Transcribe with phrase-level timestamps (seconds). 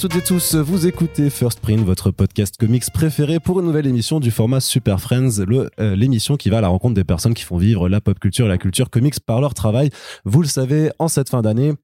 [0.00, 4.18] Toutes et tous, vous écoutez First Print, votre podcast comics préféré pour une nouvelle émission
[4.18, 7.58] du format Super Friends, euh, l'émission qui va à la rencontre des personnes qui font
[7.58, 9.90] vivre la pop culture et la culture comics par leur travail.
[10.24, 11.74] Vous le savez, en cette fin d'année,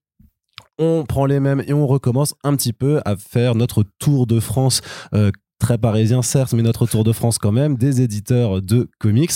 [0.78, 4.40] on prend les mêmes et on recommence un petit peu à faire notre tour de
[4.40, 4.80] France
[5.12, 9.32] euh, très parisien certes, mais notre Tour de France quand même, des éditeurs de comics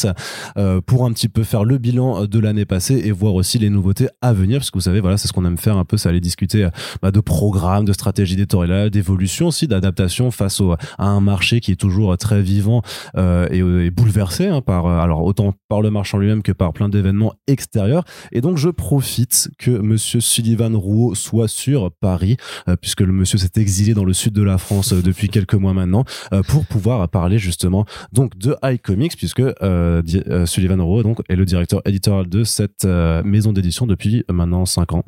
[0.57, 3.71] euh, pour un petit peu faire le bilan de l'année passée et voir aussi les
[3.71, 5.97] nouveautés à venir, parce que vous savez, voilà, c'est ce qu'on aime faire un peu,
[5.97, 6.71] ça aller discuter euh,
[7.03, 10.61] bah, de programmes, de stratégie éditoriale, d'évolution aussi, d'adaptation face
[10.99, 12.83] à un marché qui est toujours très vivant
[13.17, 16.89] euh, et, et, bouleversé hein, par, alors autant par le marchand lui-même que par plein
[16.89, 18.05] d'événements extérieurs.
[18.33, 22.37] Et donc je profite que Monsieur Sullivan Rouault soit sur Paris,
[22.81, 26.05] puisque le monsieur s'est exilé dans le sud de la France depuis quelques mois maintenant.
[26.33, 31.37] Euh, pour pouvoir parler justement donc de iComics puisque euh, euh, Sullivan Rowe donc est
[31.37, 35.05] le directeur éditorial de cette maison d'édition depuis maintenant 5 ans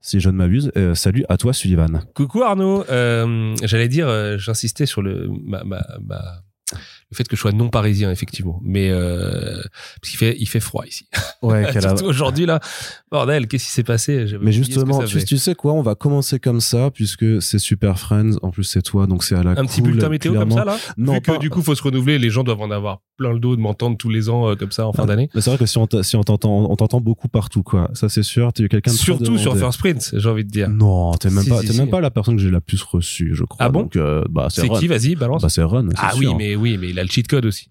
[0.00, 0.70] si je ne m'abuse.
[0.94, 2.02] salut à toi, Sullivan.
[2.14, 2.84] Coucou Arnaud.
[2.88, 5.62] J'allais dire, j'insistais sur le ma,
[7.10, 8.60] le fait que je sois non parisien effectivement.
[8.62, 9.62] Mais euh,
[10.00, 11.08] parce qu'il fait il fait froid ici.
[11.42, 11.66] Ouais
[12.04, 12.60] aujourd'hui là.
[13.10, 14.26] Bordel qu'est-ce qui s'est passé?
[14.42, 15.72] Mais justement tu, tu, sais quoi?
[15.72, 18.36] On va commencer comme ça puisque c'est super friends.
[18.42, 20.76] En plus c'est toi donc c'est à la un petit bulletin météo comme ça là?
[20.98, 23.40] Non vu que du coup faut se renouveler les gens doivent en avoir plein le
[23.40, 25.28] dos de m'entendre tous les ans euh, comme ça en fin d'année.
[25.34, 27.90] mais c'est vrai que si on si on t'entend on t'entend beaucoup partout quoi.
[27.94, 28.52] Ça c'est sûr.
[28.52, 30.68] Tu es quelqu'un surtout sur First Sprint j'ai envie de dire.
[30.68, 33.44] Non t'es même pas t'es même pas la personne que j'ai la plus reçue je
[33.44, 33.64] crois.
[33.64, 33.88] Ah bon?
[33.96, 34.86] Euh, bah c'est qui?
[34.88, 35.40] Vas-y balance.
[35.40, 37.68] Bah c'est Run ah oui mais oui mais a le cheat code aussi.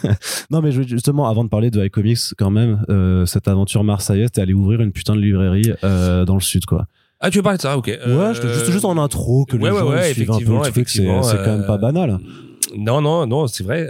[0.50, 4.40] non, mais justement, avant de parler de iComics, quand même, euh, cette aventure marseillaise, t'es
[4.40, 6.86] allé ouvrir une putain de librairie euh, dans le sud, quoi.
[7.20, 7.86] Ah, tu veux parler de ça, ok.
[7.86, 11.56] Ouais, juste, juste en intro, que les gens suivent un peu le truc, c'est quand
[11.56, 12.18] même pas banal.
[12.76, 13.88] Non, non, non, c'est vrai.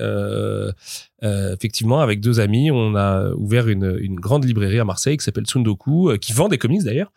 [1.22, 5.44] effectivement, avec deux amis, on a ouvert une, une grande librairie à Marseille qui s'appelle
[5.44, 7.12] Tsundoku, qui vend des comics d'ailleurs,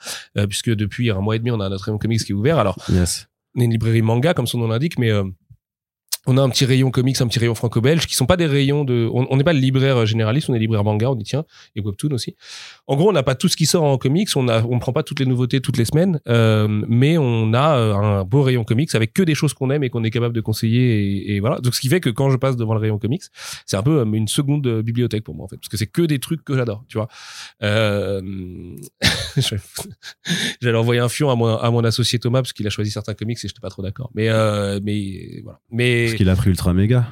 [0.50, 2.58] puisque depuis un mois et demi, on a notre comics qui est ouvert.
[2.58, 3.28] Alors, yes.
[3.56, 5.12] on est une librairie manga, comme son nom l'indique, mais
[6.28, 8.84] on a un petit rayon comics, un petit rayon franco-belge, qui sont pas des rayons
[8.84, 9.10] de.
[9.12, 11.46] On n'est pas le libraire euh, généraliste, on est libraire manga, on y tient,
[11.76, 12.36] et webtoon aussi.
[12.86, 14.94] En gros, on n'a pas tout ce qui sort en comics, on a, on prend
[14.94, 18.64] pas toutes les nouveautés toutes les semaines, euh, mais on a euh, un beau rayon
[18.64, 21.60] comics avec que des choses qu'on aime et qu'on est capable de conseiller, et, voilà.
[21.60, 23.24] Donc, ce qui fait que quand je passe devant le rayon comics,
[23.66, 26.20] c'est un peu une seconde bibliothèque pour moi en fait, parce que c'est que des
[26.20, 27.08] trucs que j'adore, tu vois.
[27.64, 28.22] Euh...
[30.62, 33.16] J'allais envoyer un fion à mon, à mon associé Thomas parce qu'il a choisi certains
[33.16, 34.12] comics et j'étais pas trop d'accord.
[34.14, 34.30] Mais,
[34.82, 35.60] mais voilà.
[35.72, 37.06] Mais parce qu'il a pris Ultra Méga.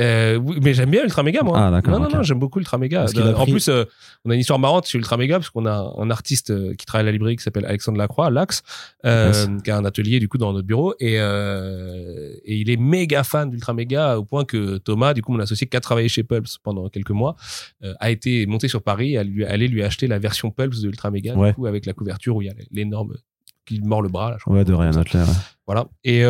[0.00, 1.56] Euh, oui, mais j'aime bien Ultra Méga, moi.
[1.56, 1.94] Ah, d'accord.
[1.94, 3.06] Non, non, non, j'aime beaucoup Ultra Méga.
[3.36, 3.84] En plus, euh,
[4.24, 6.84] on a une histoire marrante sur Ultra Méga, parce qu'on a un artiste euh, qui
[6.84, 8.62] travaille à la librairie qui s'appelle Alexandre Lacroix, Lax,
[9.04, 10.94] euh, qui a un atelier, du coup, dans notre bureau.
[10.98, 15.32] Et, euh, et il est méga fan d'Ultra Méga, au point que Thomas, du coup,
[15.32, 17.36] mon associé qui a travaillé chez Pulps pendant quelques mois,
[18.00, 21.12] a été monté sur Paris, à lui, aller lui acheter la version Pulps de Ultra
[21.12, 23.14] Méga, du coup, avec la couverture où il y a l'énorme
[23.64, 24.30] qui mord le bras.
[24.30, 24.90] Là, ouais, de rien.
[25.66, 25.86] Voilà.
[26.02, 26.24] Et,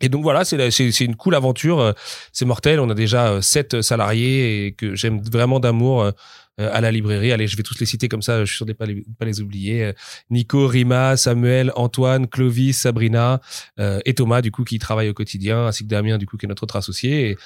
[0.00, 1.92] et donc voilà, c'est une cool aventure, euh,
[2.32, 2.78] c'est mortel.
[2.80, 6.12] On a déjà euh, sept salariés et que j'aime vraiment d'amour euh,
[6.56, 7.32] à la librairie.
[7.32, 9.24] Allez, je vais tous les citer comme ça, je suis sûr de pas les, pas
[9.24, 9.92] les oublier.
[10.30, 13.40] Nico, Rima, Samuel, Antoine, Clovis, Sabrina
[13.78, 16.48] et Thomas du coup qui travaillent au quotidien, ainsi que Damien du coup qui est
[16.48, 17.36] notre autre associé.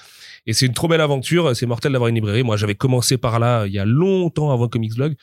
[0.46, 1.54] Et, c'est une trop belle aventure.
[1.54, 2.42] C'est mortel d'avoir une librairie.
[2.42, 5.14] Moi, j'avais commencé par là il y a longtemps avant Comics Blog.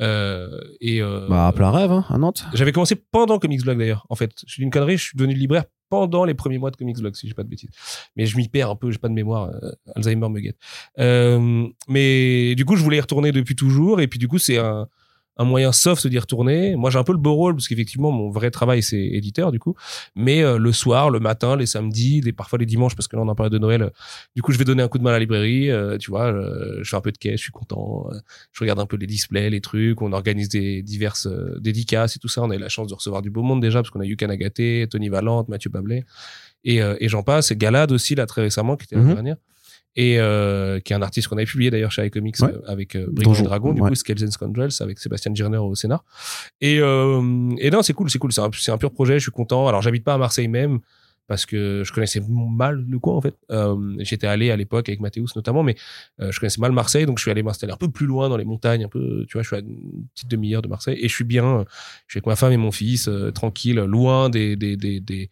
[0.00, 0.48] Euh,
[0.80, 2.46] et bah, à plein rêve, hein, à Nantes.
[2.54, 4.06] J'avais commencé pendant Comics Blog d'ailleurs.
[4.08, 4.96] En fait, je suis une connerie.
[4.96, 7.48] Je suis devenu libraire pendant les premiers mois de Comics Blog, si j'ai pas de
[7.48, 7.70] bêtises.
[8.16, 9.50] Mais je m'y perds un peu, j'ai pas de mémoire.
[9.62, 10.58] Euh, Alzheimer me guette.
[10.98, 14.00] Euh, mais du coup, je voulais y retourner depuis toujours.
[14.00, 14.88] Et puis du coup, c'est un,
[15.36, 16.76] un moyen soft d'y retourner.
[16.76, 19.58] Moi, j'ai un peu le beau rôle parce qu'effectivement, mon vrai travail, c'est éditeur du
[19.58, 19.74] coup.
[20.14, 23.22] Mais euh, le soir, le matin, les samedis, les, parfois les dimanches, parce que là,
[23.22, 23.90] on en parle de Noël.
[24.36, 25.70] du coup, je vais donner un coup de main à la librairie.
[25.70, 28.08] Euh, tu vois, euh, je fais un peu de caisse, je suis content.
[28.52, 30.00] je regarde un peu les displays, les trucs.
[30.02, 31.28] On organise des diverses
[31.60, 32.42] dédicaces et tout ça.
[32.42, 34.16] On a eu la chance de recevoir du beau monde déjà parce qu'on a eu
[34.16, 36.04] Kanagaté, Tony Valente, Mathieu Bablet
[36.64, 37.50] et, et j'en passe.
[37.50, 39.14] Et Galade aussi là très récemment, qui était mhm.
[39.14, 39.36] dernière
[39.96, 43.06] et euh, qui est un artiste qu'on avait publié d'ailleurs chez iComics euh, avec euh,
[43.10, 46.04] Brigand Dragon, du coup Scales and Scoundrels avec Sébastien Girner au scénar.
[46.60, 49.32] Et, euh, et non, c'est cool, c'est cool, c'est un, un, pur projet, je suis
[49.32, 49.68] content.
[49.68, 50.80] Alors j'habite pas à Marseille même,
[51.26, 53.34] parce que je connaissais mal le coin en fait.
[53.50, 55.74] Euh, J'étais allé à l'époque avec Mathéus notamment, mais
[56.20, 58.36] euh, je connaissais mal Marseille, donc je suis allé m'installer un peu plus loin dans
[58.36, 61.08] les montagnes, un peu, tu vois, je suis à une petite demi-heure de Marseille et
[61.08, 61.60] je suis bien.
[61.60, 61.64] Euh,
[62.06, 65.30] je suis avec ma femme et mon fils, euh, tranquille, loin des, des, des, des,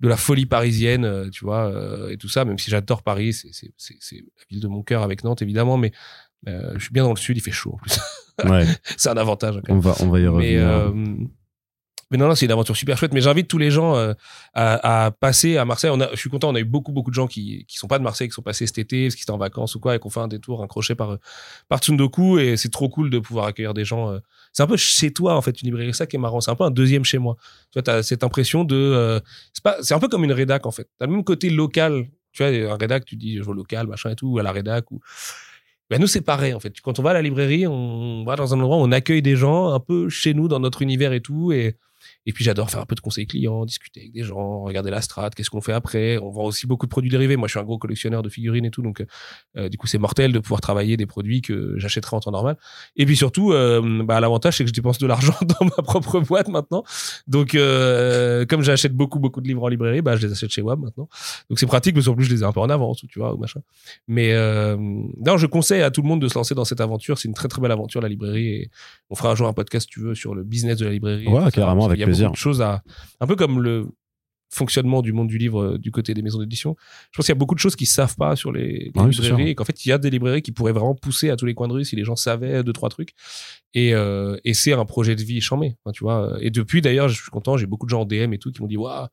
[0.00, 1.72] de la folie parisienne, tu vois,
[2.10, 2.44] et tout ça.
[2.44, 5.92] Même si j'adore Paris, c'est la ville de mon cœur avec Nantes évidemment, mais
[6.46, 7.98] je suis bien dans le sud, il fait chaud en plus.
[8.44, 8.66] Ouais.
[8.96, 9.60] c'est un avantage.
[9.68, 10.92] On va on va y revenir.
[10.94, 11.26] mais
[12.18, 13.14] non, non, c'est une aventure super chouette.
[13.14, 14.14] Mais j'invite tous les gens euh,
[14.52, 15.90] à, à, passer à Marseille.
[15.92, 17.86] On a, je suis content, on a eu beaucoup, beaucoup de gens qui, qui sont
[17.86, 19.94] pas de Marseille, qui sont passés cet été, parce qu'ils étaient en vacances ou quoi,
[19.94, 21.18] et qu'on fait un détour, un crochet par,
[21.68, 22.38] par Tsundoku.
[22.38, 24.10] Et c'est trop cool de pouvoir accueillir des gens.
[24.10, 24.18] Euh.
[24.52, 25.94] C'est un peu chez toi, en fait, une librairie.
[25.94, 26.40] Ça qui est marrant.
[26.40, 27.36] C'est un peu un deuxième chez moi.
[27.70, 28.76] Tu vois, as cette impression de.
[28.76, 29.20] Euh,
[29.52, 30.88] c'est pas, c'est un peu comme une rédac, en fait.
[30.98, 32.08] T'as le même côté local.
[32.32, 34.52] Tu vois, un rédac, tu dis, je veux local, machin et tout, ou à la
[34.52, 35.00] rédac, ou
[35.90, 36.80] ben nous c'est pareil en fait.
[36.80, 39.34] Quand on va à la librairie, on va dans un endroit où on accueille des
[39.34, 41.76] gens un peu chez nous dans notre univers et tout et
[42.26, 45.00] et puis j'adore faire un peu de conseils clients, discuter avec des gens, regarder la
[45.00, 46.18] strat, qu'est-ce qu'on fait après.
[46.18, 47.36] On vend aussi beaucoup de produits dérivés.
[47.36, 49.04] Moi, je suis un gros collectionneur de figurines et tout, donc
[49.56, 52.56] euh, du coup, c'est mortel de pouvoir travailler des produits que j'achèterais en temps normal.
[52.96, 56.20] Et puis surtout, euh, bah, l'avantage c'est que je dépense de l'argent dans ma propre
[56.20, 56.84] boîte maintenant.
[57.26, 60.62] Donc, euh, comme j'achète beaucoup beaucoup de livres en librairie, bah, je les achète chez
[60.62, 61.08] WAB maintenant.
[61.48, 63.34] Donc c'est pratique, mais en plus je les ai un peu en avance, tu vois,
[63.34, 63.60] ou machin.
[64.08, 67.18] Mais euh, non, je conseille à tout le monde de se lancer dans cette aventure.
[67.18, 68.48] C'est une très très belle aventure la librairie.
[68.48, 68.70] Et
[69.08, 71.26] on fera un jour un podcast, si tu veux, sur le business de la librairie.
[71.26, 72.34] Ouais, carrément, avec plaisir.
[72.34, 72.82] Choses à,
[73.20, 73.88] un peu comme le
[74.52, 76.74] fonctionnement du monde du livre euh, du côté des maisons d'édition.
[77.12, 79.14] Je pense qu'il y a beaucoup de choses qu'ils savent pas sur les, Ah oui,
[79.14, 79.36] c'est sûr.
[79.36, 81.46] librairies et qu'en fait il y a des librairies qui pourraient vraiment pousser à tous
[81.46, 83.10] les coins de rue si les gens savaient deux trois trucs.
[83.74, 86.36] Et, euh, et c'est un projet de vie charmé, enfin, tu vois.
[86.40, 88.60] Et depuis d'ailleurs, je suis content, j'ai beaucoup de gens en DM et tout qui
[88.60, 89.06] m'ont dit waouh.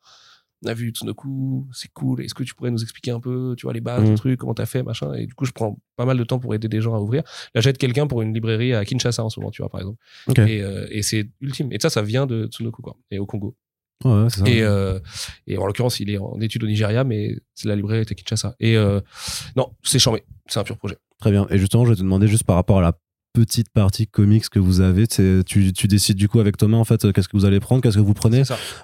[0.65, 2.21] On a vu Tsunoku, c'est cool.
[2.23, 4.11] Est-ce que tu pourrais nous expliquer un peu, tu vois, les bases, Mhm.
[4.11, 5.13] le truc, comment t'as fait, machin?
[5.13, 7.21] Et du coup, je prends pas mal de temps pour aider des gens à ouvrir.
[7.53, 9.97] Là, j'aide quelqu'un pour une librairie à Kinshasa en ce moment, tu vois, par exemple.
[10.49, 11.71] Et, euh, et c'est ultime.
[11.71, 12.97] Et ça, ça vient de Tsunoku, quoi.
[13.11, 13.55] Et au Congo.
[14.03, 14.47] Ouais, ça.
[14.47, 14.99] Et, euh,
[15.47, 18.15] et en l'occurrence, il est en études au Nigeria, mais c'est la librairie était à
[18.15, 18.55] Kinshasa.
[18.59, 18.99] Et euh,
[19.55, 20.23] non, c'est charmé.
[20.47, 20.97] C'est un pur projet.
[21.19, 21.47] Très bien.
[21.49, 22.93] Et justement, je vais te demander juste par rapport à la
[23.37, 27.05] petite partie comics que vous avez, tu, tu décides du coup avec Thomas en fait
[27.05, 28.41] euh, qu'est-ce que vous allez prendre, qu'est-ce que vous prenez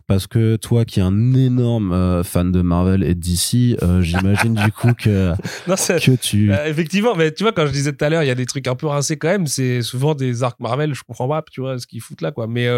[0.08, 4.54] parce que toi qui es un énorme euh, fan de Marvel et DC, euh, j'imagine
[4.54, 5.32] du coup que
[5.68, 8.28] Non, que tu Euh, effectivement, mais tu vois, quand je disais tout à l'heure, il
[8.28, 9.48] y a des trucs un peu rincés quand même.
[9.48, 12.46] C'est souvent des arcs Marvel, je comprends pas, tu vois, ce qu'ils foutent là, quoi.
[12.48, 12.70] Mais,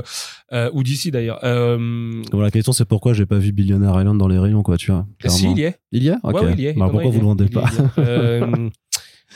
[0.74, 1.40] ou d'ici d'ailleurs.
[1.44, 4.92] Bon, la question c'est pourquoi j'ai pas vu Billionaire Island dans les rayons quoi, tu
[4.92, 5.06] vois.
[5.26, 5.56] si, clairement.
[5.56, 5.80] il y est.
[5.92, 6.10] Il y.
[6.10, 6.74] Ouais, ouais, il y est.
[6.74, 7.20] Pourquoi vous le est.
[7.20, 7.66] vendez est, pas
[7.98, 8.44] est.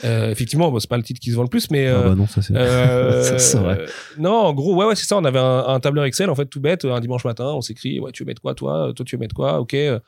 [0.04, 1.88] Euh, euh, Effectivement, bon, c'est pas le titre qui se vend le plus, mais.
[1.88, 3.38] Ah euh, bah non, ça c'est Euh,
[4.18, 5.18] non, en gros, ouais, ouais, c'est ça.
[5.18, 6.86] On avait un, un tableur Excel, en fait, tout bête.
[6.86, 9.36] Un dimanche matin, on s'écrit, ouais, tu veux mettre quoi, toi Toi, tu veux mettre
[9.36, 9.74] quoi Ok.
[9.74, 10.00] Euh,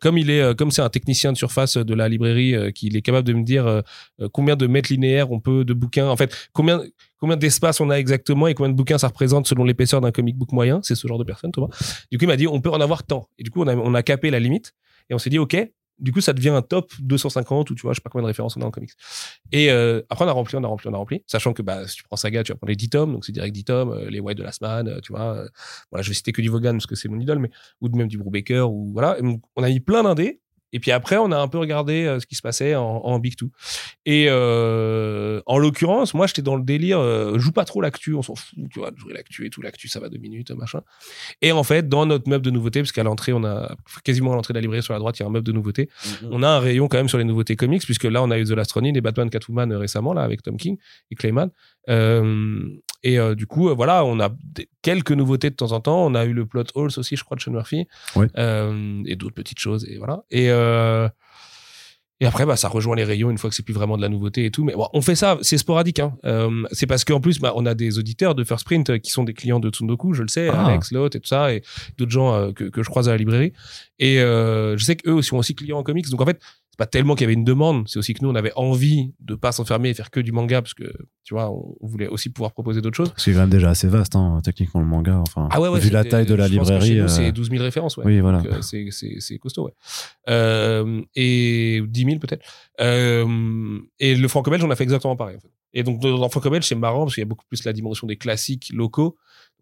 [0.00, 2.96] comme il est, euh, comme c'est un technicien de surface de la librairie, euh, qu'il
[2.96, 3.80] est capable de me dire euh,
[4.20, 6.08] euh, combien de mètres linéaires on peut de bouquins.
[6.08, 6.82] En fait, combien
[7.20, 10.36] combien d'espace on a exactement et combien de bouquins ça représente selon l'épaisseur d'un comic
[10.36, 10.80] book moyen.
[10.82, 11.68] C'est ce genre de personne, Thomas.
[12.12, 13.28] Du coup, il m'a dit, on peut en avoir tant.
[13.38, 14.74] Et du coup, on a, on a capé la limite
[15.10, 15.56] et on s'est dit, ok.
[15.98, 18.28] Du coup, ça devient un top 250 ou tu vois, je sais pas combien de
[18.28, 18.92] références on a en comics.
[19.52, 21.22] Et euh, après, on a rempli, on a rempli, on a rempli.
[21.26, 23.32] Sachant que bah, si tu prends Saga, tu vas prendre les 10 tomes, donc c'est
[23.32, 25.34] direct 10 tomes, euh, les White de Last Man, euh, tu vois.
[25.34, 25.48] euh,
[25.90, 27.50] voilà, je vais citer que du Vaughan parce que c'est mon idole, mais
[27.80, 29.16] ou même du Brubaker, ou voilà.
[29.56, 30.40] On a mis plein d'indés.
[30.72, 33.18] Et puis après, on a un peu regardé euh, ce qui se passait en, en
[33.18, 33.50] Big Two.
[34.04, 38.22] Et euh, en l'occurrence, moi, j'étais dans le délire, euh, joue pas trop l'actu, on
[38.22, 40.82] s'en fout, tu vois, de jouer l'actu et tout, l'actu, ça va deux minutes, machin.
[41.42, 43.74] Et en fait, dans notre meuble de nouveautés, parce qu'à l'entrée, on a
[44.04, 45.52] quasiment à l'entrée de la librairie sur la droite, il y a un meuble de
[45.52, 45.88] nouveautés.
[46.30, 48.44] On a un rayon quand même sur les nouveautés comics, puisque là, on a eu
[48.44, 50.78] The Last Ronin et Batman Catwoman euh, récemment, là, avec Tom King
[51.10, 51.50] et Clayman.
[53.04, 54.28] Et du coup, voilà, on a
[54.82, 56.04] quelques nouveautés de temps en temps.
[56.04, 57.86] On a eu le plot Halls aussi, je crois, de Sean Murphy.
[58.16, 60.24] Et d'autres petites choses, et voilà.
[60.30, 61.08] Et, euh,
[62.20, 64.08] et après, bah, ça rejoint les rayons une fois que c'est plus vraiment de la
[64.08, 64.64] nouveauté et tout.
[64.64, 66.00] Mais bon, on fait ça, c'est sporadique.
[66.00, 66.16] Hein.
[66.24, 69.12] Euh, c'est parce qu'en plus, bah, on a des auditeurs de First Print euh, qui
[69.12, 70.66] sont des clients de Tsundoku, je le sais, Ah.
[70.66, 71.62] Alex, Lot et tout ça, et
[71.96, 73.52] d'autres gens euh, que, que je croise à la librairie.
[74.00, 76.08] Et euh, je sais qu'eux aussi sont aussi clients en comics.
[76.10, 76.40] Donc en fait,
[76.78, 79.34] pas tellement qu'il y avait une demande, c'est aussi que nous, on avait envie de
[79.34, 80.84] pas s'enfermer et faire que du manga, parce que,
[81.24, 83.12] tu vois, on on voulait aussi pouvoir proposer d'autres choses.
[83.16, 85.90] c'est quand même déjà assez vaste hein, techniquement le manga enfin Ah ouais, ouais, vu
[85.90, 88.04] la taille de la librairie euh, c'est 12 000 références, ouais.
[88.06, 88.42] Oui, voilà.
[88.46, 89.72] Euh, c'est, costaud, ouais.
[90.28, 92.44] Euh, et 10 000 peut-être.
[92.80, 95.36] Euh, et le franco-belge, on a fait exactement pareil.
[95.36, 95.50] En fait.
[95.74, 98.06] Et donc, dans le franco-belge, c'est marrant parce qu'il y a beaucoup plus la dimension
[98.06, 99.16] des classiques locaux.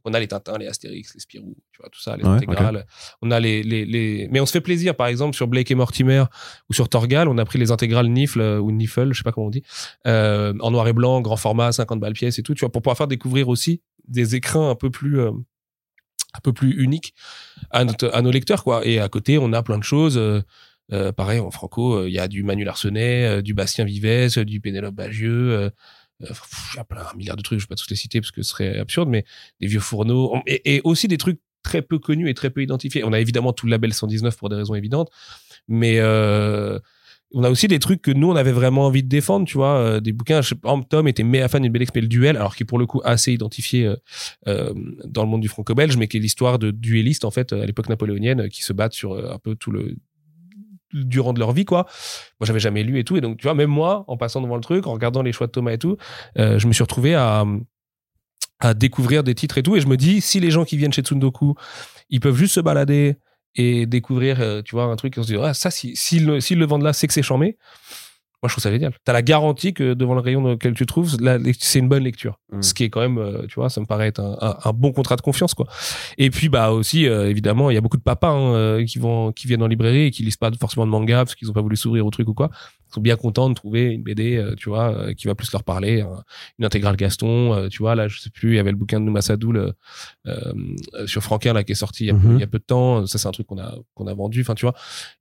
[0.09, 2.87] On a les Tintins, les Astérix, les Spirou, tu vois, tout ça, les Ouais, intégrales.
[3.23, 5.75] On a les, les, les, mais on se fait plaisir, par exemple, sur Blake et
[5.75, 6.25] Mortimer
[6.71, 9.33] ou sur Torgal, on a pris les intégrales Nifl euh, ou Niffle, je sais pas
[9.33, 9.65] comment on dit,
[10.07, 12.83] euh, en noir et blanc, grand format, 50 balles pièce et tout, tu vois, pour
[12.83, 15.33] pouvoir faire découvrir aussi des écrins un peu plus, euh,
[16.35, 17.13] un peu plus uniques
[17.71, 18.87] à, notre- à nos lecteurs, quoi.
[18.87, 20.17] Et à côté, on a plein de choses.
[20.19, 20.41] euh,
[20.93, 24.45] euh, pareil, en franco, euh, il y a du Manu Larsenet, euh, du Bastien Vives,
[24.45, 25.71] du Pénélope Bagieux.
[26.23, 26.27] Euh,
[26.77, 28.43] y a plein, un milliard de trucs, je vais pas tous les citer parce que
[28.43, 29.25] ce serait absurde, mais
[29.61, 30.37] des vieux fourneaux.
[30.47, 33.03] Et, aussi des trucs très peu connus et très peu identifiés.
[33.05, 35.11] On a évidemment tout le label 119 pour des raisons évidentes,
[35.69, 36.79] mais euh,
[37.33, 39.79] on a aussi des trucs que nous, on avait vraiment envie de défendre, tu vois,
[39.79, 40.43] euh, des bouquins.
[40.43, 42.79] Je sais pas, Tom était méga fan d'une belle le duel, alors qui est pour
[42.79, 43.93] le coup assez identifié
[44.47, 47.89] dans le monde du franco-belge, mais qui est l'histoire de duellistes, en fait, à l'époque
[47.89, 49.97] napoléonienne, qui se battent sur un peu tout le
[51.05, 51.87] durant de leur vie quoi
[52.41, 54.57] moi j'avais jamais lu et tout et donc tu vois même moi en passant devant
[54.57, 55.97] le truc en regardant les choix de Thomas et tout
[56.39, 57.45] euh, je me suis retrouvé à
[58.75, 59.77] découvrir des titres et tout.
[59.77, 61.55] Et je me dis, si les gens qui viennent chez Tsundoku,
[62.09, 63.17] ils peuvent juste se balader
[63.55, 66.41] et découvrir, euh, tu vois, un truc, on se dit, ah, ça, s'ils si, le,
[66.41, 67.57] s'ils le vendent là, c'est que c'est chambé.
[68.47, 68.93] Moi, je trouve ça génial.
[69.05, 71.17] T'as la garantie que devant le rayon dans lequel tu te trouves,
[71.59, 72.39] c'est une bonne lecture.
[72.53, 72.63] Mm.
[72.63, 74.73] Ce qui est quand même, euh, tu vois, ça me paraît être un, un- un
[74.73, 75.67] bon contrat de confiance, quoi.
[76.17, 79.01] Et puis, bah aussi, euh, évidemment, il y a beaucoup de papas hein, euh, qui
[79.01, 81.55] vont, qui viennent en librairie et qui lisent pas forcément de manga parce qu'ils ont
[81.55, 82.51] pas voulu s'ouvrir au truc ou quoi.
[82.97, 85.65] Sont bien contents de trouver une BD, euh, tu vois, euh, qui va plus leur
[85.65, 86.01] parler.
[86.01, 86.23] un-
[86.59, 88.99] une intégrale Gaston, euh, tu vois, là, je sais plus, il y avait le bouquin
[89.01, 89.73] de Nouma Sadoul euh,
[90.27, 92.37] euh, sur Franquin là qui est sorti il y a, peu, Mhm.
[92.37, 93.07] il y a peu de temps.
[93.07, 94.41] Ça, c'est un truc qu'on a qu'on a vendu.
[94.41, 94.75] Enfin, tu vois.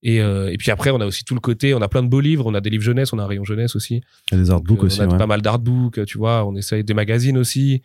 [0.03, 1.73] Et euh, et puis après, on a aussi tout le côté.
[1.73, 2.45] On a plein de beaux livres.
[2.47, 3.11] On a des livres jeunesse.
[3.11, 4.01] On a un rayon jeunesse aussi.
[4.31, 5.01] Il y a des artbooks Euh, aussi.
[5.01, 5.17] on a ouais.
[5.17, 6.45] pas mal d'artbooks, tu vois.
[6.45, 7.81] On essaye des magazines aussi.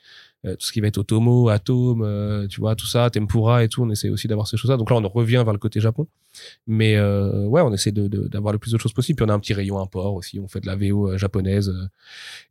[0.47, 3.69] Euh, tout ce qui va être Otomo, Atom, euh, tu vois, tout ça, Tempura et
[3.69, 3.83] tout.
[3.83, 4.79] On essaie aussi d'avoir ces choses-là.
[4.79, 6.07] Donc là, on revient vers le côté Japon.
[6.67, 9.17] Mais euh, ouais, on essaie de- de- d'avoir le plus de choses possible.
[9.17, 10.39] Puis on a un petit rayon import aussi.
[10.39, 11.87] On fait de la VO euh, japonaise, euh,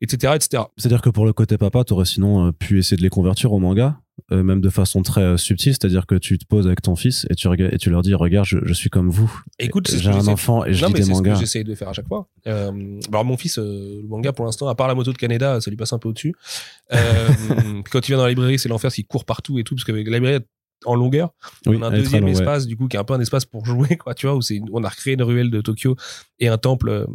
[0.01, 0.63] etc., etc.
[0.77, 3.59] C'est-à-dire que pour le côté papa, t'aurais sinon euh, pu essayer de les convertir au
[3.59, 3.99] manga,
[4.31, 7.25] euh, même de façon très euh, subtile, c'est-à-dire que tu te poses avec ton fils
[7.29, 9.31] et tu, et tu leur dis, regarde, je, je suis comme vous.
[9.57, 11.39] Écoute, j'ai que un enfant et je non, lis des c'est ce que mangas.
[11.39, 12.27] j'essaye de faire à chaque fois.
[12.47, 15.59] Euh, alors mon fils, euh, le manga pour l'instant, à part la moto de Canada,
[15.61, 16.33] ça lui passe un peu au-dessus.
[16.89, 20.07] Quand il vient dans la librairie, c'est l'enfer, il court partout et tout, parce qu'avec
[20.07, 20.39] la librairie
[20.85, 21.33] en longueur,
[21.65, 22.31] Oui, on a un deuxième ouais.
[22.31, 24.41] espace, du coup, qui est un peu un espace pour jouer, quoi, tu vois, où
[24.49, 25.95] une- on a recréé une ruelle de Tokyo
[26.39, 27.05] et un temple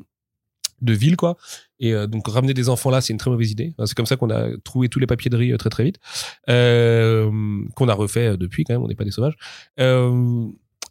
[0.83, 1.37] de ville, quoi.
[1.85, 3.75] Et euh, donc ramener des enfants là, c'est une très mauvaise idée.
[3.77, 5.85] Enfin, C'est comme ça qu'on a trouvé tous les papiers de riz euh, très très
[5.85, 5.99] vite,
[6.49, 7.31] euh,
[7.77, 8.83] qu'on a refait depuis quand même.
[8.83, 9.35] On n'est pas des sauvages.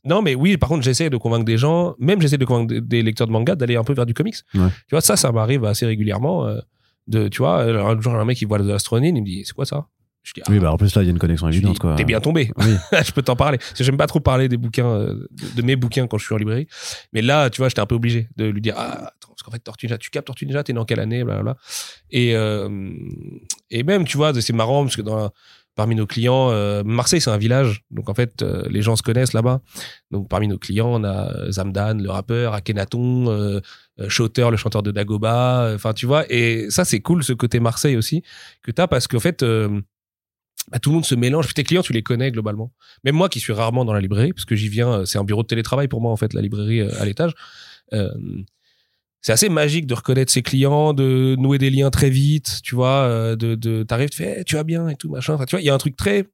[0.05, 3.01] Non, mais oui, par contre, j'essaie de convaincre des gens, même j'essaie de convaincre des-
[3.01, 4.35] lecteurs de manga d'aller un peu vers du comics.
[4.53, 4.67] Ouais.
[4.87, 6.45] Tu vois, ça, ça m'arrive assez régulièrement.
[7.07, 9.65] de, tu vois, un jour, un mec, il voit l'astronine, il me dit, c'est quoi
[9.65, 9.87] ça?
[10.23, 11.79] Je dis, ah, Oui, bah en plus là, il y a une connexion évidente.
[11.97, 12.49] T'es bien tombé.
[12.57, 12.75] Oui.
[13.05, 13.57] je peux t'en parler.
[13.57, 16.33] Parce que j'aime pas trop parler des bouquins, de, de mes bouquins quand je suis
[16.33, 16.67] en librairie.
[17.13, 19.59] Mais là, tu vois, j'étais un peu obligé de lui dire, ah, parce qu'en fait,
[19.59, 21.57] Tortue tu captes Tortue t'es dans quelle année, blablabla.
[22.09, 22.91] Et, euh,
[23.69, 25.01] et même, tu vois, c'est marrant parce que
[25.75, 27.83] parmi nos clients, euh, Marseille, c'est un village.
[27.91, 29.61] Donc, en fait, euh, les gens se connaissent là-bas.
[30.11, 33.59] Donc, parmi nos clients, on a euh, Zamdan, le rappeur, Akhenaton, euh,
[34.07, 35.71] Shooter, le chanteur de Dagoba.
[35.75, 36.25] Enfin, tu vois.
[36.31, 38.23] Et ça, c'est cool, ce côté Marseille aussi,
[38.61, 41.45] que t'as parce qu'en fait, bah, tout le monde se mélange.
[41.45, 42.71] Puis tes clients, tu les connais globalement.
[43.03, 45.43] Même moi qui suis rarement dans la librairie, parce que j'y viens, c'est un bureau
[45.43, 47.33] de télétravail pour moi, en fait, la librairie à l'étage.
[49.23, 53.03] C'est assez magique de reconnaître ses clients, de nouer des liens très vite, tu vois,
[53.03, 55.33] euh, de, de t'arrives, tu fais, Eh, tu vas bien et tout, machin.
[55.35, 56.25] Enfin, tu vois, il y a un truc très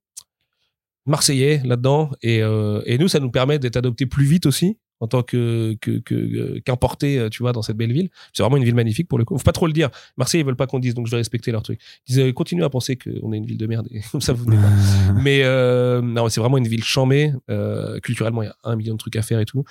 [1.05, 2.09] marseillais là-dedans.
[2.23, 5.77] Et, euh, et nous, ça nous permet d'être adoptés plus vite aussi en tant que
[5.79, 8.09] que que euh, qu'importés, tu vois, dans cette belle ville.
[8.33, 9.37] C'est vraiment une ville magnifique pour le coup.
[9.37, 9.89] Faut pas trop le dire.
[10.17, 11.79] Marseille, ils veulent pas qu'on dise, donc je vais respecter leur truc.
[12.07, 13.87] Ils disent, continuez à penser qu'on est une ville de merde.
[13.91, 15.13] Et comme ça, vous venez pas.
[15.13, 17.33] Mais euh, non, c'est vraiment une ville chamée.
[17.49, 19.63] Euh, culturellement, il y a un million de trucs à faire et tout.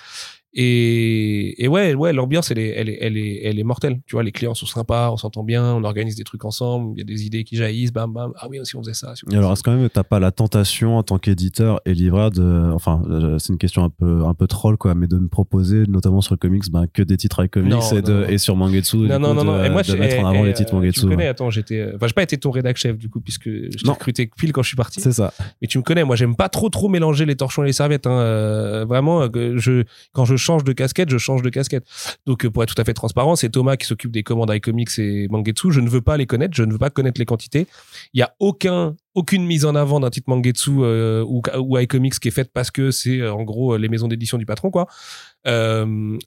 [0.53, 3.99] Et, et ouais, ouais, l'ambiance, elle est, elle est, elle est, elle est mortelle.
[4.07, 6.93] Tu vois, les clients sont sympas, on s'entend bien, on organise des trucs ensemble.
[6.95, 8.31] Il y a des idées qui jaillissent, bam, bam.
[8.37, 9.15] Ah oui, si on faisait ça.
[9.15, 11.19] si on Et faisait alors, est-ce quand même que t'as pas la tentation en tant
[11.19, 14.95] qu'éditeur et libraire de, enfin, euh, c'est une question un peu, un peu troll, quoi,
[14.95, 17.81] mais de ne proposer, notamment sur le comics, ben, que des titres avec comics Non,
[17.81, 18.27] et, de, non, non.
[18.27, 19.65] et sur Mangetsu, non, non, coup, non, de.
[19.65, 21.01] Et moi, de mettre en avant et, les titres Mangetsu.
[21.01, 21.29] Tu me connais, ouais.
[21.29, 21.79] attends, j'étais.
[21.79, 24.51] euh, Enfin, j'ai pas été ton rédac chef du coup, puisque je t'ai recruté pile
[24.51, 24.99] quand je suis parti.
[24.99, 25.31] C'est ça.
[25.61, 28.07] Mais tu me connais, moi, j'aime pas trop, trop mélanger les torchons et les serviettes.
[28.07, 28.19] Hein.
[28.19, 31.85] Euh, vraiment, euh, je, quand je change de casquette, je change de casquette.
[32.25, 34.97] Donc, euh, pour être tout à fait transparent, c'est Thomas qui s'occupe des commandes iComics
[34.97, 35.71] et Mangetsu.
[35.71, 37.67] Je ne veux pas les connaître, je ne veux pas connaître les quantités.
[38.13, 42.29] Il y a aucun, aucune mise en avant d'un titre Mangetsu euh, ou, iComics qui
[42.29, 44.87] est faite parce que c'est euh, en gros les maisons d'édition du patron, quoi.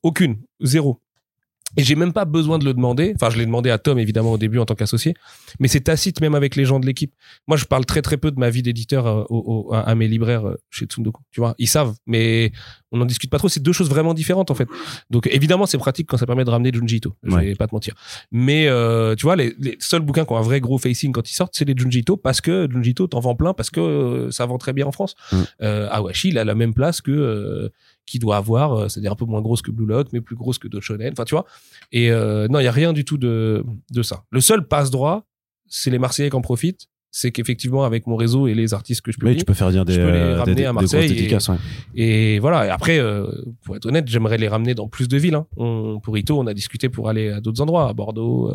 [0.03, 1.01] Aucune, zéro.
[1.77, 3.13] Et j'ai même pas besoin de le demander.
[3.15, 5.15] Enfin, je l'ai demandé à Tom, évidemment, au début, en tant qu'associé.
[5.61, 7.13] Mais c'est tacite même avec les gens de l'équipe.
[7.49, 9.95] Moi, je parle très, très peu de ma vie d'éditeur euh, au- au- à, à
[9.95, 11.23] mes libraires euh, chez Tsundoku.
[11.31, 12.53] Tu vois, ils savent, mais
[12.91, 13.49] on n'en discute pas trop.
[13.49, 14.69] C'est deux choses vraiment différentes, en fait.
[15.11, 17.15] Donc, évidemment, c'est pratique quand ça permet de ramener Junji Ito.
[17.23, 17.45] Je Ouais.
[17.47, 17.95] vais pas te mentir.
[18.31, 21.31] Mais, euh, tu vois, les, les seuls bouquins qui ont un vrai gros facing quand
[21.31, 23.81] ils sortent, c'est les Junji Ito parce que Junji Ito t'en vend plein parce que
[23.81, 25.15] euh, ça vend très bien en France.
[25.33, 25.37] Mm.
[25.63, 27.69] Euh, Awashi, il a la même place que, euh,
[28.07, 30.59] qui doit avoir, euh, c'est-à-dire un peu moins grosse que Blue Lock, mais plus grosse
[30.59, 31.13] que shonen.
[31.13, 31.45] Enfin, tu vois.
[31.93, 34.25] Et euh, non, il y a rien du tout de, de ça.
[34.31, 35.27] Le seul passe droit,
[35.69, 36.89] c'est les Marseillais qui en profitent.
[37.15, 39.71] C'est qu'effectivement, avec mon réseau et les artistes que je Oui, publie, tu peux faire
[39.71, 41.57] dire des, je peux les euh, ramener des, à Marseille et- dédicaces, ouais.
[41.95, 42.65] et voilà.
[42.67, 43.27] Et après, euh,
[43.67, 45.35] pour être honnête, j'aimerais les ramener dans plus de villes.
[45.35, 45.47] Hein.
[45.59, 48.51] On, pour Ito, on a discuté pour aller à d'autres endroits, à Bordeaux,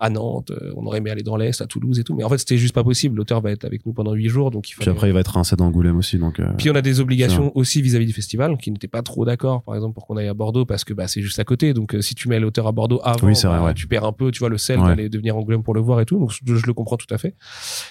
[0.00, 0.50] à Nantes.
[0.50, 2.14] euh, on aurait aimé aller dans l'Est, à Toulouse et tout.
[2.14, 3.16] Mais en fait, c'était juste pas possible.
[3.16, 5.20] L'auteur va être avec nous pendant huit jours, donc il Puis fallait- après, il va
[5.20, 6.40] être rincé d'Angoulême aussi, donc.
[6.40, 9.62] euh, puis on a des obligations aussi vis-à-vis du festival, qui n'étaient pas trop d'accord,
[9.62, 11.74] par exemple, pour qu'on aille à Bordeaux, parce que bah, c'est juste à côté.
[11.74, 13.74] Donc euh, si tu mets l'auteur à Bordeaux avant, Oui, c'est vrai, bah, ouais.
[13.74, 14.88] tu perds un peu, tu vois, le sel Ouais.
[14.88, 16.18] d'aller devenir Angoulême pour le voir et tout.
[16.18, 17.34] Donc je, je le comprends tout à fait.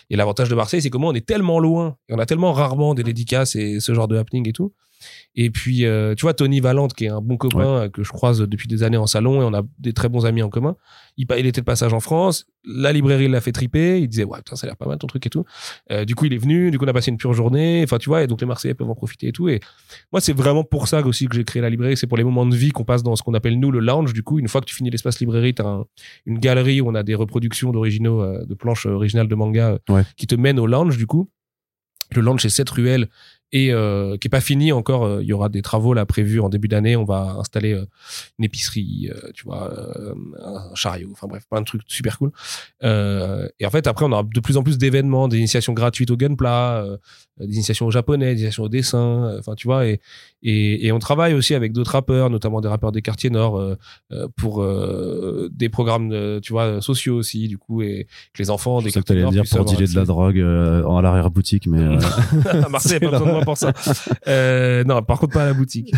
[0.10, 2.94] Et l'avantage de Marseille, c'est comment on est tellement loin, et on a tellement rarement
[2.94, 4.74] des dédicaces et ce genre de happening et tout,
[5.36, 8.12] Et puis, euh, tu vois, Tony Valente, qui est un bon copain euh, que je
[8.12, 10.76] croise depuis des années en salon et on a des très bons amis en commun.
[11.18, 12.46] Il, était de passage en France.
[12.66, 14.00] La librairie l'a fait triper.
[14.00, 15.46] Il disait, ouais, putain, ça a l'air pas mal ton truc et tout.
[15.92, 16.72] Euh, du coup, il est venu.
[16.72, 17.82] Du coup, on a passé une pure journée.
[17.84, 19.50] Enfin, tu vois, et donc les Marseillais peuvent en profiter et tout.
[19.50, 19.60] Et
[20.12, 21.98] moi, c'est vraiment pour ça aussi que j'ai créé la librairie.
[21.98, 24.14] C'est pour les moments de vie qu'on passe dans ce qu'on appelle nous le lounge.
[24.14, 25.86] Du coup, une fois que tu finis l'espace librairie, t'as un,
[26.26, 30.04] une galerie où on a des reproductions d'originaux, euh, de planches originales de manga Ouais.
[30.18, 31.30] qui te mènent au lounge, du coup.
[32.12, 33.10] Le lounge, c'est cette ruelle
[33.54, 35.06] et euh, qui est pas fini encore.
[35.06, 36.96] euh, Il y aura des travaux là prévus en début d'année.
[36.98, 37.86] On va installer euh,
[38.40, 41.10] une épicerie, euh, tu vois, euh, un chariot.
[41.14, 42.32] Enfin bref, plein de trucs super cool.
[42.84, 46.12] Euh, et en fait, après, on aura de plus en plus d'événements, des initiations gratuites
[46.12, 46.98] au gunpla, euh,
[47.40, 49.36] des initiations au japonais, des initiations au dessin.
[49.40, 50.00] Enfin, tu vois, et,
[50.42, 53.62] et, et on travaille aussi avec d'autres rappeurs, notamment des rappeurs des quartiers nord,
[54.36, 58.86] pour euh, des programmes, tu vois, sociaux aussi, du coup, et que les enfants Je
[58.86, 61.98] des quartiers nord dire pour dealer de la drogue euh, en- à l'arrière-boutique, mais euh,
[62.66, 63.74] à Marseille, C'est pas besoin de moi pour ça.
[64.28, 65.94] Euh, non, par contre, pas à la boutique.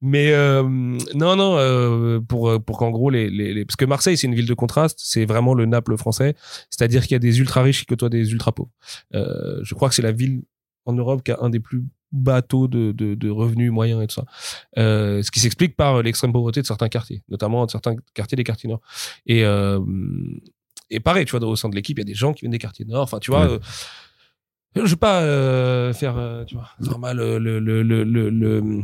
[0.00, 4.16] Mais euh, non, non, euh, pour pour qu'en gros les, les, les- parce que Marseille
[4.16, 6.34] c'est une ville de contraste, c'est vraiment le Naples français,
[6.70, 8.70] c'est-à-dire qu'il y a des ultra riches qui côtoient des ultra pauvres.
[9.12, 10.42] Je crois que c'est la ville
[10.84, 14.06] en Europe qui a un des plus bas taux de, de, de revenus moyens et
[14.06, 14.24] tout ça.
[14.78, 18.44] Euh, ce qui s'explique par l'extrême pauvreté de certains quartiers, notamment de certains quartiers des
[18.44, 18.80] quartiers nord.
[19.26, 19.80] Et euh,
[20.88, 22.52] et pareil, tu vois, au sein de l'équipe, il y a des gens qui viennent
[22.52, 23.02] des quartiers nord.
[23.02, 23.46] Enfin, tu vois.
[23.46, 23.52] Ouais.
[23.54, 23.58] euh,
[24.74, 28.82] je vais pas euh, faire, euh, tu vois, normal le le le le, le, le-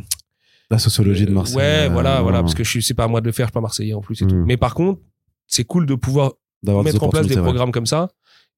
[0.71, 1.57] la sociologie de euh, Marseille.
[1.57, 3.47] Ouais, euh, voilà, voilà, parce que je suis, c'est pas à moi de le faire,
[3.47, 4.35] je suis pas marseillais en plus et tout.
[4.37, 4.45] Mm.
[4.47, 5.01] Mais par contre,
[5.47, 7.43] c'est cool de pouvoir mettre en place des ouais.
[7.43, 8.09] programmes comme ça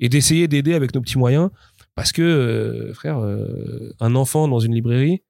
[0.00, 1.50] et d'essayer d'aider avec nos petits moyens,
[1.97, 5.23] parce que euh, frère, euh, un enfant dans une librairie.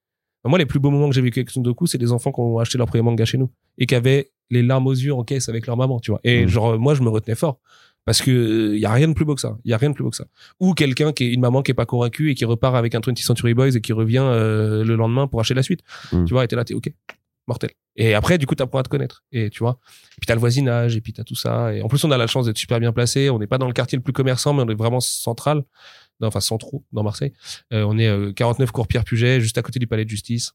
[0.47, 2.59] Moi, les plus beaux moments que j'ai vécu avec Sundoku, c'est des enfants qui ont
[2.59, 5.49] acheté leur premier manga chez nous et qui avaient les larmes aux yeux en caisse
[5.49, 6.21] avec leur maman, tu vois.
[6.23, 6.49] Et Mm.
[6.49, 7.61] genre, moi, je me retenais fort.
[8.04, 9.56] Parce que euh, y a rien de plus beau que ça.
[9.64, 10.26] Il y a rien de plus beau que ça.
[10.61, 13.00] Ou quelqu'un qui est une maman qui est pas convaincue et qui repart avec un
[13.00, 15.80] 20th Century Boys et qui revient euh, le lendemain pour acheter la suite.
[16.12, 16.25] Mm.
[16.25, 16.90] Tu vois, et t'es là, t'es ok,
[17.47, 17.71] mortel.
[17.97, 19.25] Et après, du coup, t'apprends à te connaître.
[19.32, 19.78] Et tu vois,
[20.12, 21.73] et puis t'as le voisinage et puis t'as tout ça.
[21.73, 23.30] Et en plus, on a la chance d'être super bien placé.
[23.30, 25.62] On n'est pas dans le quartier le plus commerçant, mais on est vraiment central,
[26.21, 27.32] Non, enfin centraux dans Marseille.
[27.73, 30.52] Euh, on est euh, 49 cours Pierre Puget, juste à côté du palais de justice.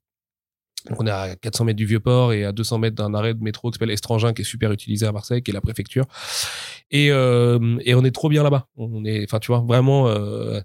[0.87, 3.43] Donc on est à 400 mètres du Vieux-Port et à 200 mètres d'un arrêt de
[3.43, 6.05] métro qui s'appelle Estrangin, qui est super utilisé à Marseille, qui est la préfecture.
[6.91, 8.67] Et, euh, et on est trop bien là-bas.
[8.77, 10.07] On est, enfin, tu vois, vraiment.
[10.07, 10.61] Euh...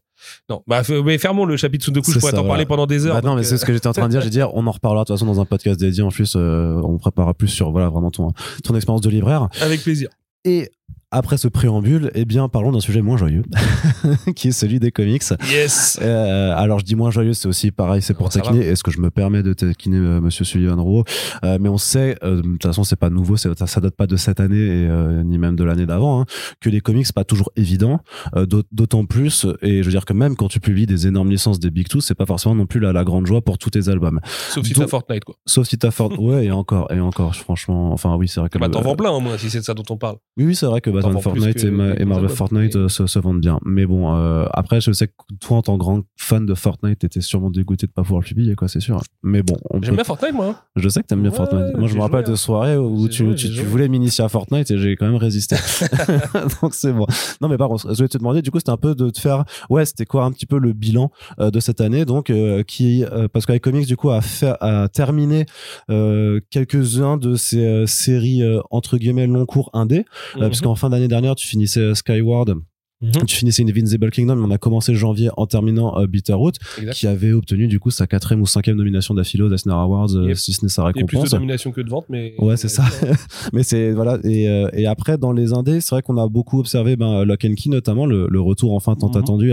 [0.48, 2.12] Non, bah, mais fermons le chapitre Sundoku.
[2.12, 3.14] Je pourrais t'en parler pendant des heures.
[3.14, 4.20] Bah non, mais c'est euh, ce que j'étais en train de dire.
[4.20, 6.02] J'ai dit, on en reparlera de toute façon dans un podcast dédié.
[6.02, 9.48] En plus, euh, on préparera plus sur voilà vraiment ton ton expérience de libraire.
[9.60, 10.08] Avec plaisir.
[10.44, 10.70] Et
[11.14, 13.42] après ce préambule, eh bien, parlons d'un sujet moins joyeux,
[14.36, 15.22] qui est celui des comics.
[15.50, 15.98] Yes.
[16.02, 18.60] Euh, alors je dis moins joyeux, c'est aussi pareil, c'est pour Oh, taquiner.
[18.66, 21.04] Est-ce que je me permets de taquiner euh, Monsieur Sullivan Rowe?
[21.44, 24.06] Euh, Mais on sait, euh, de toute façon, c'est pas nouveau, ça, ça date pas
[24.06, 24.88] de cette année et
[25.24, 26.24] ni même de l'année d'avant, hein,
[26.60, 28.00] que les comics c'est pas toujours évident.
[28.34, 31.60] d'aut- D'autant plus, et je veux dire que même quand tu publies des énormes licences
[31.60, 33.88] des Big Two, c'est pas forcément non plus la, la grande joie pour tous tes
[33.88, 34.20] albums.
[34.50, 35.36] Sauf si t'as Fortnite, quoi.
[35.46, 38.58] Sauf si t'as Fort, ouais, et encore, et encore, franchement, enfin oui, c'est vrai que
[38.58, 40.16] Bah, t'en vends plein, au moins, si c'est de ça dont on parle.
[40.36, 42.28] oui, oui, c'est vrai que Batman Fortnite que et, Ma- les et Marvel.
[42.28, 43.58] Fortnite euh, se, se vendent bien.
[43.64, 46.98] Mais bon, euh, après, je sais que toi, en tant que grand fan de Fortnite,
[47.00, 49.00] t'étais sûrement dégoûté de pas pouvoir le publier, quoi, c'est sûr.
[49.22, 50.46] Mais bon, on J'aime peut- bien Fortnite, moi.
[50.46, 50.56] hein.
[50.76, 51.76] je sais que t'aimes bien Ouais, Fortnite.
[51.76, 52.36] Moi, je me rappelle joué, de hein.
[52.36, 55.56] soirées où tu, joué, tu, tu voulais m'initier à Fortnite et j'ai quand même résisté.
[56.62, 57.06] Donc c'est bon.
[57.40, 59.20] Non, mais par contre, je voulais te demander, du coup, c'était un peu de te
[59.20, 62.62] faire, ouais, c'était quoi un petit peu le bilan euh, de cette année, donc euh,
[62.62, 65.46] qui, euh, parce qu'iComics du coup a fait, a terminé
[65.90, 70.02] euh, quelques-uns de ces euh, séries euh, entre guillemets long cours indé, euh,
[70.36, 70.40] Mhm.
[70.40, 72.54] parce qu'en fin d'année dernière, tu finissais euh, Skyward.
[73.00, 73.26] Mhm.
[73.26, 76.54] Tu finissais Invincible Kingdom, mais on a commencé janvier en terminant euh, Bitterroot,
[76.92, 80.32] qui avait obtenu du coup sa quatrième ou cinquième nomination d'affilée aux Eisner Awards, euh,
[80.34, 81.30] si ce n'est sa y a plus de récompense.
[81.30, 82.34] domination que de vente, mais.
[82.38, 82.84] Ouais, c'est ça.
[83.52, 86.60] mais c'est voilà et, euh, et après dans les indés, c'est vrai qu'on a beaucoup
[86.60, 89.16] observé ben Lock and Key notamment le, le retour enfin tant Mhm.
[89.16, 89.52] attendu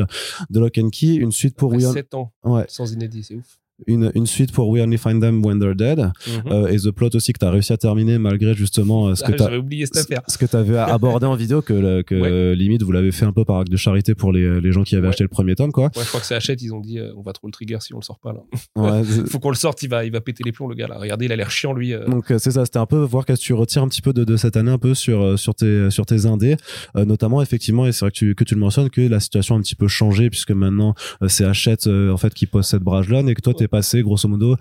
[0.50, 3.58] de Lock and Key, une suite pour 7 ans ouais, sans inédit, c'est ouf.
[3.88, 6.52] Une une suite pour We Only Find Them When They're Dead Mhm.
[6.52, 9.24] euh, et The Plot aussi que tu as réussi à terminer malgré justement euh, ce
[9.24, 10.22] que Ah, tu J'avais oublié cette affaire.
[10.28, 12.56] ce que tu avais abordé en vidéo que, le- que Ouais.
[12.56, 14.96] limite vous l'avez fait un peu par acte de charité pour les, les gens qui
[14.96, 15.10] avaient Ouais.
[15.10, 15.86] acheté le premier tome quoi.
[15.96, 17.78] Ouais, je crois que c'est Hachette, ils ont dit euh, on va trop le trigger
[17.82, 18.42] si on le sort pas là.
[18.76, 20.98] Ouais, Faut qu'on le sorte, il va, il va péter les plombs le gars là.
[21.00, 21.94] Regardez, il a l'air chiant lui.
[21.94, 22.06] euh.
[22.08, 24.24] Donc c'est ça, c'était un peu voir qu'est-ce que tu retires un petit peu de,
[24.24, 26.56] de cette année un peu sur sur tes sur tes indés,
[26.96, 29.58] notamment effectivement et c'est vrai que tu que tu le mentionnes que la situation a
[29.58, 30.94] un petit peu changé puisque maintenant
[31.28, 34.56] c'est Hachette en fait qui possède Brajlon et que toi t'es passé grosso modo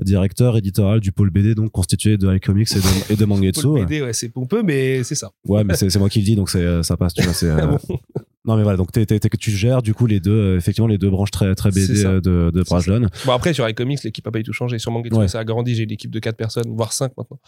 [0.00, 3.62] directeur éditorial du pôle BD donc constitué de iComics et de, et de Mangetsu.
[3.62, 5.30] Paul BD, ouais, c'est pompeux, mais c'est ça.
[5.46, 7.76] Ouais, mais c'est moi qui le dis donc euh, ça passe tu vois c'est euh,
[7.76, 10.56] Ah Non mais voilà, donc t'es, t'es- t'es- tu gères du coup les deux, euh,
[10.56, 13.06] effectivement les deux branches très très BD euh, de, de Brajlon.
[13.24, 14.80] Bon, après, sur iComics, l'équipe a pas du tout changé.
[14.80, 15.28] Sur Mangetsu, Ouais.
[15.28, 15.76] ça a grandi.
[15.76, 17.38] J'ai une équipe de 4 personnes, voire 5 maintenant.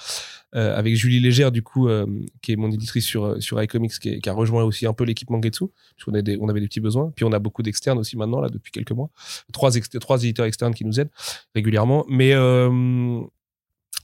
[0.54, 2.06] Euh, avec Julie Légère, du coup, euh,
[2.42, 5.02] qui est mon éditrice sur, sur iComics, qui, est- qui a rejoint aussi un peu
[5.02, 5.64] l'équipe Mangetsu,
[5.96, 7.12] puisqu'on a des, on avait des petits besoins.
[7.16, 9.10] Puis on a beaucoup d'externes aussi maintenant, là, depuis quelques mois.
[9.52, 11.10] Trois, ex- trois éditeurs externes qui nous aident
[11.56, 12.04] régulièrement.
[12.08, 13.18] Mais, euh,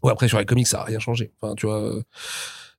[0.03, 1.31] ouais, après, sur iComics, ça a rien changé.
[1.40, 2.03] Enfin, tu vois.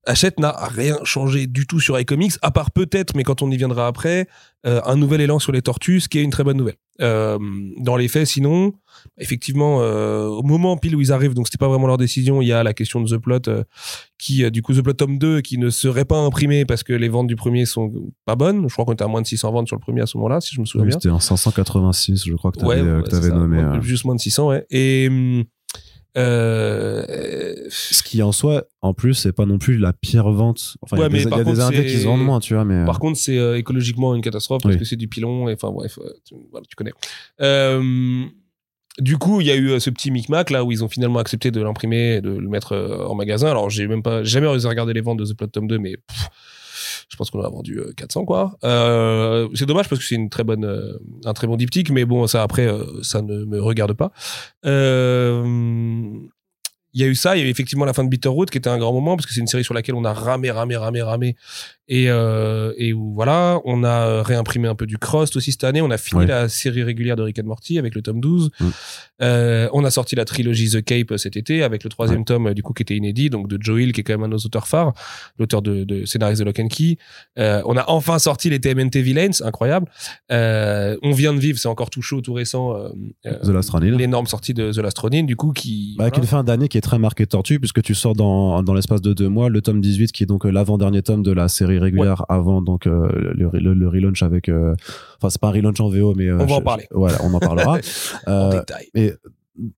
[0.08, 3.58] Hachette n'a rien changé du tout sur iComics, à part peut-être, mais quand on y
[3.58, 4.28] viendra après,
[4.66, 6.78] euh, un nouvel élan sur les tortues, ce qui est une très bonne nouvelle.
[7.02, 7.38] Euh,
[7.78, 8.74] dans les faits, sinon,
[9.20, 12.48] effectivement, euh, au moment pile où ils arrivent, donc c'était pas vraiment leur décision, il
[12.48, 13.42] y a la question de The Plot,
[14.18, 17.10] qui, du coup, The Plot tome 2, qui ne serait pas imprimé parce que les
[17.10, 17.92] ventes du premier sont
[18.26, 18.68] pas bonnes.
[18.68, 20.42] Je crois qu'on était à moins de 600 ventes sur le premier à ce moment-là,
[20.42, 21.00] si je me souviens Oui, bien.
[21.00, 23.36] c'était en 586, je crois que ouais, c'est t'avais ça.
[23.36, 23.64] nommé.
[23.82, 24.66] Juste moins de 600, ouais.
[24.72, 25.44] Et, hum,
[26.18, 27.04] euh,
[27.70, 30.76] Ce qui en soi, en plus, c'est pas non plus la pire vente.
[30.82, 32.86] Enfin, il y a des, y indés qui se vendent moins, tu vois, mais.
[32.86, 34.80] Par contre, c'est euh, écologiquement une catastrophe parce Oui.
[34.80, 35.48] que c'est du pilon.
[35.50, 36.92] Et enfin, bref, euh, tu, voilà, tu connais.
[37.42, 38.26] Euh,
[39.00, 41.20] du coup, il y a eu euh, ce petit micmac là où ils ont finalement
[41.20, 43.50] accepté de l'imprimer et de le mettre euh, en magasin.
[43.50, 45.96] Alors, j'ai même pas jamais osé regarder les ventes de The Plot Tome 2, mais
[45.96, 46.28] pff,
[47.12, 48.58] je pense qu'on en a vendu euh, 400 quoi.
[48.64, 52.06] Euh, c'est dommage parce que c'est une très bonne, euh, un très bon diptyque, mais
[52.06, 54.12] bon, ça après, euh, ça ne me regarde pas.
[54.66, 55.44] Euh,
[56.94, 58.58] il y a eu ça, il y a eu effectivement la fin de Bitterroot qui
[58.58, 60.76] était un grand moment parce que c'est une série sur laquelle on a ramé, ramé,
[60.76, 61.36] ramé, ramé
[61.88, 65.64] et, euh, et où voilà, on a euh, réimprimé un peu du Crost aussi cette
[65.64, 65.82] année.
[65.82, 66.28] On a fini Ouais.
[66.28, 68.50] la série régulière de Rick and Morty avec le tome 12.
[68.60, 68.66] Mm.
[69.22, 72.54] Euh, on a sorti la trilogie The Cape cet été avec le troisième tome euh,
[72.54, 74.34] du coup qui était inédit, donc de Joe Hill qui est quand même un de
[74.34, 74.94] nos auteurs phares,
[75.38, 76.98] l'auteur de, de scénariste de Lock and Key.
[77.40, 79.88] Euh, on a enfin sorti les TMNT Villains, incroyable.
[80.30, 82.76] On vient de vivre, c'est encore tout chaud, tout récent.
[83.24, 83.98] The Last Ronin.
[83.98, 85.96] L'énorme sortie de The Last Ronin, du coup qui.
[85.98, 88.74] Bah, avec une fin d'année qui est très marquée tortue, puisque tu sors dans, dans
[88.74, 91.80] l'espace de deux mois le tome 18, qui est donc l'avant-dernier tome de la série
[91.82, 94.50] régulière avant donc euh, le, le, le relaunch avec.
[94.50, 94.76] euh,
[95.18, 96.28] Enfin, c'est pas un relaunch en VO, mais.
[96.30, 96.86] euh, On va en parler.
[96.92, 97.78] je- voilà, on en parlera.
[98.28, 98.88] en détail.
[98.96, 99.14] et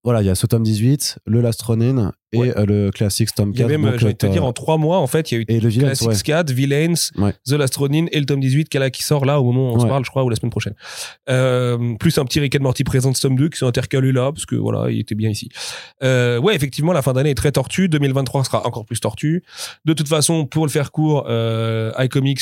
[0.03, 2.57] voilà, il y a ce tome 18, le Last Ronin et Ouais.
[2.57, 3.71] euh, le Classics tome Il y a 4.
[3.71, 5.45] même, euh, de te t'as- dire, en trois mois, en fait, il y a eu
[5.47, 6.15] Et le Villains, Classics ouais.
[6.23, 7.33] 4, Villains, Ouais.
[7.47, 9.71] The Last Ronin et le tome 18 qui, est là, qui sort là au moment
[9.73, 10.75] où on se parle, je crois, ou la semaine prochaine.
[11.29, 14.45] Euh, plus un petit Rick and Morty présente tome 2 qui sont intercalés là, parce
[14.45, 15.49] que voilà, il était bien ici.
[16.03, 17.89] Euh, ouais, effectivement, la fin d'année est très tortue.
[17.89, 19.43] 2023 sera encore plus tortue.
[19.85, 22.41] De toute façon, pour le faire court, euh, iComics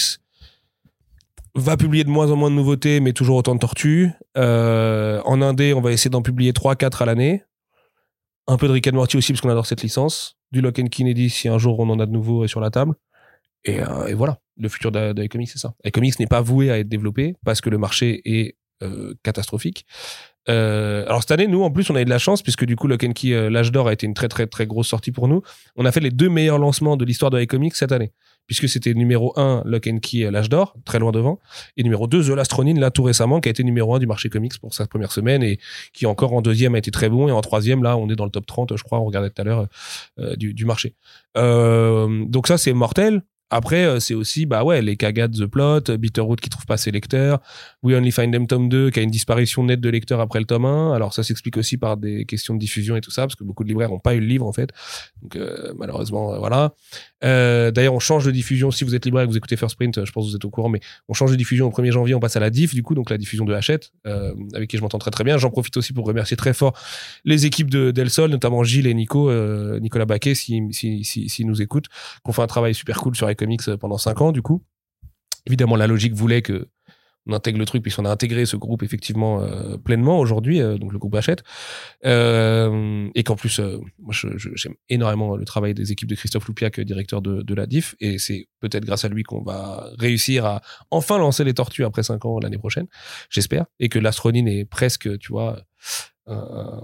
[1.55, 4.11] va publier de moins en moins de nouveautés, mais toujours autant de tortues.
[4.37, 7.43] Euh, en indé, on va essayer d'en publier 3-4 à l'année.
[8.47, 10.37] Un peu de Rick and Morty aussi, parce qu'on adore cette licence.
[10.51, 12.95] Du Lock and Kennedy, si un jour on en a de nouveau sur la table.
[13.63, 15.73] Et, euh, voilà, le futur de, de iComics, c'est ça.
[15.85, 19.85] iComics n'est pas voué à être développé, parce que le marché est euh, catastrophique.
[20.47, 22.87] Alors cette année, nous, en plus, on a eu de la chance, puisque du coup,
[22.87, 25.43] Lock and Key, l'âge d'or a été une très très très grosse sortie pour nous.
[25.75, 28.11] On a fait les deux meilleurs lancements de l'histoire de iComics cette année.
[28.47, 31.39] Puisque c'était numéro 1, Lock and Key, euh, l'âge d'or, très loin devant.
[31.77, 34.07] Et numéro 2, The Last Ronin, là, tout récemment, qui a été numéro 1 du
[34.07, 35.59] marché comics pour sa première semaine et
[35.93, 37.27] qui encore en deuxième a été très bon.
[37.27, 39.41] Et en troisième, là, on est dans le top 30, je crois, on regardait tout
[39.41, 39.67] à l'heure,
[40.19, 40.95] euh, du, du marché.
[41.37, 43.23] Euh, donc ça, c'est mortel.
[43.53, 46.77] Après, euh, c'est aussi, bah ouais, les cagades The Plot, euh, Bitterroot qui trouve pas
[46.77, 47.41] ses lecteurs,
[47.83, 50.45] We Only Find Them tome 2 qui a une disparition nette de lecteurs après le
[50.45, 50.93] tome 1.
[50.93, 53.65] Alors ça s'explique aussi par des questions de diffusion et tout ça, parce que beaucoup
[53.65, 54.69] de libraires n'ont pas eu le livre en fait.
[55.21, 56.73] Donc euh, malheureusement, voilà.
[57.21, 58.71] D'ailleurs, on change de diffusion.
[58.71, 60.45] Si vous êtes libraire et que vous écoutez First Print, je pense que vous êtes
[60.45, 62.73] au courant, mais on change de diffusion au 1er janvier, on passe à la diff,
[62.73, 65.37] du coup, donc la diffusion de Hachette, avec qui je m'entends très très bien.
[65.37, 66.73] J'en profite aussi pour remercier très fort
[67.25, 69.29] les équipes de Del Sol, notamment Gilles et Nico,
[69.79, 71.87] Nicolas Baquet, si, si, si, si nous écoutent,
[72.23, 74.63] qu'on fait un travail super cool sur iComics euh, pendant 5 ans, du coup.
[75.45, 76.69] Évidemment, la logique voulait que
[77.27, 80.91] on intègre le truc puisqu'on a intégré ce groupe effectivement euh, pleinement aujourd'hui, euh, donc
[80.91, 81.17] le groupe
[82.05, 83.59] euh, et qu'en plus,
[83.99, 84.13] moi
[84.55, 88.17] j'aime énormément le travail des équipes de Christophe Loupiac, directeur de, de la DIF, et
[88.17, 92.25] c'est peut-être grâce à lui qu'on va réussir à enfin lancer les tortues après 5
[92.25, 92.87] ans l'année prochaine,
[93.29, 95.61] j'espère, et que l'astronine est presque, tu vois,
[96.27, 96.81] un,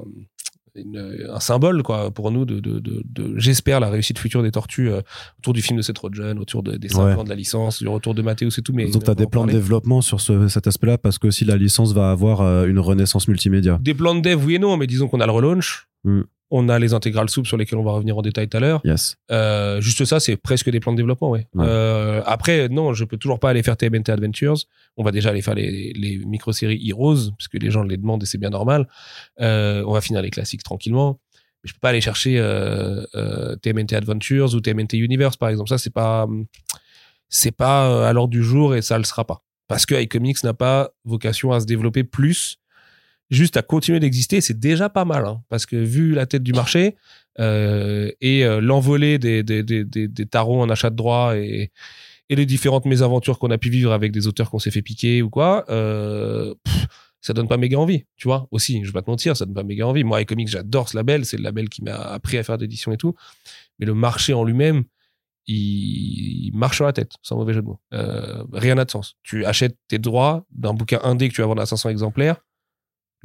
[0.82, 4.52] une- un symbole quoi pour nous de, de, de, de- j'espère la réussite future des
[4.52, 5.02] tortues euh,
[5.40, 7.14] autour du film de Seth Rogen autour de, des 5 Ouais.
[7.14, 9.28] ans de la licence du retour de Mathéus et tout mais Donc, tu as des
[9.28, 12.66] plans de développement sur ce, cet aspect-là, parce que aussi la licence va avoir euh,
[12.68, 13.80] une renaissance multimédia.
[13.82, 16.22] des plans de dev oui et non mais disons qu'on a le relaunch Mm.
[16.50, 18.82] On a les intégrales soupes sur lesquelles on va revenir en détail tout à l'heure
[18.86, 19.18] Yes.
[19.32, 21.48] Euh, juste ça, c'est presque des plans de développement, ouais.
[21.54, 21.66] Ouais.
[21.68, 24.58] Euh, après, non, je peux toujours pas aller faire TMNT Adventures.
[24.96, 28.24] On va déjà aller faire les, les micro-séries Heroes, parce que les gens les demandent
[28.24, 28.88] et c'est bien normal.
[29.42, 31.20] Euh, on va finir les classiques tranquillement.
[31.64, 32.38] Mais je peux pas aller chercher
[33.62, 35.70] TMNT Adventures ou TMNT Universe, par exemple.
[35.70, 36.28] Ça, c'est pas,
[37.30, 39.44] c'est pas à l'ordre du jour et ça le sera pas.
[39.68, 42.60] Parce que iComics n'a pas vocation à se développer plus
[43.30, 45.26] juste à continuer d'exister, c'est déjà pas mal.
[45.26, 45.42] hein.
[45.50, 46.96] parce que vu la tête du marché
[47.40, 49.44] euh, et euh, l'envolée des,
[50.30, 51.72] tarots en achat de droits et,
[52.30, 55.30] les différentes mésaventures qu'on a pu vivre avec des auteurs qu'on s'est fait piquer ou
[55.30, 56.54] quoi, euh,
[57.22, 58.50] ça donne pas méga envie, tu vois.
[58.52, 60.04] Aussi, je vais pas te mentir, ça donne pas méga envie.
[60.04, 62.98] Moi, iComics, j'adore ce label, c'est le label qui m'a appris à faire d'édition et
[62.98, 63.16] tout.
[63.80, 64.84] Mais le marché en lui-même,
[65.46, 67.80] il marche sur la tête, sans mauvais jeu de mots.
[68.52, 69.16] Rien n'a de sens.
[69.24, 72.42] Tu achètes tes droits d'un bouquin indé que tu vas vendre à 500 exemplaires,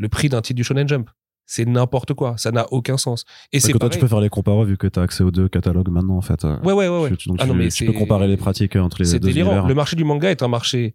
[0.02, 1.08] le prix d'un titre du Shonen Jump.
[1.46, 3.24] C'est n'importe quoi, ça n'a aucun sens.
[3.52, 5.30] Et c'est toi, pareil- tu peux faire les comparos vu que tu as accès aux
[5.30, 6.44] deux catalogues maintenant, en fait.
[6.44, 7.16] euh, Ouais, ouais, ouais, ouais.
[7.16, 9.28] tu- donc Ah non, mais tu peux c'est- comparer les pratiques entre les C'est deux
[9.28, 9.50] délirant.
[9.50, 9.66] univers.
[9.68, 10.94] Le marché du manga est un marché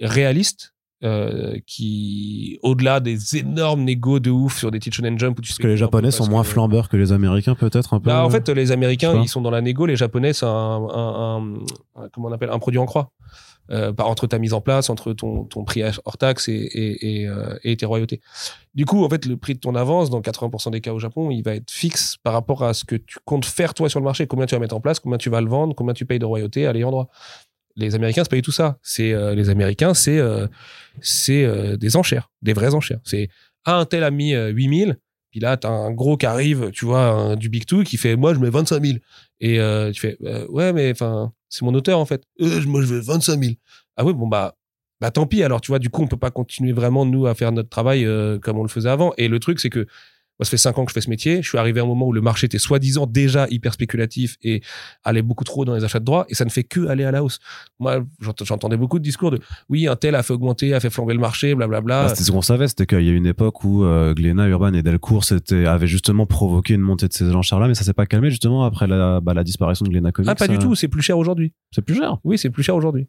[0.00, 5.40] réaliste euh, qui, au-delà des énormes négos de ouf sur des titres Shonen Jump où
[5.40, 8.00] tu Parce sais que les Japonais sont moins que- flambeurs que les Américains, peut-être un
[8.00, 8.10] peu.
[8.10, 9.86] Bah, en fait, les Américains, ils sont dans la négo.
[9.86, 11.54] Les Japonais, c'est un, un, un-
[11.96, 13.12] un- comment on appelle, un produit en croix.
[13.72, 17.28] Euh, par entre ta mise en place, entre ton, ton prix hors taxe et, et,
[17.28, 18.20] euh, et tes royautés.
[18.74, 21.30] Du coup, en fait, le prix de ton avance, dans 80% des cas au Japon,
[21.30, 24.04] il va être fixe par rapport à ce que tu comptes faire toi sur le
[24.04, 26.18] marché, combien tu vas mettre en place, combien tu vas le vendre, combien tu payes
[26.18, 27.10] de royautés à l'ayant droit.
[27.76, 28.78] Les Américains, c'est pas tout ça.
[28.82, 30.48] C'est euh, les Américains, c'est euh,
[31.00, 33.00] c'est euh, des enchères, des vraies enchères.
[33.04, 33.28] C'est
[33.64, 34.96] ah, un tel a mis euh, 8000,
[35.30, 38.34] puis là t'as un gros qui arrive, tu vois, du Big Two qui fait moi
[38.34, 38.98] je mets 25 000
[39.40, 42.22] et euh, tu fais euh, ouais mais enfin c'est mon auteur en fait.
[42.40, 43.54] Euh, moi je veux 25 000.
[43.96, 44.56] Ah oui bon bah
[45.00, 47.34] bah tant pis alors tu vois du coup on peut pas continuer vraiment nous à
[47.34, 49.86] faire notre travail euh, comme on le faisait avant et le truc c'est que
[50.40, 51.42] moi, ça fait cinq ans que je fais ce métier.
[51.42, 54.62] Je suis arrivé à un moment où le marché était soi-disant déjà hyper spéculatif et
[55.04, 57.10] allait beaucoup trop dans les achats de droits et ça ne fait que aller à
[57.10, 57.40] la hausse.
[57.78, 60.88] Moi, j'ent- j'entendais beaucoup de discours de oui, un tel a fait augmenter, a fait
[60.88, 62.04] flamber le marché, blablabla.
[62.04, 64.72] Bah, c'était ce qu'on savait, c'était qu'il y a une époque où euh, Glénat, Urban
[64.72, 65.24] et Delcourt
[65.66, 68.86] avaient justement provoqué une montée de ces enchères-là, mais ça s'est pas calmé justement après
[68.86, 70.30] la, bah, la disparition de Glénat Comics.
[70.30, 71.52] ah, pas du euh, tout, c'est plus cher aujourd'hui.
[71.70, 72.16] C'est plus cher.
[72.24, 73.08] Oui, c'est plus cher aujourd'hui.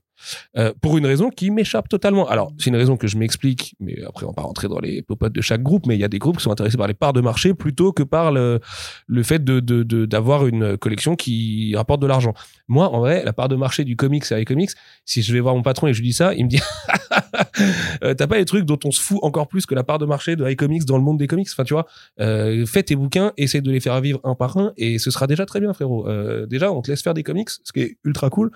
[0.57, 2.27] Euh, pour une raison qui m'échappe totalement.
[2.27, 5.01] Alors, c'est une raison que je m'explique, mais après, on va pas rentrer dans les
[5.01, 6.93] popotes de chaque groupe, mais il y a des groupes qui sont intéressés par les
[6.93, 8.59] parts de marché plutôt que par le,
[9.07, 12.33] le fait de, de, d'avoir une collection qui rapporte de l'argent.
[12.67, 14.71] Moi, en vrai, la part de marché du comics et comics,
[15.05, 16.59] si je vais voir mon patron et je lui dis ça, il me dit
[18.03, 20.05] Euh, T'as pas les trucs dont on se fout encore plus que la part de
[20.05, 21.47] marché de iComics dans le monde des comics?
[21.51, 21.85] Enfin, tu vois,
[22.19, 25.27] euh, fais tes bouquins, essaie de les faire vivre un par un et ce sera
[25.27, 26.07] déjà très bien, frérot.
[26.07, 28.51] Euh, déjà, on te laisse faire des comics, ce qui est ultra cool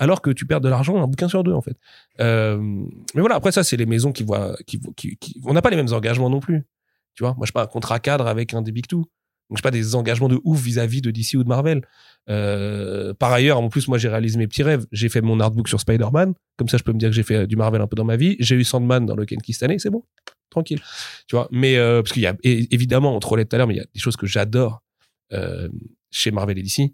[0.00, 1.76] alors que tu perds de l'argent un bouquin sur deux en fait.
[2.20, 4.80] Mais voilà, après ça c'est les maisons qui voient, qui-
[5.44, 6.64] on n'a pas les mêmes engagements non plus.
[7.18, 8.98] Tu vois, moi je pas un contrat cadre avec un des big two.
[9.50, 11.82] Donc je pas des engagements de ouf vis-à-vis de DC ou de Marvel.
[12.30, 14.86] Euh, par ailleurs, en plus moi j'ai réalisé mes petits rêves.
[14.92, 17.48] J'ai fait mon artbook sur Spider-Man, comme ça je peux me dire que j'ai fait
[17.48, 18.36] du Marvel un peu dans ma vie.
[18.38, 20.04] J'ai eu Sandman dans le Kenki cette année, c'est bon,
[20.48, 20.80] tranquille.
[21.26, 23.74] Tu vois, mais euh, parce qu'il y a évidemment on trollait tout à l'heure, mais
[23.74, 24.84] il y a des choses que j'adore
[25.32, 25.68] euh,
[26.12, 26.92] chez Marvel et DC.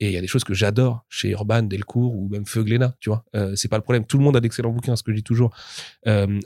[0.00, 2.94] Et il y a des choses que j'adore chez Urban, Delcourt ou même Feu Glénat,
[3.00, 3.24] tu vois.
[3.36, 4.06] Euh, c'est pas le problème.
[4.06, 5.50] Tout le monde a d'excellents bouquins, ce que je dis toujours.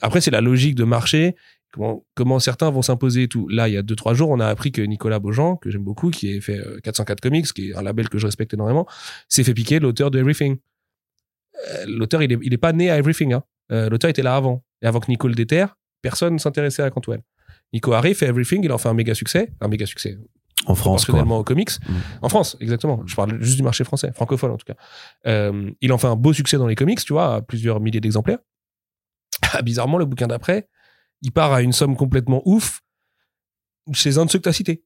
[0.00, 1.37] Après, c'est la logique de marché.
[1.72, 3.48] Comment, comment certains vont s'imposer et tout.
[3.48, 5.82] Là, il y a deux, trois jours, on a appris que Nicolas Beaujean, que j'aime
[5.82, 8.87] beaucoup, qui a fait euh, 404 Comics, qui est un label que je respecte énormément,
[9.28, 10.58] s'est fait piquer l'auteur de Everything.
[11.70, 13.32] Euh, l'auteur, il est, il est pas né à Everything.
[13.32, 13.42] Hein.
[13.72, 14.62] Euh, l'auteur était là avant.
[14.82, 17.22] Et avant que Nico le déterre, personne ne s'intéressait à Cantwell.
[17.72, 19.50] Nico arrive, fait Everything, il en fait un méga succès.
[19.61, 20.18] Un méga succès
[20.66, 21.22] En France, quoi.
[21.22, 21.70] aux comics.
[21.88, 21.94] Mm.
[22.22, 23.02] En France, exactement.
[23.06, 24.76] Je parle juste du marché français, francophone en tout cas.
[25.26, 28.00] Euh, il en fait un beau succès dans les comics, tu vois, à plusieurs milliers
[28.00, 28.40] d'exemplaires.
[29.64, 30.68] Bizarrement, le bouquin d'après,
[31.22, 32.82] il part à une somme complètement ouf
[33.92, 34.85] chez un de ceux que tu as cités.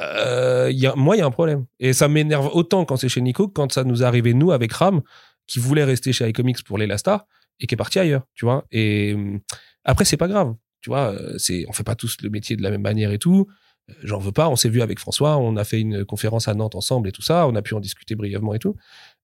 [0.00, 1.66] Euh, moi, il y a un problème.
[1.78, 4.52] Et ça m'énerve autant quand c'est chez Nico que quand ça nous est arrivé, nous,
[4.52, 5.02] avec Ram,
[5.46, 7.26] qui voulait rester chez iComics pour les Lasta
[7.58, 8.66] et qui est parti ailleurs, tu vois.
[8.70, 9.40] Et hum,
[9.84, 10.54] après, c'est pas grave.
[10.80, 11.36] Tu vois, euh,
[11.68, 13.46] on fait pas tous le métier de la même manière et tout.
[13.90, 14.48] Euh, J'en veux pas.
[14.48, 15.36] On s'est vu avec François.
[15.36, 17.46] On a fait une conférence à Nantes ensemble et tout ça.
[17.46, 18.76] On a pu en discuter brièvement et tout.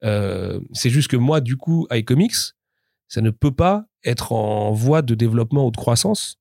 [0.04, 2.54] Euh, c'est juste que moi, du coup, iComics,
[3.08, 6.38] ça ne peut pas être en voie de développement ou de croissance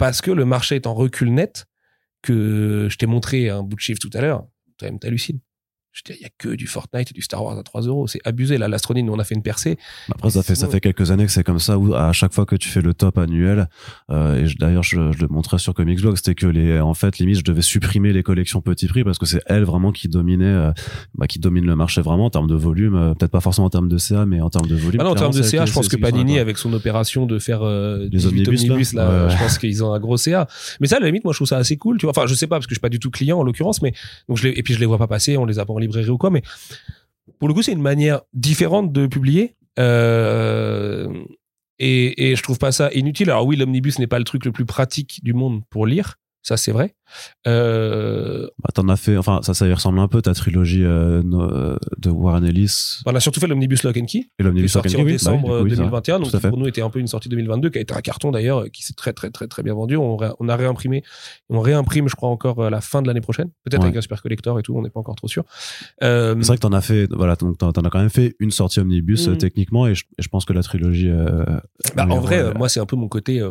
[0.00, 1.66] parce que le marché est en recul net
[2.22, 4.46] que je t'ai montré un bout de chiffre tout à l'heure.
[4.78, 5.40] Toi-même, t'hallucines.
[5.92, 8.06] Je dis, il y a que du Fortnite et du Star Wars à 3 euros.
[8.06, 8.58] C'est abusé.
[8.58, 9.76] Là, l'astronine, nous, on a fait une percée.
[10.12, 12.46] Après, ça fait, ça fait quelques années que c'est comme ça où à chaque fois
[12.46, 13.68] que tu fais le top annuel,
[14.10, 17.18] euh, et d'ailleurs, je, je le montrais sur Comics Blog, c'était que les, en fait,
[17.18, 20.44] limite, je devais supprimer les collections petit prix parce que c'est elles vraiment qui dominaient,
[20.44, 20.72] euh,
[21.14, 23.70] bah, qui dominent le marché vraiment en termes de volume, euh, peut-être pas forcément en
[23.70, 25.00] termes de CA, mais en termes de volume.
[25.00, 27.64] Ah non, en termes de CA, je pense que Panini, avec son opération de faire
[27.64, 29.04] Les 18 omnibus, omnibus, là.
[29.04, 29.30] là, Ouais, ouais.
[29.30, 30.46] je pense qu'ils ont un gros CA.
[30.80, 31.98] Mais ça, à la limite, moi, je trouve ça assez cool.
[31.98, 33.42] Tu vois, enfin, je sais pas parce que je suis pas du tout client en
[33.42, 33.92] l'occurrence, mais
[34.28, 36.18] donc je les, et puis je les vois pas passer, on les a librairie ou
[36.18, 36.30] quoi.
[36.30, 36.42] Mais
[37.38, 39.56] pour le coup, c'est une manière différente de publier.
[39.78, 41.08] Euh,
[41.78, 43.30] et, et je trouve pas ça inutile.
[43.30, 46.16] Alors oui, l'omnibus n'est pas le truc le plus pratique du monde pour lire.
[46.42, 46.94] Ça, c'est vrai.
[47.46, 51.22] Euh, Bah, t'en as fait, enfin, ça, ça y ressemble un peu, ta trilogie euh,
[51.34, 54.86] euh, de Warren Ellis on a surtout fait l'Omnibus Lock and Key, et l'Omnibus Lock
[54.86, 56.10] and en Key, oui, décembre bah oui, du coup, oui, ça.
[56.10, 56.20] 2021.
[56.20, 58.70] Donc, pour nous, était un peu une sortie 2022 qui a été un carton d'ailleurs,
[58.72, 59.96] qui s'est très, très, très, très bien vendu.
[59.96, 61.02] On, ré- on a réimprimé.
[61.48, 63.50] On réimprime, je crois, encore à la fin de l'année prochaine.
[63.64, 63.86] Peut-être Ouais.
[63.86, 64.74] avec un super collector et tout.
[64.76, 65.44] On n'est pas encore trop sûr.
[66.02, 68.34] Euh, C'est vrai que t'en as fait, voilà, donc t'en t'en as quand même fait
[68.38, 69.36] une sortie omnibus Mhm.
[69.38, 71.10] techniquement, et je, et je pense que la trilogie.
[71.96, 73.42] Bah, en vrai, moi, c'est un peu mon côté.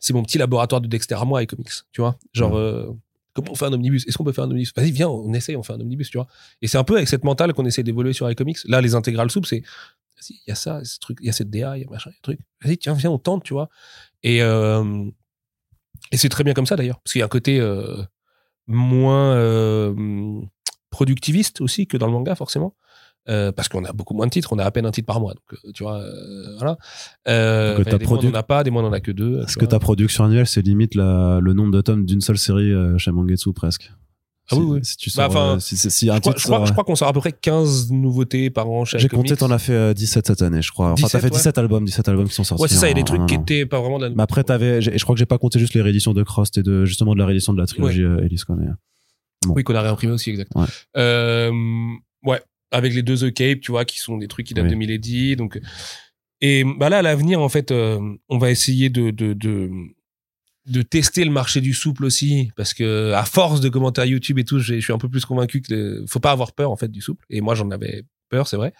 [0.00, 2.18] C'est mon petit laboratoire de Dexter à moi et comics, tu vois.
[2.32, 2.58] Genre, Ouais.
[2.58, 2.90] euh,
[3.32, 4.06] comment on fait un omnibus?
[4.06, 4.72] Est-ce qu'on peut faire un omnibus?
[4.76, 6.26] Vas-y, viens, on essaye, on fait un omnibus, tu vois.
[6.62, 8.58] Et c'est un peu avec cette mentale qu'on essaie d'évoluer sur iComics.
[8.66, 9.60] Là, les intégrales soupes, c'est.
[10.16, 11.90] Vas-y, il y a ça, ce truc, il y a cette DA, il y a
[11.90, 12.40] machin, il y a truc.
[12.62, 13.68] Vas-y, tiens, viens, on tente, tu vois.
[14.22, 15.04] Et, euh,
[16.12, 18.02] et c'est très bien comme ça d'ailleurs, parce qu'il y a un côté euh,
[18.66, 19.34] moins
[20.90, 22.76] productiviste aussi que dans le manga, forcément.
[23.28, 25.18] Euh, parce qu'on a beaucoup moins de titres, on a à peine un titre par
[25.18, 26.76] mois, donc euh, tu vois, euh, voilà.
[27.26, 29.40] Euh, Donc, des mois, on en a pas, des mois on en a que deux.
[29.42, 32.72] Est-ce que ta production annuelle, c'est limite la, le nombre de tomes d'une seule série
[32.98, 33.90] chez Mangetsu presque?
[34.50, 34.80] Ah si, oui, oui.
[34.82, 36.72] Si tu Bah, sors, enfin, si, si- si un je crois, je crois- sort, je
[36.72, 39.58] crois qu'on sort à peu près 15 nouveautés par an chez J'ai compté, t'en as
[39.58, 40.90] fait euh, 17 cette année, je crois.
[40.92, 41.38] Enfin, t'as 17, fait ouais.
[41.38, 42.62] 17 albums, 17 albums qui sont sortis.
[42.62, 44.22] Ouais, c'est ça, il y a des trucs qui étaient pas vraiment de la Mais
[44.22, 46.84] après, t'avais, je crois que j'ai pas compté juste les rééditions de Crost et de,
[46.84, 48.04] justement, de la réédition de la trilogie
[48.46, 48.66] quoi, mais-
[49.48, 50.64] Oui, qu'on a réimprimé aussi, exactement.
[50.64, 50.70] Ouais.
[50.98, 51.50] Euh,
[52.26, 52.40] ouais,
[52.74, 54.70] avec les deux The Cape, tu vois, qui sont des trucs qui datent Oui.
[54.70, 55.36] de Milady.
[55.36, 55.60] Donc,
[56.40, 59.70] et bah là, à l'avenir, en fait, euh, on va essayer de, de, de,
[60.66, 64.44] de tester le marché du souple aussi, parce que à force de commentaires YouTube et
[64.44, 67.00] tout, je suis un peu plus convaincu que faut pas avoir peur en fait du
[67.00, 67.24] souple.
[67.30, 68.72] Et moi, j'en avais peur, c'est vrai.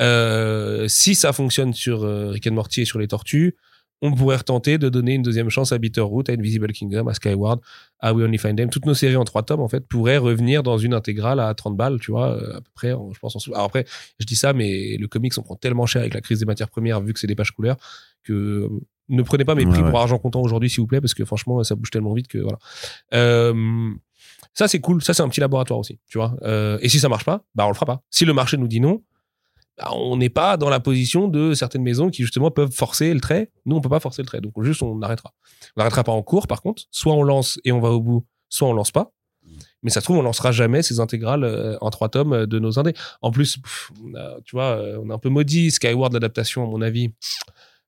[0.00, 3.56] Euh, si ça fonctionne sur euh, Rick and Morty et sur les tortues,
[4.02, 7.60] on pourrait retenter de donner une deuxième chance à Bitterroot, à Invisible Kingdom, à Skyward,
[8.00, 8.68] à We Only Find Them.
[8.68, 11.76] Toutes nos séries en trois tomes, en fait, pourraient revenir dans une intégrale à 30
[11.76, 13.36] balles, tu vois, euh, à peu près, je pense.
[13.36, 13.52] En...
[13.52, 13.86] Alors après,
[14.18, 16.68] je dis ça, mais le comics, on prend tellement cher avec la crise des matières
[16.68, 17.76] premières, vu que c'est des pages couleurs,
[18.24, 18.68] que euh,
[19.08, 19.90] ne prenez pas mes prix ouais.
[19.90, 22.38] pour argent comptant aujourd'hui, s'il vous plaît, parce que franchement, ça bouge tellement vite que
[22.38, 22.58] voilà.
[23.14, 23.92] Euh,
[24.54, 25.02] ça, c'est cool.
[25.02, 26.34] Ça, c'est un petit laboratoire aussi, tu vois.
[26.42, 28.02] Euh, et si ça marche pas, bah, on le fera pas.
[28.10, 29.02] Si le marché nous dit non,
[29.90, 33.50] on n'est pas dans la position de certaines maisons qui justement peuvent forcer le trait.
[33.66, 34.40] Nous, on peut pas forcer le trait.
[34.40, 35.32] Donc, juste, on arrêtera.
[35.76, 36.84] On n'arrêtera pas en cours, par contre.
[36.90, 39.12] Soit on lance et on va au bout, soit on lance pas.
[39.82, 42.58] Mais ça se trouve, on lancera jamais ces intégrales euh, en trois tomes euh, de
[42.58, 42.94] nos indés.
[43.20, 43.58] En plus,
[44.44, 47.12] tu vois, euh, on a un peu maudit Skyward l'adaptation, à mon avis.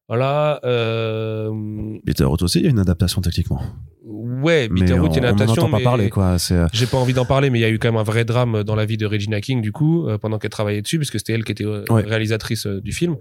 [0.09, 0.61] Voilà.
[0.65, 1.51] Euh,
[2.05, 3.61] Bitterroot aussi, il y a une adaptation techniquement.
[4.07, 5.63] ouais, Bitterroot, on il y a une on n'en adaptation.
[5.63, 6.37] entend pas mais- parler, quoi.
[6.51, 8.27] Euh, j'ai pas envie d'en parler, mais il y a eu quand même un vrai
[8.27, 11.19] drame dans la vie de Regina King, du coup, euh, pendant qu'elle travaillait dessus, puisque
[11.19, 12.03] c'était elle qui était euh, Ouais.
[12.03, 13.17] réalisatrice du film.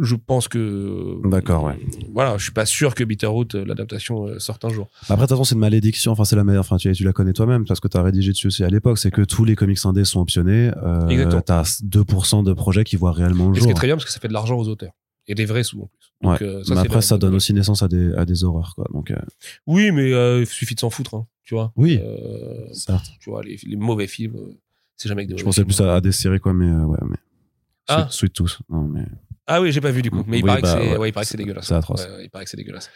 [0.00, 1.18] Je pense que.
[1.28, 1.78] D'accord, ouais.
[2.12, 4.88] Voilà, je suis pas sûr que Bitterroot, l'adaptation, sorte un jour.
[5.02, 6.10] Après, de toute façon, c'est une malédiction.
[6.10, 6.60] Enfin, c'est la meilleure.
[6.62, 8.98] Enfin, tu, tu la connais toi-même parce que tu as rédigé dessus aussi à l'époque.
[8.98, 10.72] C'est que tous les comics indés sont optionnés.
[10.82, 11.42] Euh, Exactement.
[11.42, 13.66] t'as 2% de projets qui voient réellement le Et ce jour.
[13.68, 14.90] qui est très bien parce que ça fait de l'argent aux auteurs.
[15.28, 16.12] Et des vrais sous en plus.
[16.22, 16.46] Donc, Ouais.
[16.46, 18.86] euh, Mais après, ça donne aussi naissance à des, à des horreurs, quoi.
[18.92, 19.16] Donc, euh,
[19.66, 21.72] Oui, mais euh, il suffit de s'en foutre, hein, tu vois.
[21.76, 22.00] Oui.
[22.72, 23.12] Certes.
[23.20, 24.36] tu vois, les, les mauvais films,
[24.96, 25.66] c'est jamais que des Je pensais films.
[25.68, 27.16] plus à, à des séries, quoi, mais, ouais, mais.
[27.88, 28.06] Ah.
[28.10, 28.58] Sweet, Sweet Tooth.
[28.68, 29.04] Non, mais.
[29.48, 30.22] Ah oui, j'ai pas vu du coup.
[30.26, 30.96] Mais il, paraît, bah, que c'est, ouais.
[30.98, 31.66] ouais, il paraît que c'est dégueulasse.
[31.66, 32.02] C'est atroce.
[32.04, 32.90] Ouais, il paraît que c'est dégueulasse.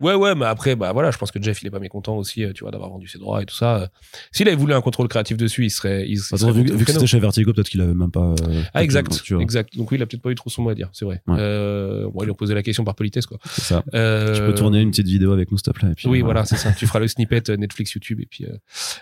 [0.00, 2.44] Ouais, ouais, mais après, bah voilà, je pense que Jeff, il est pas mécontent aussi,
[2.44, 3.88] euh, tu vois, d'avoir vendu ses droits et tout ça.
[4.30, 6.04] S'il avait voulu un contrôle créatif dessus, il serait.
[6.08, 8.34] Il, serait façon, vu, vu que c'était chez Vertigo, peut-être qu'il avait même pas.
[8.40, 9.22] euh, Ah, exact.
[9.22, 9.76] tu vois, Exact.
[9.76, 11.22] Donc oui, il a peut-être pas eu trop son mot à dire, c'est vrai.
[11.30, 13.38] Euh, bon, ils lui ont posé la question par politesse, quoi.
[13.50, 13.82] c'est ça.
[13.94, 15.90] Euh, Tu peux tourner une petite vidéo avec nous, s'il te plaît.
[15.90, 16.72] et puis, Oui, euh, voilà, c'est ça.
[16.72, 18.44] Tu feras le snippet euh, Netflix, YouTube, et puis.
[18.44, 18.56] euh,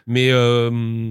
[0.07, 1.11] Mais euh,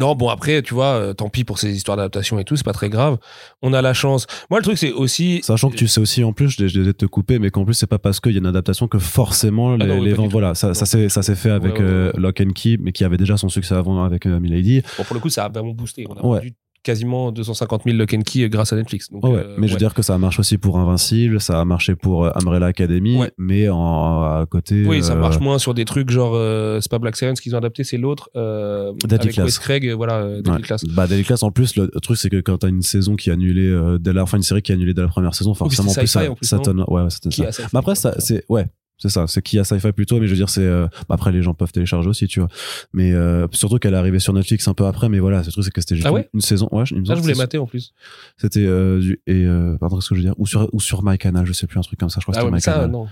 [0.00, 2.64] non, bon après, tu vois, euh, tant pis pour ces histoires d'adaptation et tout, c'est
[2.64, 3.18] pas très grave.
[3.62, 4.26] On a la chance.
[4.50, 5.40] Moi, le truc, c'est aussi.
[5.42, 7.86] Sachant que tu sais aussi en plus, je vais te couper, mais qu'en plus c'est
[7.86, 10.16] pas parce qu'il y a une adaptation que forcément les, Ah non, oui, les du
[10.16, 12.12] ventes, voilà, ça, ça s'est fait avec Ouais, ouais, euh.
[12.16, 14.82] Lock and Key, mais qui avait déjà son succès avant avec euh, Milady.
[14.98, 16.06] Bon, pour le coup, ça a vraiment boosté.
[16.08, 16.38] On a Ouais.
[16.38, 19.10] vendu quasiment 250 000 Lock and Key grâce à Netflix.
[19.10, 19.78] Donc, Ouais, euh, mais je veux ouais.
[19.78, 23.30] dire que ça marche aussi pour Invincible, ça a marché pour euh, Umbrella Academy, Ouais.
[23.38, 24.84] mais en, à côté.
[24.86, 27.54] Oui, ça euh, marche moins sur des trucs genre euh, c'est pas Black Science qu'ils
[27.54, 29.44] ont adapté, c'est l'autre euh, Deadly avec Class.
[29.46, 30.62] Wes Craig, voilà, Deadly.
[30.62, 30.84] Class.
[30.86, 33.32] Bah, Daily Class, en plus, le truc, c'est que quand t'as une saison qui est
[33.32, 36.06] annulée dès la, enfin, une série qui est annulée dès la première saison, forcément, plus
[36.06, 36.84] ça, en plus, ça non tonne.
[36.88, 37.30] Ouais, ça.
[37.52, 38.66] ça Mais après, ça, c'est, ouais,
[39.00, 41.32] c'est ça, c'est qui a sci-fi plutôt, mais je veux dire, c'est, euh, bah, après,
[41.32, 42.48] les gens peuvent télécharger aussi, tu vois.
[42.92, 45.64] Mais, euh, surtout qu'elle est arrivée sur Netflix un peu après, mais voilà, ce truc,
[45.64, 47.58] c'est que c'était juste Ah ouais une, saison, ouais, je- semble je que voulais mater
[47.58, 47.92] en plus.
[48.36, 51.02] C'était, euh, du, et, euh, pardon, qu'est-ce que je veux dire, ou sur, ou sur
[51.02, 52.60] MyCanal, je sais plus, un truc comme ça, je crois que Ah ouais, c'était mais
[52.60, 52.90] ça, MyCanal.
[52.92, 53.08] non.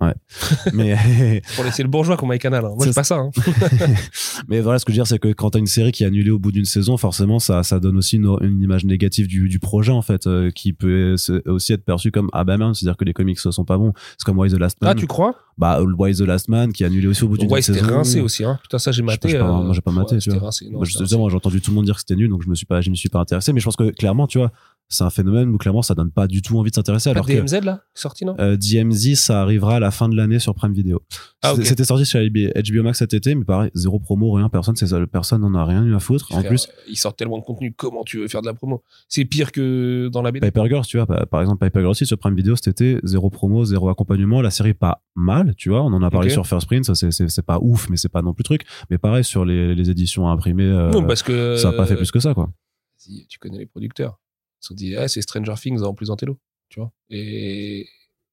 [0.74, 2.64] mais, Pour laisser le bourgeois comme MyCanal.
[2.64, 2.72] Hein.
[2.76, 3.16] Moi, C'est pas ça.
[3.16, 3.30] Hein.
[4.48, 6.06] Mais voilà, ce que je veux dire, c'est que quand t'as une série qui est
[6.06, 9.48] annulée au bout d'une saison, forcément, ça, ça donne aussi une, une image négative du,
[9.48, 11.14] du projet, en fait, euh, qui peut
[11.46, 13.92] aussi être perçu comme ah bah c'est-à-dire que les comics sont pas bons.
[14.18, 14.90] C'est comme Why the Last Man.
[14.92, 15.34] Ah, tu crois?
[15.58, 17.96] Bah, Why the Last Man, qui est annulé aussi au bout d'une Ouais, c'était saison.
[17.96, 18.44] rincé aussi.
[18.44, 18.58] Hein.
[18.62, 19.18] Putain, ça, j'ai maté.
[19.20, 20.34] pas, j'ai pas- euh, moi, j'ai pas maté, ouais, tu vois.
[20.34, 20.68] c'était rincé.
[20.70, 22.16] Non, Bah, je c'était te dis, moi, j'ai entendu tout le monde dire que c'était
[22.16, 23.52] nul, donc je me suis pas, je m'y suis pas intéressé.
[23.54, 24.52] Mais je pense que clairement, tu vois,
[24.88, 27.10] c'est un phénomène où clairement ça donne pas du tout envie de s'intéresser.
[27.10, 28.34] Alors que DMZ là, sorti non?
[28.38, 31.02] Euh, DMZ, ça arrivera à la fin de l'année sur Prime Video.
[31.42, 34.86] Ah, C'était- sorti sur HBO Max cet été, mais pareil, zéro promo, rien, personne, c'est
[35.06, 36.32] personne n'en a rien eu à foutre.
[36.34, 37.72] En plus, ils sortent tellement de contenu.
[37.76, 38.82] Comment tu veux faire de la promo?
[39.08, 40.46] C'est pire que dans la BD.
[40.50, 43.30] Piper Girls, tu vois, par exemple, Piper Girls aussi sur Prime Video cet été, zéro
[43.30, 44.40] promo, zéro accompagnement.
[44.42, 46.32] La série pas mal, tu vois, on en a parlé Ok.
[46.32, 48.62] sur First Print, ça c'est- pas ouf, mais c'est pas non plus truc.
[48.90, 51.96] Mais pareil, sur les, les éditions imprimées, euh, non, parce que ça a pas fait
[51.96, 52.50] plus que ça, quoi.
[52.96, 54.18] Si, tu connais les producteurs.
[54.60, 56.38] Ils se sont dit, ah, c'est Stranger Things en plus en télo.
[56.68, 57.86] Tu vois Et.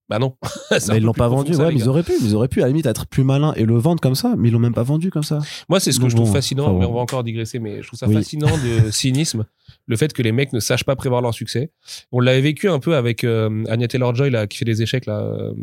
[0.10, 0.36] Bah non.
[0.90, 2.64] Mais ils l'ont pas vendu, ça, ouais, mais ils auraient pu, ils auraient pu à
[2.64, 4.84] la limite être plus malins et le vendre comme ça, mais ils l'ont même pas
[4.84, 5.40] vendu comme ça.
[5.70, 7.58] Moi, c'est ce que Donc je trouve bon, fascinant, enfin, mais on va encore digresser,
[7.60, 8.14] mais je trouve ça Oui.
[8.16, 9.46] fascinant de cynisme,
[9.88, 11.72] le fait que les mecs ne sachent pas prévoir leur succès.
[12.12, 15.22] On l'avait vécu un peu avec euh, Anya Taylor-Joy, là, qui fait des échecs, là.
[15.22, 15.54] euh,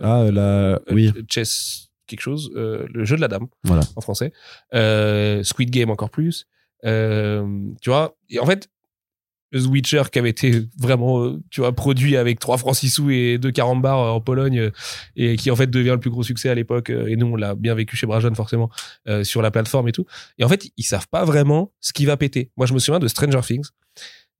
[0.00, 3.82] Ah, la, euh, oui, Chess, quelque chose, euh, le jeu de la dame, Voilà.
[3.94, 4.32] en français.
[4.74, 6.46] Euh, Squid Game encore plus.
[6.86, 7.46] Euh,
[7.82, 8.68] tu vois, et en fait,
[9.52, 13.10] The Witcher qui avait été vraiment, euh, tu vois, produit avec 3 francs 6 sous
[13.10, 14.70] et 2 carambars euh, en Pologne euh,
[15.16, 16.90] et qui en fait devient le plus gros succès à l'époque.
[16.90, 18.70] Et nous, on l'a bien vécu chez Brajon forcément
[19.22, 20.06] sur la plateforme et tout.
[20.38, 22.50] Et en fait, ils savent pas vraiment ce qui va péter.
[22.56, 23.68] Moi, je me souviens de Stranger Things,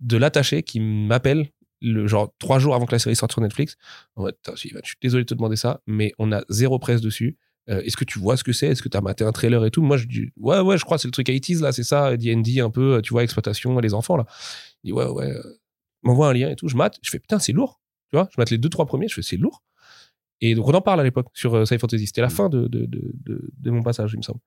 [0.01, 1.49] de l'attaché qui m'appelle
[1.81, 3.77] le genre trois jours avant que la série sorte sur Netflix.
[4.17, 7.37] Je suis désolé de te demander ça, mais on a zéro presse dessus.
[7.71, 8.67] Euh, Est-ce que tu vois ce que c'est?
[8.67, 9.83] Est-ce que tu as maté un trailer et tout?
[9.83, 12.17] Moi, je dis ouais, ouais, je crois que c'est le truc 80s là, c'est ça,
[12.17, 14.27] D&D un peu, tu vois, exploitation, les enfants là.
[14.83, 15.43] Il dit ouais, ouais, euh,
[16.03, 16.69] m'envoie un lien et tout.
[16.69, 17.81] Je mate, je fais putain, c'est lourd.
[18.11, 19.63] Tu vois, je mate les deux trois premiers, je fais c'est lourd.
[20.41, 22.07] Et donc on en parle à l'époque sur euh, Sci Fantasy.
[22.07, 24.41] C'était la fin de, de, de, de, mon passage, il me semble.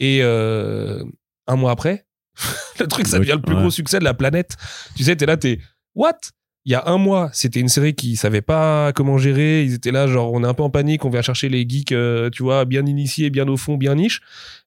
[0.00, 1.04] Et euh,
[1.46, 2.06] un mois après,
[2.80, 3.60] le truc, ça devient le plus ouais.
[3.60, 4.56] gros succès de la planète.
[4.96, 5.60] Tu sais, t'es là, t'es
[5.94, 6.18] what?
[6.66, 9.64] Il y a un mois, c'était une série qui savait pas comment gérer.
[9.64, 11.92] Ils étaient là, genre, on est un peu en panique, on vient chercher les geeks,
[11.92, 14.20] euh, tu vois, bien initiés, bien au fond, bien niche.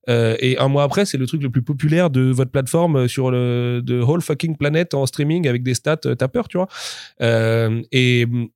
[0.09, 3.07] Euh, et un mois après, c'est le truc le plus populaire de votre plateforme euh,
[3.07, 6.67] sur le de whole fucking planet en streaming avec des stats euh, tapeurs, tu vois.
[7.21, 8.47] Euh, et hum,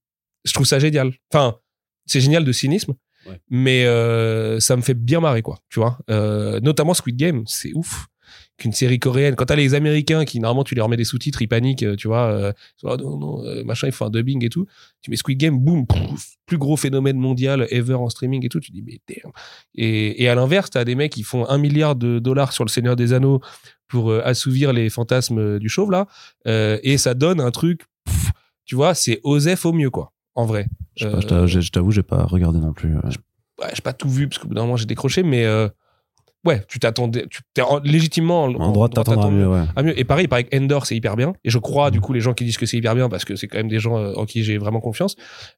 [0.46, 1.12] je trouve ça génial.
[1.34, 1.58] Enfin,
[2.06, 2.94] c'est génial de cynisme,
[3.28, 3.40] Ouais.
[3.52, 5.60] mais euh, ça me fait bien marrer, quoi.
[5.70, 6.00] Tu vois.
[6.10, 8.08] Euh, notamment Squid Game, c'est ouf
[8.62, 9.36] qu'une série coréenne.
[9.36, 12.08] Quand t'as les Américains qui normalement tu leur mets des sous-titres, ils paniquent, euh, tu
[12.08, 12.28] vois.
[12.32, 12.54] Euh,
[12.84, 14.68] ils là, non, non, euh, machin, il faut un dubbing et tout.
[15.02, 15.86] Tu mets Squid Game, boum,
[16.46, 18.60] plus gros phénomène mondial ever en streaming et tout.
[18.60, 19.32] Tu dis mais damn.
[19.76, 22.70] Et, et à l'inverse, t'as des mecs qui font un milliard de dollars sur le
[22.70, 23.42] Seigneur des Anneaux
[23.88, 26.06] pour euh, assouvir les fantasmes du chauve là,
[26.48, 27.82] Euh, et ça donne un truc.
[28.06, 28.32] pff,
[28.66, 30.14] tu vois, c'est Osef au mieux quoi.
[30.36, 30.68] En vrai.
[30.96, 32.96] Je je je je t'avoue, j'ai pas regardé non plus.
[32.96, 33.02] euh.
[33.60, 35.46] ouais, j'ai pas tout vu parce que au bout d'un moment j'ai décroché, mais
[36.46, 39.64] ouais, tu t'attendais, tu t'es en- légitimement en, En droit de t'attendre à mieux, ouais.
[39.76, 39.98] à mieux.
[40.00, 41.34] Et pareil, il paraît que Endor c'est hyper bien.
[41.44, 42.02] Et je crois du Mm.
[42.02, 43.80] coup les gens qui disent que c'est hyper bien parce que c'est quand même des
[43.80, 45.16] gens euh, en qui j'ai vraiment confiance.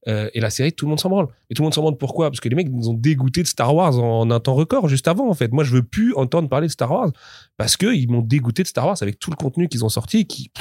[0.07, 1.27] Euh, et la série, tout le monde s'en branle.
[1.49, 2.29] Et tout le monde s'en branle pourquoi?
[2.29, 5.07] Parce que les mecs nous ont dégoûté de Star Wars en un temps record juste
[5.07, 5.51] avant en fait.
[5.53, 7.11] Moi, je veux plus entendre parler de Star Wars
[7.57, 10.25] parce que ils m'ont dégoûté de Star Wars avec tout le contenu qu'ils ont sorti.
[10.27, 10.51] Qui,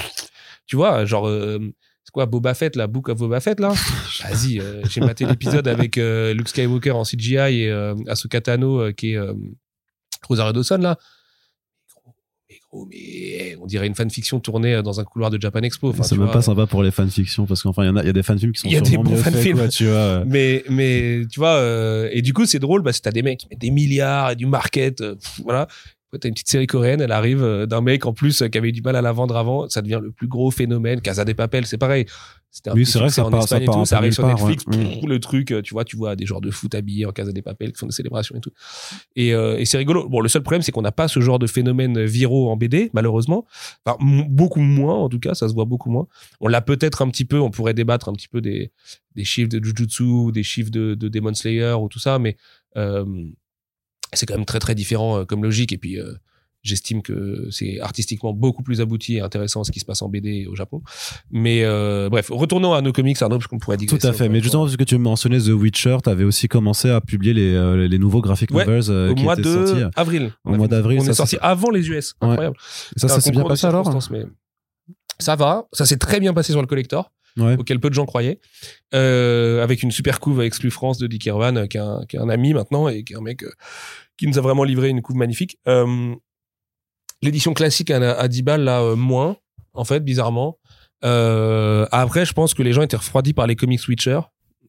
[0.66, 1.26] tu vois, genre.
[1.28, 1.58] euh,
[2.04, 3.68] c'est quoi Boba Fett, la Book of Boba Fett là?
[4.24, 7.70] Vas-y, euh, j'ai maté l'épisode avec Luke Skywalker en CGI et
[8.08, 9.18] Ahsoka Tano qui est
[10.26, 10.98] Rosario Dawson là.
[12.48, 15.60] Mais gros, mais eh, on dirait une fanfiction tournée euh, dans un couloir de Japan
[15.60, 15.88] Expo.
[15.90, 16.32] Enfin, c'est même vois.
[16.34, 18.22] pas sympa pour les fanfictions parce qu'enfin, il y en a, il y a des
[18.22, 19.56] fanfilms qui sont Il y a des bons fanfilms.
[19.56, 20.24] quoi, tu vois.
[20.26, 23.40] Mais, mais tu vois, euh, et du coup, c'est drôle parce que t'as des mecs
[23.40, 25.68] qui mettent des milliards et du market, euh, pff, voilà.
[26.20, 28.68] T'as une petite série coréenne, elle arrive euh, d'un mec en plus euh, qui avait
[28.68, 31.00] eu du mal à la vendre avant, ça devient le plus gros phénomène.
[31.00, 32.04] Casa des Papel, c'est pareil.
[32.50, 33.96] C'était un Oui, c'est vrai ça en part- ça Espagne et part tout, un ça
[33.96, 34.76] arrive sur part, Netflix, ouais.
[34.76, 37.32] pff, le truc, euh, tu vois, tu vois des joueurs de foot habillés en Casa
[37.32, 38.50] des Papel qui font des célébrations et tout.
[39.16, 40.06] Et, euh, et c'est rigolo.
[40.06, 42.90] Bon, le seul problème, c'est qu'on n'a pas ce genre de phénomène viraux en BD,
[42.92, 43.46] malheureusement.
[43.86, 43.96] Enfin,
[44.28, 46.08] beaucoup moins, en tout cas, ça se voit beaucoup moins.
[46.40, 48.70] On l'a peut-être un petit peu, on pourrait débattre un petit peu des,
[49.16, 52.36] des chiffres de Jujutsu, des chiffres de, de Demon Slayer ou tout ça, mais
[52.76, 53.06] euh,
[54.12, 55.72] c'est quand même très très différent euh, comme logique.
[55.72, 56.12] Et puis, euh,
[56.62, 60.46] j'estime que c'est artistiquement beaucoup plus abouti et intéressant ce qui se passe en BD
[60.46, 60.80] au Japon.
[61.30, 64.28] Mais euh, bref, retournons à nos comics, Arnaud, parce qu'on pourrait dire Tout à fait.
[64.28, 67.88] Mais justement, parce que tu mentionnais The Witcher, t'avais aussi commencé à publier les, euh,
[67.88, 69.82] les nouveaux graphic Ouais, novels euh, au qui mois étaient de sortis.
[69.96, 70.32] avril.
[70.44, 72.14] Au mois d'avril, On ça, est sorti avant les US.
[72.22, 72.28] Ouais.
[72.28, 72.56] Incroyable.
[72.96, 74.24] Ça, ça s'est bien passé alors circonstances, mais
[75.18, 78.40] Ça va, ça s'est très bien passé sur le collector, Auquel peu de gens croyaient,
[78.94, 82.16] euh, avec une super couve exclu France de Dick Irvan, euh, qui est, un, qui
[82.16, 83.52] est un ami maintenant et qui est un mec euh,
[84.18, 85.58] qui nous a vraiment livré une couve magnifique.
[87.22, 89.36] L'édition classique à, à 10 balles, là, moins,
[89.74, 90.58] en fait, bizarrement.
[91.02, 94.20] Après, je pense que les gens étaient refroidis par les comics Witcher,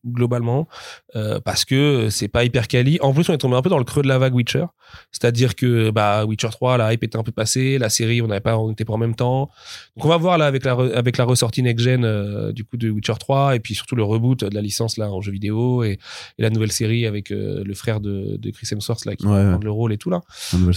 [0.05, 0.67] globalement,
[1.15, 2.99] euh, parce que c'est pas hyper quali.
[3.01, 4.65] En plus, on est tombé un peu dans le creux de la vague Witcher.
[5.11, 8.41] C'est-à-dire que bah, Witcher 3, la hype était un peu passée, la série, on n'avait
[8.41, 9.49] pas, on n'était pas en même temps.
[9.95, 12.77] Donc on va voir là avec la, re- avec la ressortie next-gen euh, du coup
[12.77, 15.83] de Witcher 3 et puis surtout le reboot de la licence là en jeu vidéo
[15.83, 15.93] et,
[16.37, 19.31] et la nouvelle série avec euh, le frère de, de Chris Hemsworth là qui Ouais,
[19.31, 19.49] va ouais.
[19.51, 20.21] prendre le rôle et tout là.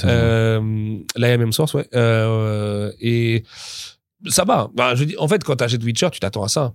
[0.05, 0.09] La.
[0.09, 1.87] Euh, la même source, ouais.
[1.95, 3.43] Euh, et
[4.29, 4.71] ça va.
[4.75, 6.73] Bah, je dis, en fait, quand t'achètes Witcher, tu t'attends à ça.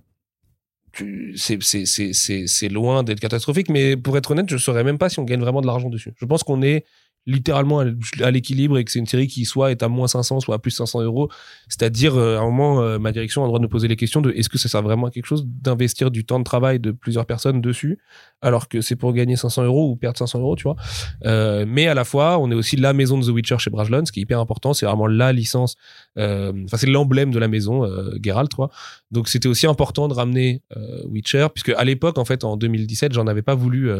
[0.94, 5.24] C'est loin d'être catastrophique, mais pour être honnête, je ne saurais même pas si on
[5.24, 6.12] gagne vraiment de l'argent dessus.
[6.16, 6.84] Je pense qu'on est
[7.26, 10.56] littéralement à l'équilibre et que c'est une série qui soit est à moins 500, soit
[10.56, 11.30] à plus 500 euros.
[11.68, 13.96] C'est-à-dire, euh, à un moment, euh, ma direction a le droit de nous poser les
[13.96, 16.80] questions de est-ce que ça sert vraiment à quelque chose d'investir du temps de travail
[16.80, 17.98] de plusieurs personnes dessus,
[18.42, 20.76] alors que c'est pour gagner 500 euros ou perdre 500 euros, tu vois.
[21.24, 24.04] Euh, mais à la fois, on est aussi la maison de The Witcher chez Brajlon,
[24.04, 24.74] ce qui est hyper important.
[24.74, 25.76] C'est vraiment la licence,
[26.18, 28.70] euh, enfin, c'est l'emblème de la maison, euh, Geralt, tu vois.
[29.10, 33.12] Donc, c'était aussi important de ramener euh, Witcher, puisque à l'époque, en fait, en 2017,
[33.12, 33.90] j'en avais pas voulu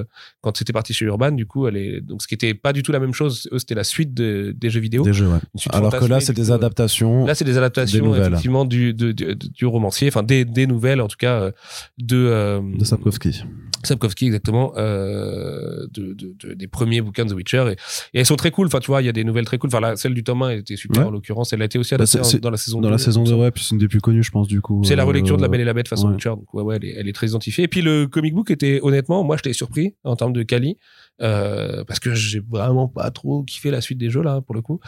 [0.40, 1.32] quand c'était parti chez Urban.
[1.32, 3.58] Du coup, elle est, donc, ce qui était pas du tout la même chose, eux,
[3.58, 5.04] c'était la suite de- des jeux vidéo.
[5.04, 5.38] Des jeux, ouais.
[5.70, 7.24] Alors que là, c'est des adaptations.
[7.26, 11.00] Là, c'est des adaptations, Des effectivement, du, du, du, du romancier, enfin, des, des nouvelles,
[11.00, 11.50] en tout cas,
[11.98, 13.42] de, de Sapkowski.
[13.84, 17.64] Sapkowski, exactement, euh, de, de, de- des premiers bouquins de The Witcher.
[17.68, 17.72] Et,
[18.16, 18.66] et elles sont très cool.
[18.66, 19.68] Enfin, tu vois, il y a des nouvelles très cool.
[19.68, 21.08] Enfin, la, celle du tome 1 était super, Ouais.
[21.08, 21.52] en l'occurrence.
[21.52, 22.92] Elle a été aussi Bah, adaptée dans la saison Dans 2.
[22.92, 24.82] la saison 2, ouais, puis c'est une des plus connues, je pense, du coup.
[24.84, 26.14] C'est la euh, relecture de La Belle et la Bête façon ouais.
[26.14, 26.30] Witcher.
[26.30, 27.64] Donc, ouais, ouais, elle est, elle est très identifiée.
[27.64, 30.76] Et puis, le comic book était, honnêtement, moi, j'étais surpris en termes de quali.
[31.20, 34.62] Euh, parce que j'ai vraiment pas trop kiffé la suite des jeux, là, pour le
[34.62, 34.80] coup.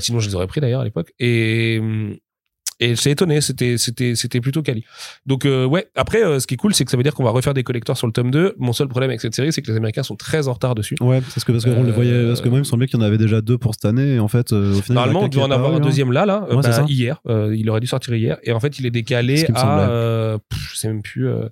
[0.00, 1.12] Sinon, je les aurais pris d'ailleurs à l'époque.
[1.18, 1.80] Et,
[2.84, 4.84] et j'étais étonné, c'était, c'était, c'était plutôt quali.
[5.26, 7.24] Donc, euh, ouais, après, euh, ce qui est cool, c'est que ça veut dire qu'on
[7.24, 8.54] va refaire des collecteurs sur le tome 2.
[8.58, 10.96] Mon seul problème avec cette série, c'est que les Américains sont très en retard dessus.
[11.00, 12.98] Ouais, parce que parce qu'on les Euh, voyait, parce que moi il me semblait qu'il
[12.98, 15.20] y en avait déjà deux pour cette année et en fait euh, au final Normalement,
[15.24, 15.80] on devait en avoir un hein.
[15.80, 16.84] deuxième là, là, euh, Ouais, c'est bah, ça.
[16.88, 17.20] hier.
[17.28, 18.38] Euh, il aurait dû sortir hier.
[18.42, 19.88] Et en fait, il est décalé à.
[19.88, 21.28] euh, pff, je sais même plus.
[21.28, 21.48] euh,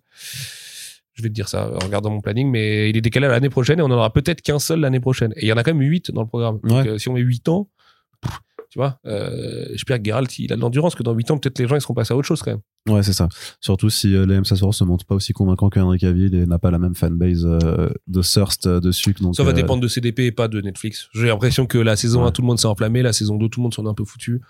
[1.14, 3.50] je vais te dire ça en regardant mon planning, mais il est décalé à l'année
[3.50, 5.32] prochaine et on en aura peut-être qu'un seul l'année prochaine.
[5.36, 6.60] Et il y en a quand même 8 dans le programme.
[6.64, 6.88] Donc, Ouais.
[6.92, 7.68] euh, si on met 8 ans,
[8.70, 11.58] tu vois, euh, j'espère que Geralt, il a de l'endurance, que dans 8 ans, peut-être
[11.58, 12.60] les gens ils seront passés à autre chose quand même.
[12.88, 13.28] Ouais, c'est ça.
[13.60, 14.44] Surtout si euh, les M.
[14.44, 17.44] Sassoro se montrent pas aussi convaincants que Henry Cavill et n'a pas la même fanbase
[17.44, 19.12] euh, de Thirst euh, dessus.
[19.12, 21.08] que Donc, Ça va euh, dépendre de CDP et pas de Netflix.
[21.12, 22.28] J'ai l'impression que la saison Ouais.
[22.28, 23.94] 1, tout le monde s'est enflammé, la saison 2, tout le monde s'en est un
[23.94, 24.40] peu foutu.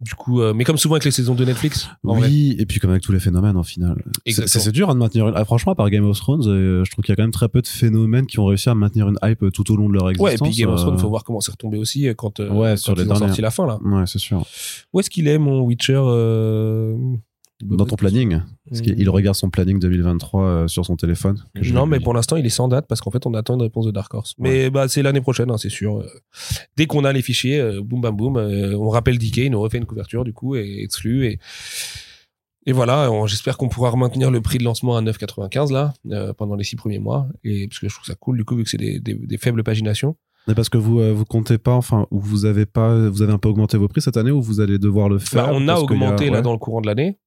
[0.00, 2.20] Du coup, euh, mais comme souvent avec les saisons de Netflix, vrai.
[2.28, 4.02] Oui, et puis comme avec tous les phénomènes, en final.
[4.26, 5.34] C'est- dur de maintenir une...
[5.36, 7.48] ah, franchement, par Game of Thrones, euh, je trouve qu'il y a quand même très
[7.48, 10.10] peu de phénomènes qui ont réussi à maintenir une hype tout au long de leur
[10.10, 10.26] existence.
[10.26, 12.40] Ouais, et puis Game of Thrones, euh, faut voir comment c'est retombé aussi euh, quand,
[12.40, 13.78] euh, Ouais, quand sur les ils ont sorti la fin là.
[13.84, 14.44] Ouais, c'est sûr.
[14.92, 16.96] Où est-ce qu'il est mon Witcher euh,
[17.62, 21.40] Dans ton planning, parce qu'il il regarde son planning 2023 euh, sur son téléphone.
[21.54, 23.62] que Non, mais pour l'instant, il est sans date parce qu'en fait, on attend une
[23.62, 24.34] réponse de Dark Horse.
[24.38, 25.98] Mais bah, c'est l'année prochaine, hein, c'est sûr.
[26.00, 26.06] Euh,
[26.76, 29.60] Dès qu'on a les fichiers, euh, boum bam boum, euh, on rappelle DK, il nous
[29.60, 31.38] refait une couverture du coup et exclu et
[32.66, 33.10] et voilà.
[33.26, 36.76] J'espère qu'on pourra maintenir le prix de lancement à 9,95 là euh, pendant les six
[36.76, 39.00] premiers mois et parce que je trouve ça cool du coup vu que c'est des,
[39.00, 40.16] des, des faibles paginations.
[40.46, 43.32] Mais parce que vous euh, vous comptez pas, enfin, ou vous avez pas, vous avez
[43.32, 45.68] un peu augmenté vos prix cette année ou vous allez devoir le faire Bah, on
[45.68, 47.18] a augmenté là dans le courant de l'année.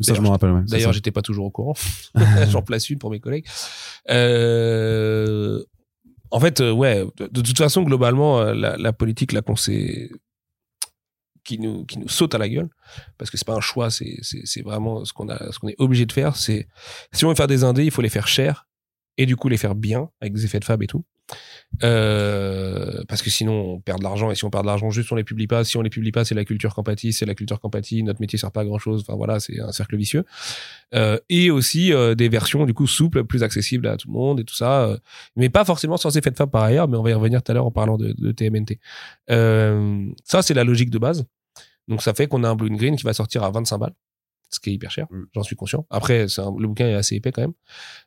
[0.00, 0.50] Ça, je me rappelle.
[0.50, 1.74] Ouais, D'ailleurs, j'étais pas toujours au courant.
[2.50, 3.46] J'en place une pour mes collègues.
[4.10, 5.62] Euh,
[6.30, 9.56] en fait, euh, ouais, de, de toute façon, globalement, euh, la, la politique là qu'on
[9.56, 10.10] s'est
[11.44, 12.68] qui nous qui nous saute à la gueule
[13.18, 15.68] parce que c'est pas un choix, c'est c'est c'est vraiment ce qu'on a ce qu'on
[15.68, 16.36] est obligé de faire.
[16.36, 16.66] C'est
[17.12, 18.66] si on veut faire des indés, il faut les faire cher
[19.16, 21.04] et du coup les faire bien avec des effets de fab et tout.
[21.82, 24.30] Euh, parce que sinon on perd de l'argent.
[24.30, 25.64] Et si on perd de l'argent juste on les publie pas.
[25.64, 28.38] Si on les publie pas c'est la culture qu'empathie c'est la culture qu'empathie notre métier
[28.38, 30.24] sert pas à grand chose enfin voilà c'est un cercle vicieux.
[30.94, 34.40] Euh, et aussi euh, des versions du coup souples plus accessibles à tout le monde
[34.40, 34.96] et tout ça.
[35.36, 37.52] Mais pas forcément sans effet de fab par ailleurs mais on va y revenir tout
[37.52, 38.78] à l'heure en parlant de, de TMNT
[40.24, 41.26] ça c'est la logique de base.
[41.88, 43.94] Donc ça fait qu'on a un Blue and Green qui va sortir à 25 balles
[44.48, 45.22] ce qui est hyper cher, Mm.
[45.34, 45.86] j'en suis conscient.
[45.90, 47.52] Après, un- le bouquin est assez épais quand même.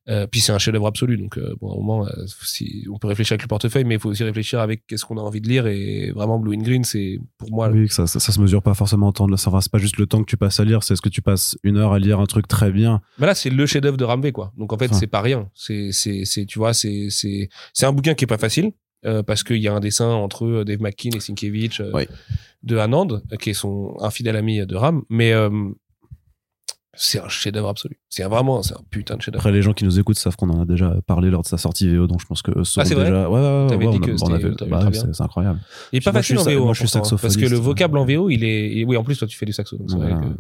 [0.08, 2.12] Euh, puis c'est un chef-d'œuvre absolu, donc euh, bon, à un moment, euh,
[2.44, 5.18] si, on peut réfléchir avec le portefeuille, mais il faut aussi réfléchir avec qu'est-ce qu'on
[5.18, 5.68] a envie de lire.
[5.68, 7.70] Et vraiment, Blue and Green, c'est pour moi.
[7.70, 9.78] Oui, ça, ça, ça se mesure pas forcément en temps de ça va, c'est pas
[9.80, 11.94] juste le temps que tu passes à lire, c'est ce que tu passes une heure
[11.94, 13.02] à lire un truc très bien.
[13.20, 14.52] Mais là, c'est le chef-d'œuvre de Ramvé, quoi.
[14.58, 14.96] Donc en fait, Enfin.
[15.00, 15.50] c'est pas rien.
[15.54, 15.92] C'est,
[16.48, 18.72] tu vois, c'est, c'est, c'est un bouquin qui est pas facile.
[19.06, 22.04] euh, parce qu'il y a un dessin entre euh, Dave McKean et Sienkiewicz euh, Oui.
[22.64, 23.08] de Anand,
[23.40, 25.04] qui est son un fidèle ami de Ram.
[25.10, 25.50] Mais euh,
[26.96, 28.00] c'est un chef-d'œuvre absolu.
[28.10, 29.42] C'est vraiment, c'est un putain de chef-d'œuvre.
[29.42, 31.58] Après, les gens qui nous écoutent savent qu'on en a déjà parlé lors de sa
[31.58, 33.30] sortie VO, donc je pense que eux sauront Ah, c'est vrai déjà.
[33.30, 35.60] Ouais, ouais, ouais, ouais, dit on bah, c'est incroyable.
[35.94, 36.60] Il est pas Moi, facile en VO.
[36.60, 37.64] moi, hein, je suis pourtant, Parce que le saxophoniste.
[37.64, 38.84] vocable en VO, il est.
[38.86, 39.78] Oui, en plus, toi, tu fais du saxo.
[39.78, 40.28] donc c'est vrai Voilà.
[40.28, 40.34] que-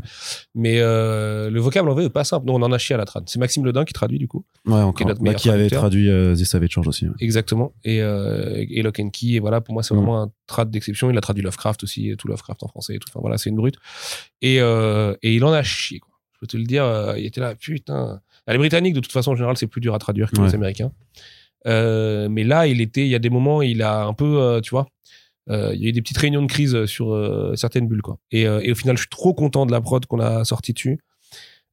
[0.55, 2.45] Mais euh, le vocable en VO pas simple.
[2.47, 3.23] Nous, on en a chié à la trad.
[3.27, 4.43] C'est Maxime Ledin qui traduit, du coup.
[4.65, 5.07] Ouais, encore.
[5.07, 7.05] notre Bah, qui avait traduit euh, The Savage Change aussi.
[7.07, 7.13] ouais.
[7.19, 7.73] Exactement.
[7.83, 9.33] Et, euh, et Lock and Key.
[9.33, 9.97] Et voilà, pour moi, c'est Mm.
[9.97, 11.09] vraiment un trad d'exception.
[11.11, 13.07] Il a traduit Lovecraft aussi, tout Lovecraft en français et tout.
[13.09, 13.75] Enfin, voilà, c'est une brute.
[14.41, 16.01] Et, euh, et il en a chié.
[16.41, 16.85] Je peux te le dire.
[16.85, 18.21] euh, il était là, putain.
[18.47, 20.47] Ah, Les Britanniques, de toute façon, en général, c'est plus dur à traduire que Ouais.
[20.47, 20.91] les Américains.
[21.67, 24.61] Euh, mais là, il était, il y a des moments, il a un peu, euh,
[24.61, 24.87] tu vois,
[25.49, 27.07] il y a eu des petites réunions de crise sur
[27.55, 28.19] certaines bulles, quoi.
[28.31, 30.99] Et, et au final, je suis trop content de la prod qu'on a sortie dessus.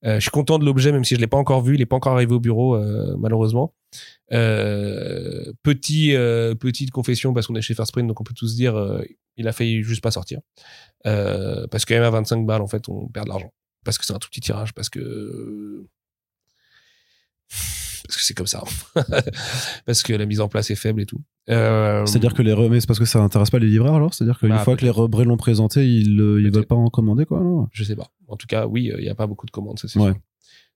[0.02, 1.96] Je suis content de l'objet, même si je l'ai pas encore vu, il est pas
[1.96, 2.76] encore arrivé au bureau,
[3.18, 3.74] malheureusement.
[5.62, 6.12] Petit,
[6.58, 8.74] petite confession parce qu'on est chez First Print, donc on peut tous dire,
[9.36, 10.40] il a failli juste pas sortir.
[11.04, 13.52] Parce que même à 25 balles, en fait, on perd de l'argent.
[13.86, 15.86] Parce que c'est un tout petit tirage, parce que
[18.04, 18.62] parce que c'est comme ça.
[19.86, 21.22] parce que la mise en place est faible et tout.
[21.48, 24.14] Euh, C'est-à-dire que les re- mais c'est parce que ça intéresse pas les libraires alors?
[24.14, 26.54] C'est-à-dire qu'une Bah, fois que les rebrés l'ont présenté, ils, euh, ils Peut-être.
[26.54, 27.68] veulent pas en commander quoi alors?
[27.72, 28.08] Je sais pas.
[28.28, 30.12] En tout cas, oui, il n'y a pas beaucoup de commandes, ça c'est Ouais.
[30.12, 30.20] sûr.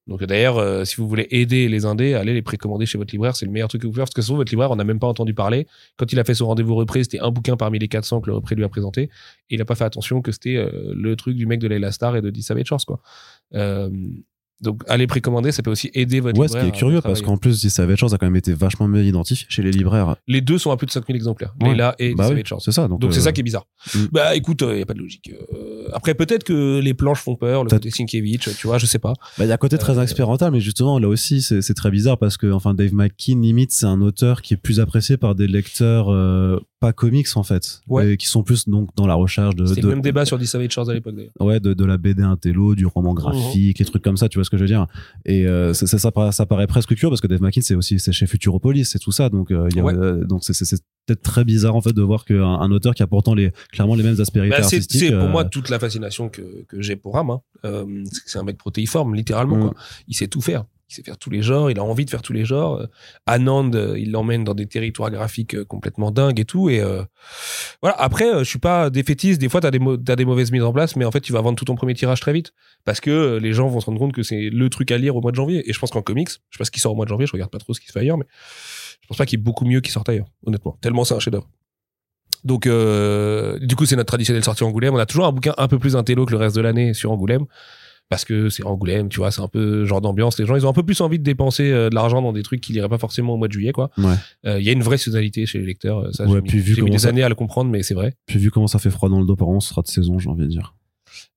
[0.06, 3.36] Donc d'ailleurs, euh, si vous voulez aider les indés, allez les précommander chez votre libraire,
[3.36, 4.84] c'est le meilleur truc que vous pouvez faire parce que souvent votre libraire, on n'a
[4.84, 5.66] même pas entendu parler.
[5.96, 8.34] Quand il a fait son rendez-vous repris, c'était un bouquin parmi les 400 que le
[8.34, 9.10] repris lui a présenté, et
[9.50, 12.16] il n'a pas fait attention que c'était euh, le truc du mec de Layla Star
[12.16, 12.40] et de D.
[12.42, 13.00] Savage Shores, quoi.
[13.54, 13.90] Euh,
[14.60, 16.72] donc allez précommander, ça peut aussi aider votre Ouais, ce libraire.
[16.72, 19.46] qui est curieux parce qu'en plus, Savage Shores a quand même été vachement mieux identifié
[19.48, 20.16] chez les libraires.
[20.28, 21.70] les deux sont à plus de 5000 exemplaires, Ouais.
[21.70, 22.88] Layla et Bah oui, Savage c'est ça.
[22.88, 23.66] Donc Donc c'est euh, ça qui est bizarre.
[23.94, 23.98] Mm.
[24.12, 25.30] Bah écoute, il n'y a pas de logique.
[25.52, 28.98] Euh, après peut-être que les planches font peur, le côté Sienkiewicz, tu vois, je sais
[28.98, 29.14] pas.
[29.38, 31.74] Bah, il y a un côté très Euh, expérimental, mais justement, là aussi, c'est c'est
[31.74, 35.16] très bizarre parce que, enfin, Dave McKean, limite, c'est un auteur qui est plus apprécié
[35.16, 37.82] par des lecteurs euh, pas comics, en fait.
[37.88, 38.12] Ouais.
[38.12, 40.38] Et qui sont plus, donc, dans la recherche de, C'était de, le même débat sur
[40.38, 40.46] D.
[40.46, 41.32] Savage Shores à l'époque d'ailleurs.
[41.38, 44.44] ouais, de, de la BD intello, du roman graphique, les trucs comme ça, tu vois
[44.44, 44.86] ce que je veux dire.
[45.26, 47.74] Et euh, c'est- c'est- ça, paraît- ça paraît presque curieux parce que Dave McKean, c'est
[47.74, 49.28] aussi, c'est chez Futuropolis, c'est tout ça.
[49.28, 49.94] Donc, euh, il y a, Ouais.
[49.94, 50.54] euh, donc c'est
[51.06, 53.94] peut-être très bizarre, en fait, de voir qu'un un auteur qui a pourtant les, clairement
[53.94, 55.00] les mêmes aspérités Bah, c'est artistiques.
[55.10, 57.30] c'est pour moi toute la fascination que, que j'ai pour Ram.
[57.30, 57.40] Hein.
[58.26, 59.56] C'est un mec protéiforme, littéralement.
[59.56, 59.60] Mm.
[59.60, 59.74] Quoi.
[60.08, 60.64] Il sait tout faire.
[60.90, 61.70] Il sait faire tous les genres.
[61.70, 62.80] Il a envie de faire tous les genres.
[62.80, 62.86] Euh,
[63.26, 66.68] Anand, euh, il l'emmène dans des territoires graphiques euh, complètement dingues et tout.
[66.68, 66.82] Et
[67.80, 67.96] voilà.
[67.98, 69.40] Après, je suis pas défaitiste.
[69.40, 71.56] Des fois, t'as des, des mauvaises mises en place, mais en fait, tu vas vendre
[71.56, 72.52] tout ton premier tirage très vite
[72.84, 75.20] parce que les gens vont se rendre compte que c'est le truc à lire au
[75.20, 75.68] mois de janvier.
[75.68, 77.26] Et je pense qu'en comics, je sais pas ce sort au mois de janvier.
[77.26, 78.26] Je regarde pas trop ce qui se fait ailleurs, mais
[79.02, 80.76] je pense pas qu'il y ait beaucoup mieux qui sortent ailleurs, honnêtement.
[80.80, 81.48] Tellement c'est un chef-d'œuvre.
[82.42, 84.94] Donc, du coup, c'est notre traditionnelle sortie Angoulême.
[84.94, 87.12] On a toujours un bouquin un peu plus intello que le reste de l'année sur
[87.12, 87.44] Angoulême.
[88.10, 90.38] Parce que c'est Angoulême, tu vois, c'est un peu genre d'ambiance.
[90.38, 92.42] Les gens, ils ont un peu plus envie de dépenser euh, de l'argent dans des
[92.42, 93.90] trucs qu'ils liraient pas forcément au mois de juillet, quoi.
[93.96, 94.14] Ouais.
[94.46, 96.00] Euh, Il y a une vraie saisonnalité chez les lecteurs.
[96.00, 97.70] euh, Ça, Ouais, j'ai mis, puis vu j'ai mis des ça- années à le comprendre,
[97.70, 98.14] mais c'est vrai.
[98.26, 100.18] Puis vu comment ça fait froid dans le dos, par contre, ce sera de saison,
[100.18, 100.74] j'ai envie de dire.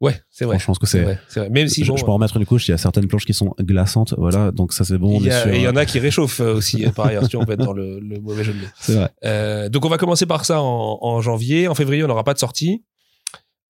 [0.01, 0.57] Ouais, c'est vrai.
[0.59, 1.03] Franchement, parce que C'est c'est.
[1.03, 1.49] vrai, c'est vrai.
[1.49, 3.26] Même si je, bon, je peux en remettre une couche, il y a certaines planches
[3.26, 5.17] qui sont glaçantes, voilà, donc ça c'est bon.
[5.17, 7.05] on il y, a- sûr, et il y en a qui réchauffent aussi, euh, par
[7.07, 8.65] ailleurs, si on peut être dans le, le mauvais jeu de mots.
[8.80, 9.09] C'est vrai.
[9.26, 11.67] Euh, donc on va commencer par ça en, en janvier.
[11.67, 12.84] En février, on n'aura pas de sortie.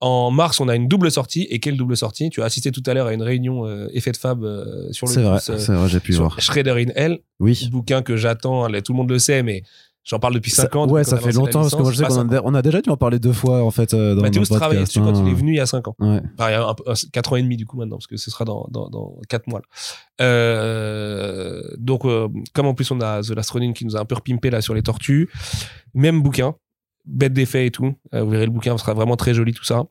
[0.06, 1.44] En mars, on a une double sortie.
[1.50, 2.30] Et quelle double sortie?
[2.30, 5.08] Tu as assisté tout à l'heure à une réunion euh, effet de fab euh, sur
[5.08, 6.40] le C'est vrai, euh, c'est vrai, j'ai pu voir.
[6.42, 7.70] Shredder in Hell, Oui.
[7.72, 8.66] bouquin que j'attends.
[8.66, 9.64] Allez, Tout le monde le sait, mais
[10.04, 10.88] j'en parle depuis Ça- 5 ans.
[10.90, 12.90] ouais, ça fait longtemps parce que moi je sais qu'on a, on a déjà dû
[12.90, 15.28] en parler deux fois en fait euh, dans, Mathéus travaillait dessus quand il hein.
[15.28, 15.96] est venu il y a 5 ans.
[16.00, 16.20] Ouais.
[16.38, 18.08] Enfin, il y a un peu- un- quatre ans et demi du coup maintenant parce
[18.08, 19.62] que ce sera dans dans, dans quatre mois.
[19.62, 19.66] là.
[20.20, 24.06] Euh, donc euh, comme en plus on a The Last Ronin qui nous a un
[24.06, 25.30] peu repimpé là sur les tortues,
[25.94, 26.56] même bouquin,
[27.06, 27.94] bête d'effet et tout.
[28.14, 29.84] Euh, vous verrez le bouquin sera vraiment très joli tout ça.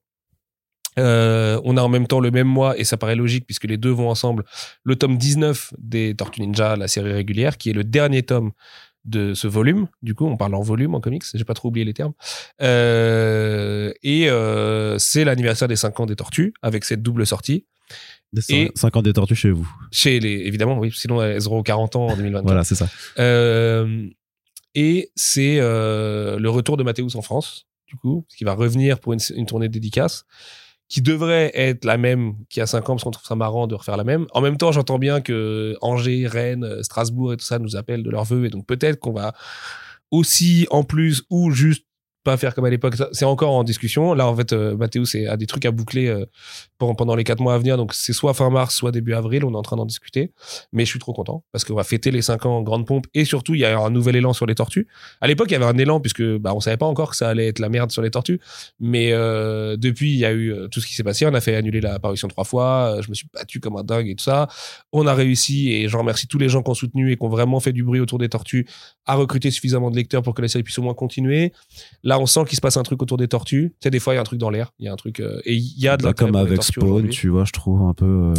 [0.99, 3.79] Euh, on a en même temps le même mois et ça paraît logique puisque les
[3.79, 4.45] deux vont ensemble
[4.85, 8.53] le tome 19 des Tortues Ninja la série régulière qui est le dernier tome
[9.07, 11.87] de ce volume du coup on parle en volume en comics j'ai pas trop oublié
[11.87, 12.13] les termes
[12.61, 17.65] euh, et euh, c'est l'anniversaire des 5 ans des Tortues avec cette double sortie
[18.51, 19.67] Et- 50 des tortues chez vous.
[19.91, 22.89] chez les évidemment oui sinon elles auront 40 ans en 2024 Voilà, c'est ça.
[23.19, 24.09] Euh,
[24.75, 29.13] et c'est euh, le retour de Mathéus en France, du coup, qui va revenir pour
[29.13, 30.25] une, tournée dédicace,
[30.89, 33.67] qui devrait être la même qu'il y a 5 ans, parce qu'on trouve ça marrant
[33.67, 34.27] de refaire la même.
[34.33, 38.11] En même temps, j'entends bien que Angers, Rennes, Strasbourg et tout ça nous appellent de
[38.11, 39.35] leur vœu, et donc peut-être qu'on va
[40.11, 41.87] aussi, en plus, ou juste
[42.25, 44.15] pas faire comme à l'époque, c'est encore en discussion.
[44.15, 46.25] Là, en fait, euh, Mathéus a des trucs à boucler euh,
[46.79, 49.53] pendant, les 4 mois à venir, donc c'est soit fin mars, soit début avril, on
[49.53, 50.33] est en train d'en discuter.
[50.73, 53.07] Mais je suis trop content parce qu'on va fêter les 5 ans en grande pompe
[53.15, 54.89] et surtout il y a un nouvel élan sur les tortues.
[55.21, 57.29] À l'époque il y avait un élan puisque bah on savait pas encore que ça
[57.29, 58.41] allait être la merde sur les tortues.
[58.81, 61.27] Mais euh, depuis il y a eu euh, tout ce qui s'est passé.
[61.27, 62.99] On a fait annuler la parution trois fois.
[63.01, 64.49] Je me suis battu comme un dingue et tout ça.
[64.93, 67.29] On a réussi et je remercie tous les gens qui ont soutenu et qui ont
[67.29, 68.67] vraiment fait du bruit autour des tortues
[69.07, 71.53] à recruter suffisamment de lecteurs pour que la série puisse au moins continuer.
[72.19, 73.71] On sent qu'il se passe un truc autour des tortues.
[73.81, 74.73] Tu sais des fois il y a un truc dans l'air.
[74.79, 76.63] Il y a un truc euh, et il y a de Bah, l'intérêt comme avec
[76.63, 78.05] Spawn, tu vois, je trouve un peu.
[78.05, 78.35] euh,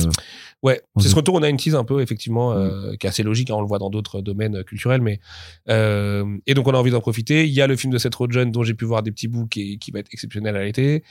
[0.61, 1.36] Ouais, c'est ce retour.
[1.36, 3.49] On a une tease un peu, effectivement, euh, qui est assez logique.
[3.49, 5.19] hein, on le voit dans d'autres domaines euh, culturels, mais
[5.67, 7.45] et donc on a envie d'en profiter.
[7.45, 9.28] Il y a le film de cette road jeune dont j'ai pu voir des petits
[9.28, 11.03] bouts qui, qui va être exceptionnel à l'été.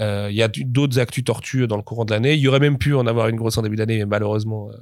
[0.00, 2.34] Euh, il y a d'autres actus tortues dans le courant de l'année.
[2.34, 4.76] Il y aurait même pu en avoir une grosse en début d'année, mais malheureusement, euh,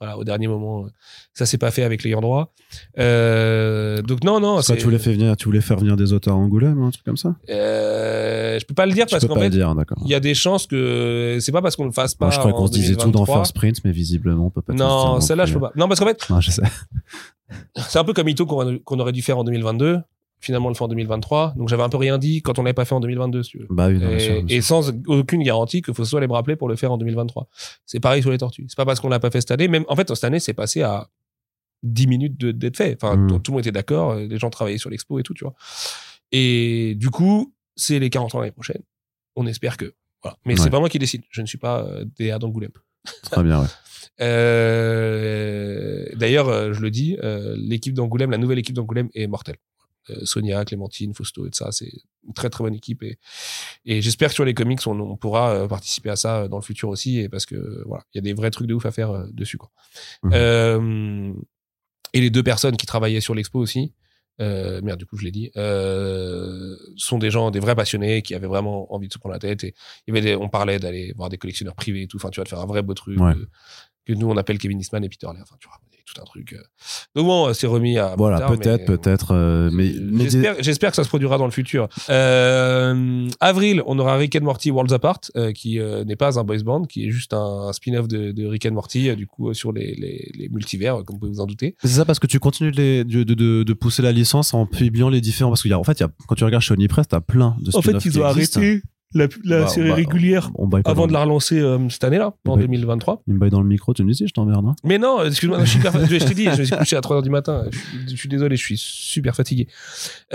[0.00, 0.88] voilà, au dernier moment, euh,
[1.34, 2.52] ça s'est pas fait avec l'ayant droit.
[2.98, 6.34] Euh, donc non, non, c'est- tu voulais, faire venir, tu voulais faire venir des auteurs
[6.34, 7.34] à Angoulême, un truc comme ça?
[7.48, 11.38] Je peux pas le dire Tu parce qu'en fait, il y a des chances que
[11.40, 12.26] c'est pas parce qu'on le fasse pas.
[12.26, 13.36] Moi, je croyais qu'on se disait tout dans 2023.
[13.38, 15.60] First Print, mais visiblement, on peut pas Non, celle-là, je plus.
[15.60, 15.72] peux pas.
[15.76, 16.20] Non, parce qu'en fait,
[17.88, 19.98] c'est un peu comme Ito qu'on qu'on aurait dû faire en 2022.
[20.40, 21.54] Finalement, on le fait en 2023.
[21.56, 23.58] Donc, j'avais un peu rien dit quand on l'avait pas fait en 2022, si tu
[23.58, 23.66] veux.
[23.70, 24.64] Bah oui, non, bien Et, sûr, bien et sûr.
[24.64, 27.48] sans aucune garantie faut soit les me rappeler pour le faire en 2023.
[27.86, 28.64] C'est pareil sur les tortues.
[28.68, 29.68] C'est pas parce qu'on l'a pas fait cette année.
[29.68, 31.08] Même, en fait, cette année, c'est passé à
[31.82, 32.96] 10 minutes d'être fait.
[33.00, 33.42] Enfin, Mm.
[33.42, 35.54] tout, le monde était d'accord, euh, les gens travaillaient sur l'expo et tout, tu vois.
[36.32, 38.82] Et du coup, c'est les 40 ans l'année prochaine.
[39.36, 39.92] On espère que.
[40.22, 40.36] Voilà.
[40.44, 40.60] Mais Ouais.
[40.62, 41.22] c'est pas moi qui décide.
[41.30, 42.72] Je ne suis pas euh, DA d'Angoulême.
[43.30, 43.66] Très bien, ouais.
[44.22, 49.56] Euh, D'ailleurs, euh, je le dis, euh, l'équipe d'Angoulême, la nouvelle équipe d'Angoulême est mortelle.
[50.08, 51.92] Euh, Sonia, Clémentine, Fausto et tout ça, c'est
[52.26, 53.18] une très très bonne équipe et,
[53.84, 56.62] et j'espère que sur les comics on, on pourra euh, participer à ça dans le
[56.62, 58.92] futur aussi et parce que voilà, il y a des vrais trucs de ouf à
[58.92, 59.70] faire euh, dessus quoi.
[60.22, 60.30] Mhm.
[60.32, 61.32] Euh,
[62.14, 63.92] et les deux personnes qui travaillaient sur l'expo aussi,
[64.40, 68.34] euh, merde du coup je l'ai dit, euh, sont des gens, des vrais passionnés qui
[68.34, 69.74] avaient vraiment envie de se prendre la tête et
[70.06, 72.40] il y avait des- on parlait d'aller voir des collectionneurs privés et tout, enfin tu
[72.42, 73.34] de faire un vrai beau truc Ouais.
[74.08, 76.00] Euh, que nous on appelle Kevin Eastman et Peter Laird, enfin tu vois, il y
[76.00, 76.52] a tout un truc.
[76.54, 76.58] euh.
[77.14, 79.32] Donc bon, euh, c'est remis à Voilà, peut-être, mais- peut-être.
[79.32, 80.28] euh, mais mais
[80.60, 81.88] J'espère, que ça se produira dans le futur.
[82.44, 86.44] Euh, avril, on aura Rick and Morty Worlds Apart, euh, qui euh, n'est pas un
[86.44, 89.26] boys band, qui est juste un, un spin-off de, de Rick and Morty, euh, du
[89.26, 91.76] coup, euh, sur les, les, les multivers, euh, comme vous pouvez vous en douter.
[91.82, 94.54] C'est ça parce que tu continues de, les- de, de, de- de pousser la licence
[94.54, 95.50] en publiant les différents.
[95.50, 97.20] Parce qu'il y a, en fait, il y a, quand tu regardes chez Onipress, t'as
[97.20, 98.60] plein de En fait, ils qui ont existent.
[98.60, 98.82] arrêté
[99.14, 102.34] la, la Bah, série bah, régulière On baille avant de la relancer euh, cette année-là,
[102.46, 102.62] en Ouais.
[102.62, 103.22] 2023.
[103.26, 104.64] Il me baille dans le micro, tu me dis je t'emmerde.
[104.66, 104.74] Hein.
[104.84, 105.78] Mais non, excuse-moi, je,
[106.18, 107.64] je t'ai dit, je me suis couché à 3h du matin.
[107.70, 109.66] Je, suis- je suis désolé, je suis super fatigué.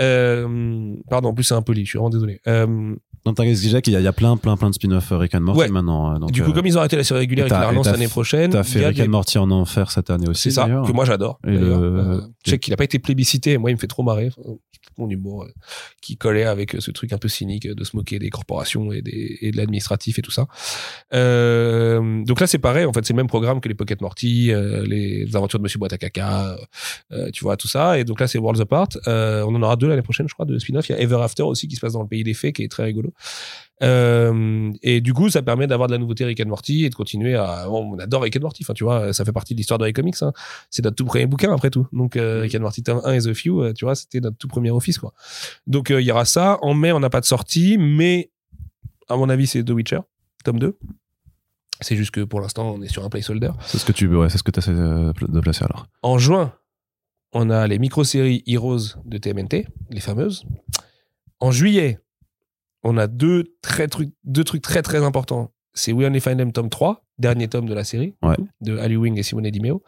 [0.00, 2.40] Euh, pardon, en plus c'est impoli, je suis vraiment désolé.
[2.46, 4.74] Euh, Dans ta guise, Jack, il y, a- il y a plein, plein, plein de
[4.74, 5.68] spin-offs euh, Rick and Morty Ouais.
[5.68, 6.18] maintenant.
[6.18, 8.08] donc, du coup, comme ils ont arrêté la série régulière et qu'ils la relancent l'année
[8.08, 10.42] prochaine, T'as fait Rick and Morty en enfer cette année aussi.
[10.42, 11.40] C'est ça, que moi j'adore.
[12.44, 14.30] Sais qu'il n'a pas été plébiscité, moi il me fait trop marrer.
[14.98, 15.52] Mon humour euh,
[16.00, 19.02] qui collait avec euh, ce truc un peu cynique de se moquer des corporations et,
[19.02, 20.46] des, et de l'administratif et tout ça.
[21.14, 24.52] Euh, donc là c'est pareil, en fait c'est le même programme que les Pocket Morty,
[24.52, 26.56] euh, les aventures de Monsieur Boîte à caca,
[27.12, 27.98] euh, tu vois tout ça.
[27.98, 28.88] Et donc là c'est Worlds Apart.
[29.06, 30.88] Euh, on en aura deux l'année prochaine je crois de spin-off.
[30.88, 32.62] Il y a Ever After aussi qui se passe dans le pays des fées qui
[32.62, 33.12] est très rigolo.
[33.82, 36.94] Euh, et du coup, ça permet d'avoir de la nouveauté Rick and Morty et de
[36.94, 37.66] continuer à.
[37.66, 38.64] bon, on adore Rick and Morty.
[38.64, 40.16] Enfin, tu vois, ça fait partie de l'histoire de les comics.
[40.22, 40.32] Hein.
[40.70, 41.86] C'est notre tout premier bouquin après tout.
[41.92, 44.36] Donc, euh, Rick and Morty tome 1 et The Few, euh, tu vois, c'était notre
[44.36, 45.12] tout premier office, quoi.
[45.66, 46.58] Donc, il y aura ça.
[46.62, 48.30] En mai, on n'a pas de sortie, mais
[49.08, 50.00] à mon avis, c'est The Witcher,
[50.44, 50.78] tome 2.
[51.82, 53.50] C'est juste que pour l'instant, on est sur un placeholder.
[53.60, 55.86] C'est ce que tu ouais, c'est ce que essaies de placer alors.
[56.02, 56.54] En juin,
[57.32, 60.46] on a les micro-séries Heroes de TMNT, les fameuses.
[61.38, 62.00] En juillet,
[62.88, 65.50] on a deux, très trucs, deux trucs très très importants.
[65.74, 68.36] C'est We Only Find Them tome 3, dernier tome de la série, Ouais.
[68.62, 69.82] de Ali Wing et Simone Dimeo.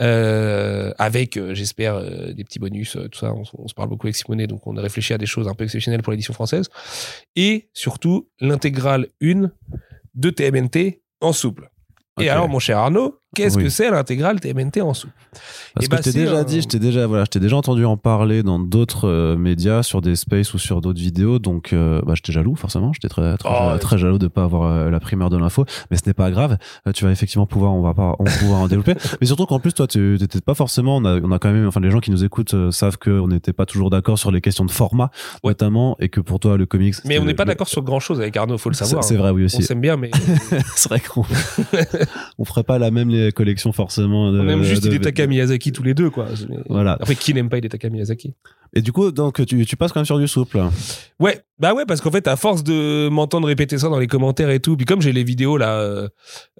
[0.00, 3.32] Euh, avec, euh, j'espère, euh, des petits bonus, euh, tout ça.
[3.32, 5.54] On, on se parle beaucoup avec Simone, donc on a réfléchi à des choses un
[5.54, 6.68] peu exceptionnelles pour l'édition française.
[7.36, 9.50] Et surtout, l'intégrale 1
[10.14, 11.70] de TMNT en souple.
[12.20, 13.64] Et alors, mon cher Arnaud, qu'est-ce Oui.
[13.64, 15.12] que c'est l'intégrale TMNT en souple
[15.74, 17.56] Parce Eh que ben, je t'ai déjà un- dit, je t'ai déjà, voilà, je déjà
[17.56, 21.72] entendu en parler dans d'autres euh, médias, sur des spaces ou sur d'autres vidéos, donc
[21.72, 24.90] euh, bah, j'étais jaloux forcément, j'étais très très, Oh, très jaloux de pas avoir euh,
[24.90, 26.56] la primeur de l'info, mais ce n'est pas grave.
[26.86, 28.94] Euh, tu vas effectivement pouvoir, on va pas, on pouvoir en développer.
[29.20, 31.66] Mais surtout qu'en plus toi, tu t'étais pas forcément, on a, on a quand même,
[31.66, 34.40] enfin les gens qui nous écoutent savent que on n'était pas toujours d'accord sur les
[34.40, 35.10] questions de format,
[35.44, 35.50] Ouais.
[35.52, 36.94] notamment, et que pour toi le comics.
[37.04, 39.04] Mais on n'est pas le- d'accord sur grand chose avec Arnaud, faut le savoir.
[39.04, 39.18] c'est hein.
[39.18, 39.62] vrai, oui On aussi.
[39.62, 40.10] s'aime bien, mais
[40.76, 41.24] c'est vrai qu'on
[42.38, 44.32] on ferait pas la même les collections forcément.
[44.32, 46.26] De, on aime juste de- Hidetaka Miyazaki tous les deux, quoi.
[46.68, 46.92] Voilà.
[46.92, 48.34] Après, qui n'aime pas Hidetaka Miyazaki?
[48.74, 50.60] Et du coup, donc tu, tu passes quand même sur du souple.
[51.18, 54.50] Ouais, bah ouais, parce qu'en fait, à force de m'entendre répéter ça dans les commentaires
[54.50, 56.08] et tout, puis comme j'ai les vidéos là euh,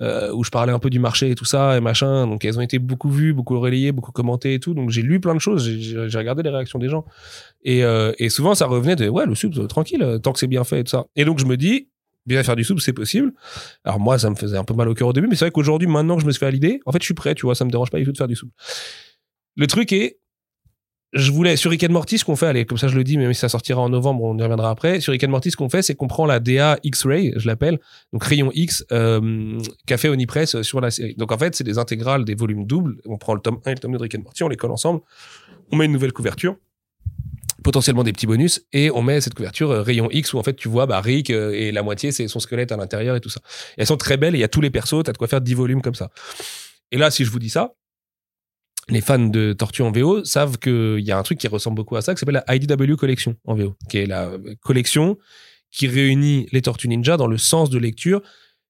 [0.00, 2.58] euh, où je parlais un peu du marché et tout ça et machin, donc elles
[2.58, 5.38] ont été beaucoup vues, beaucoup relayées, beaucoup commentées et tout, donc j'ai lu plein de
[5.38, 7.04] choses, j'ai- regardé les réactions des gens
[7.62, 10.64] et, euh, et souvent ça revenait de ouais le euh, tranquille, tant que c'est bien
[10.64, 11.04] fait et tout ça.
[11.14, 11.88] Et donc je me dis
[12.28, 13.32] bien faire du sub c'est possible.
[13.84, 15.50] Alors moi ça me faisait un peu mal au cœur au début, mais c'est vrai
[15.50, 17.46] qu'aujourd'hui maintenant que je me suis fait à l'idée, en fait je suis prêt, tu
[17.46, 18.48] vois, ça me dérange pas du tout de faire du sub.
[19.56, 20.18] Le truc est
[21.14, 23.16] je voulais sur Rick and Morty ce qu'on fait allez comme ça je le dis
[23.16, 25.00] même si ça sortira en novembre on y reviendra après.
[25.00, 27.78] Sur Rick and Morty ce qu'on fait c'est qu'on prend la DA X-Ray je l'appelle
[28.12, 31.14] donc rayon X euh, qu'a fait Onipress sur la série.
[31.14, 33.00] Donc en fait c'est des intégrales des volumes doubles.
[33.06, 34.56] On prend le tome 1 et le tome 2 de Rick and Morty on les
[34.56, 35.00] colle ensemble.
[35.72, 36.56] On met une nouvelle couverture
[37.62, 40.54] potentiellement des petits bonus et on met cette couverture euh, rayon X où en fait
[40.54, 43.30] tu vois bah, Rick euh, et la moitié c'est son squelette à l'intérieur et tout
[43.30, 43.40] ça
[43.76, 45.40] et elles sont très belles il y a tous les persos t'as de quoi faire
[45.40, 46.10] 10 volumes comme ça
[46.92, 47.74] et là si je vous dis ça
[48.90, 51.96] les fans de Tortue en VO savent qu'il y a un truc qui ressemble beaucoup
[51.96, 54.30] à ça, qui s'appelle la IDW Collection en VO, qui est la
[54.62, 55.18] collection
[55.70, 58.22] qui réunit les Tortues Ninja dans le sens de lecture,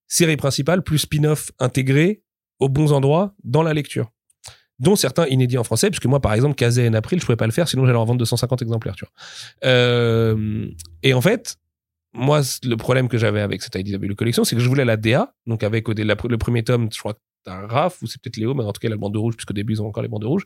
[0.09, 2.22] série principale plus spin-off intégré
[2.59, 4.11] aux bons endroits dans la lecture.
[4.79, 7.47] Dont certains inédits en français, puisque moi, par exemple, Kazé et April, je pouvais pas
[7.47, 9.70] le faire, sinon j'allais en vendre 250 exemplaires, tu vois.
[9.70, 10.66] Euh,
[11.03, 11.57] et en fait,
[12.12, 15.33] moi, le problème que j'avais avec cette IDW collection, c'est que je voulais la DA,
[15.47, 17.14] donc avec le premier tome, je crois,
[17.45, 19.36] t'as Raph ou c'est peut-être Léo, mais en tout cas, il a le bandeau rouge,
[19.36, 20.45] puisqu'au début, ils ont encore les bandeaux rouges.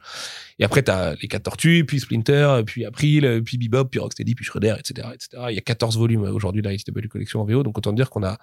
[0.58, 4.44] Et après, t'as les quatre tortues, puis Splinter, puis April, puis Bebop, puis Rocksteady, puis
[4.44, 5.42] Shredder, etc., etc.
[5.50, 8.10] Il y a 14 volumes aujourd'hui de la IDW Collection en VO, donc autant dire
[8.10, 8.38] qu'on a,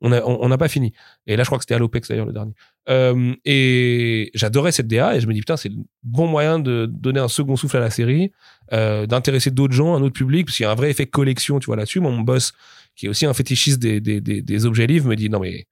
[0.00, 0.92] on a, on n'a pas fini.
[1.26, 2.52] Et là, je crois que c'était à l'OPEX d'ailleurs le dernier.
[2.88, 6.86] Euh, et j'adorais cette DA et je me dis putain, c'est le bon moyen de
[6.90, 8.32] donner un second souffle à la série,
[8.72, 11.60] euh, d'intéresser d'autres gens, un autre public, parce qu'il y a un vrai effet collection,
[11.60, 12.00] tu vois, là-dessus.
[12.00, 12.52] Mon boss,
[12.96, 15.66] qui est aussi un fétichiste des, des, des, des objets livres, me dit non mais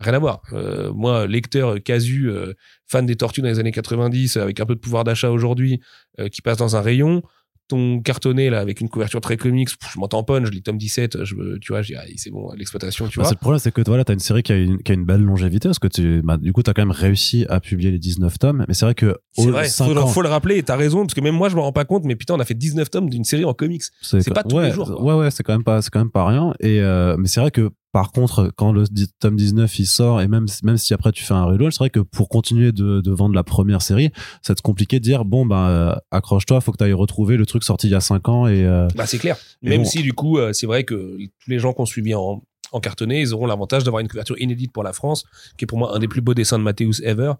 [0.00, 0.42] Rien à voir.
[0.52, 2.52] Euh, moi, lecteur casu, euh,
[2.86, 5.80] fan des tortues dans les années 90, avec un peu de pouvoir d'achat aujourd'hui,
[6.20, 7.22] euh, qui passe dans un rayon,
[7.68, 10.78] ton cartonné là avec une couverture très comics, pff, je m'en tamponne, je lis tome
[10.78, 13.32] 17, je, me- tu vois, je dis, ah, c'est bon, l'exploitation, tu Bah, vois.
[13.32, 15.22] le problème, c'est que voilà, t'as une série qui a une, qui a une belle
[15.22, 18.38] longévité parce que tu, bah, du coup, t'as quand même réussi à publier les 19
[18.38, 18.64] tomes.
[18.68, 21.14] Mais c'est vrai que C'est vrai, faut, ans, faut le rappeler, et t'as raison, parce
[21.14, 23.08] que même moi, je me rends pas compte, mais putain, on a fait 19 tomes
[23.08, 23.82] d'une série en comics.
[24.00, 25.02] c'est pas tous ouais, les jours, quoi.
[25.02, 26.52] Ouais, ouais, c'est quand même pas, quand même pas rien.
[26.60, 28.84] Et euh, mais c'est vrai que par contre, quand le
[29.20, 31.88] tome 19 il sort et même même si après tu fais un relaunch, c'est vrai
[31.88, 34.10] que pour continuer de, de vendre la première série,
[34.42, 37.64] ça te compliqué de dire bon bah euh, accroche-toi, faut que t'ailles retrouver le truc
[37.64, 39.38] sorti il y a 5 ans et euh, Bah, c'est clair.
[39.62, 39.88] Même bon.
[39.88, 42.80] si, du coup, euh, c'est vrai que tous les gens qui ont suivi en, en
[42.80, 45.24] cartonné, ils auront l'avantage d'avoir une couverture inédite pour la France,
[45.56, 47.32] qui est pour moi un des plus beaux dessins de Mathéus ever,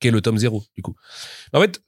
[0.00, 0.96] qui est le tome 0, du coup.
[1.52, 1.80] En fait,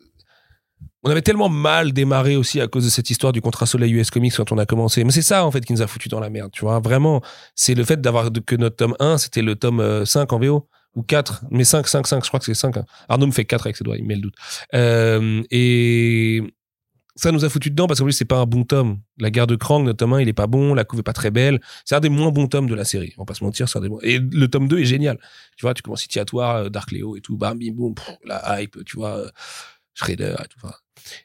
[1.02, 4.10] on avait tellement mal démarré aussi à cause de cette histoire du contrat Soleil US
[4.10, 5.02] Comics quand on a commencé.
[5.04, 6.78] Mais c'est ça, en fait, qui nous a foutu dans la merde, tu vois.
[6.80, 7.22] Vraiment,
[7.54, 10.68] c'est le fait d'avoir que notre tome 1, c'était le tome euh, 5 en VO.
[10.96, 12.76] Ou 4, mais 5, 5, 5, je crois que c'est 5.
[12.76, 12.84] hein.
[13.08, 14.34] Arnaud me fait 4 avec ses doigts, il me met le doute.
[14.74, 16.42] Euh, et
[17.14, 18.98] ça nous a foutu dedans parce qu'en plus c'est pas un bon tome.
[19.20, 21.12] La guerre de Krang, notre tome 1, il est pas bon, la couve est pas
[21.12, 21.60] très belle.
[21.84, 23.14] C'est un des moins bons tomes de la série.
[23.18, 25.16] On va pas se mentir, un des moins- Et le tome 2 est génial.
[25.56, 27.94] Tu vois, tu commences Itiatoire, euh, Dark Léo et tout, bam, bim, boum,
[28.24, 29.28] la hype, tu vois, euh,
[29.94, 30.66] Shredder et tout.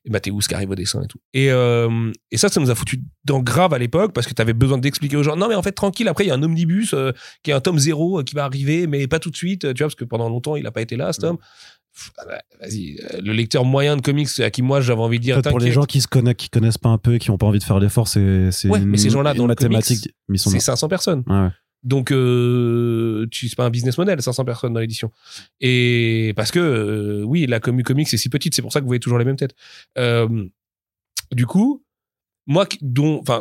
[0.05, 1.19] Et Mathéus qui arrive au dessin et tout.
[1.34, 4.41] Et, euh, et ça, ça nous a foutu dans grave à l'époque parce que tu
[4.41, 5.36] avais besoin d'expliquer aux gens.
[5.36, 7.11] Non, mais en fait, tranquille, après, il y a un omnibus euh,
[7.43, 9.84] qui est un tome 0 euh, qui va arriver, mais pas tout de suite, tu
[9.84, 11.38] vois, parce que pendant longtemps, il a pas été là, ce tome.
[11.38, 15.23] Pff, ah bah, Vas-y, le lecteur moyen de comics à qui moi j'avais envie de
[15.23, 15.36] dire.
[15.36, 17.38] peut-être pour les gens qui se connaissent, qui connaissent pas un peu et qui ont
[17.38, 20.59] pas envie de faire l'effort, c'est c'est Ouais, mais ces gens-là, dans ils sont c'est
[20.59, 21.23] 500 personnes.
[21.28, 21.49] Ouais.
[21.86, 25.11] Donc, euh, c'est pas un business model, 500 personnes dans l'édition.
[25.61, 28.83] Et parce que, euh, oui, la commu comics c'est si petite, c'est pour ça que
[28.83, 29.55] vous voyez toujours les mêmes têtes.
[29.97, 30.45] Euh,
[31.31, 31.83] du coup,
[32.47, 32.67] moi,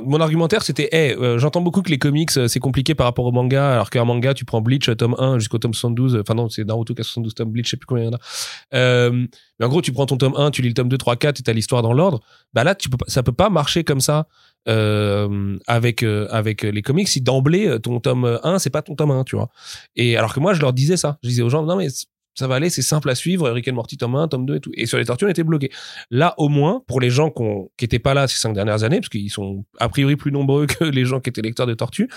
[0.04, 3.32] mon argumentaire, c'était, hey, euh, j'entends beaucoup que les comics, c'est compliqué par rapport au
[3.32, 6.48] manga, alors qu'un manga, tu prends Bleach, tome 1 jusqu'au tome 72, euh, enfin non,
[6.48, 9.10] c'est Naruto qui a 72 tomes, Bleach, je sais plus combien il y en a.
[9.58, 11.40] Mais en gros, tu prends ton tome 1, tu lis le tome 2, 3, 4
[11.40, 12.20] et t'as l'histoire dans l'ordre.
[12.54, 14.26] Bah là, tu peux ça peut pas marcher comme ça,
[14.68, 19.10] euh, avec, euh, avec les comics si d'emblée, ton tome 1, c'est pas ton tome
[19.10, 19.50] 1, tu vois.
[19.96, 21.18] Et alors que moi, je leur disais ça.
[21.22, 21.88] Je disais aux gens, non, mais
[22.36, 24.60] ça va aller, c'est simple à suivre, Rick and Morty tome 1, tome 2 et
[24.60, 24.72] tout.
[24.74, 25.70] Et sur les tortues, on était bloqués.
[26.10, 28.98] Là, au moins, pour les gens qu'on- qui étaient pas là ces cinq dernières années,
[28.98, 32.08] parce qu'ils sont a priori plus nombreux que les gens qui étaient lecteurs de tortues,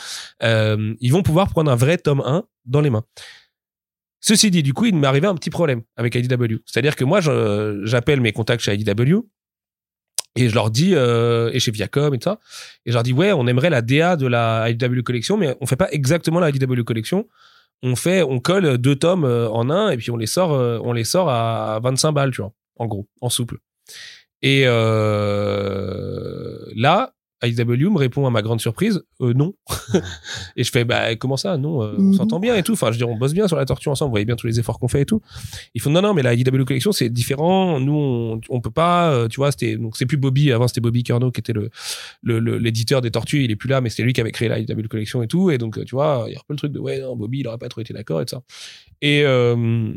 [0.43, 3.03] euh, ils vont pouvoir prendre un vrai tome 1 dans les mains.
[4.19, 6.57] Ceci dit, du coup, il m'est arrivé un petit problème avec IDW.
[6.65, 7.19] C'est-à-dire que moi,
[7.83, 9.19] j'appelle mes contacts chez IDW
[10.35, 12.39] et je leur dis, euh, et chez Viacom et tout ça,
[12.85, 15.65] et je leur dis, ouais, on aimerait la DA de la IDW Collection, mais on
[15.65, 17.27] fait pas exactement la IDW Collection.
[17.83, 20.79] On fait, on colle deux tomes euh, en un et puis on les sort, euh,
[20.83, 23.57] on les sort à 25 balles, tu vois, en gros, en souple.
[24.41, 27.13] Et euh, là,
[27.43, 29.53] IDW me répond à ma grande surprise, euh, non.
[30.55, 32.73] et je fais, bah comment ça, non, euh, on s'entend bien et tout.
[32.73, 34.47] Enfin, je veux dire, on bosse bien sur la tortue ensemble, vous voyez bien tous
[34.47, 35.21] les efforts qu'on fait et tout.
[35.75, 37.79] Ils font, non, non, mais la IDW Collection, c'est différent.
[37.79, 40.81] Nous, on, on peut pas, euh, tu vois, c'était, donc c'est plus Bobby, avant c'était
[40.81, 41.69] Bobby Curnow qui était le,
[42.23, 44.47] le, le- l'éditeur des tortues, il est plus là, mais c'était lui qui avait créé
[44.49, 45.51] la IDW Collection et tout.
[45.51, 47.39] Et donc, tu vois, il y a un peu le truc de, ouais, non, Bobby,
[47.41, 48.41] il aurait pas trop été d'accord et tout ça.
[49.01, 49.93] Et, euh,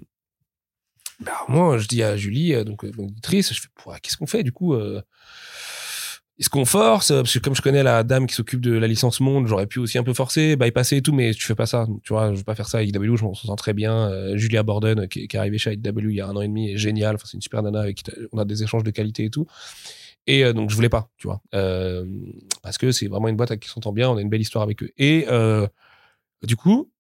[1.25, 3.69] bah, moi, je dis à Julie, donc mon éditrice, je fais,
[4.03, 5.03] qu'est-ce qu'on fait du coup euh,
[6.41, 9.21] Est-ce qu'on force Parce que comme je connais la dame qui s'occupe de la licence
[9.21, 11.87] Monde, j'aurais pu aussi un peu forcer, bypasser et tout, mais tu fais pas ça.
[12.03, 14.11] Tu vois, je veux pas faire ça à IW, je m'en sens très bien.
[14.11, 16.49] Euh, Julia Borden, qui, qui est arrivée chez IW il y a un an et
[16.49, 17.17] demi, est géniale.
[17.17, 19.47] Enfin, c'est une super nana avec qui on a des échanges de qualité et tout.
[20.27, 21.43] Et euh, donc, je voulais pas, tu vois.
[21.55, 22.07] Euh,
[22.63, 24.63] parce que c'est vraiment une boîte avec qui s'entend bien, on a une belle histoire
[24.63, 24.91] avec eux.
[24.97, 25.67] Et euh,
[26.43, 26.91] du coup,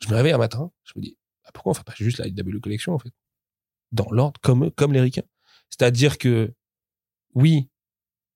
[0.00, 2.28] je me réveille un matin, je me dis, ah, pourquoi on fait pas juste la
[2.28, 3.12] IW Collection, en fait?
[3.92, 5.24] Dans l'ordre, comme, comme les ricains.
[5.70, 6.52] C'est-à-dire que,
[7.34, 7.68] oui,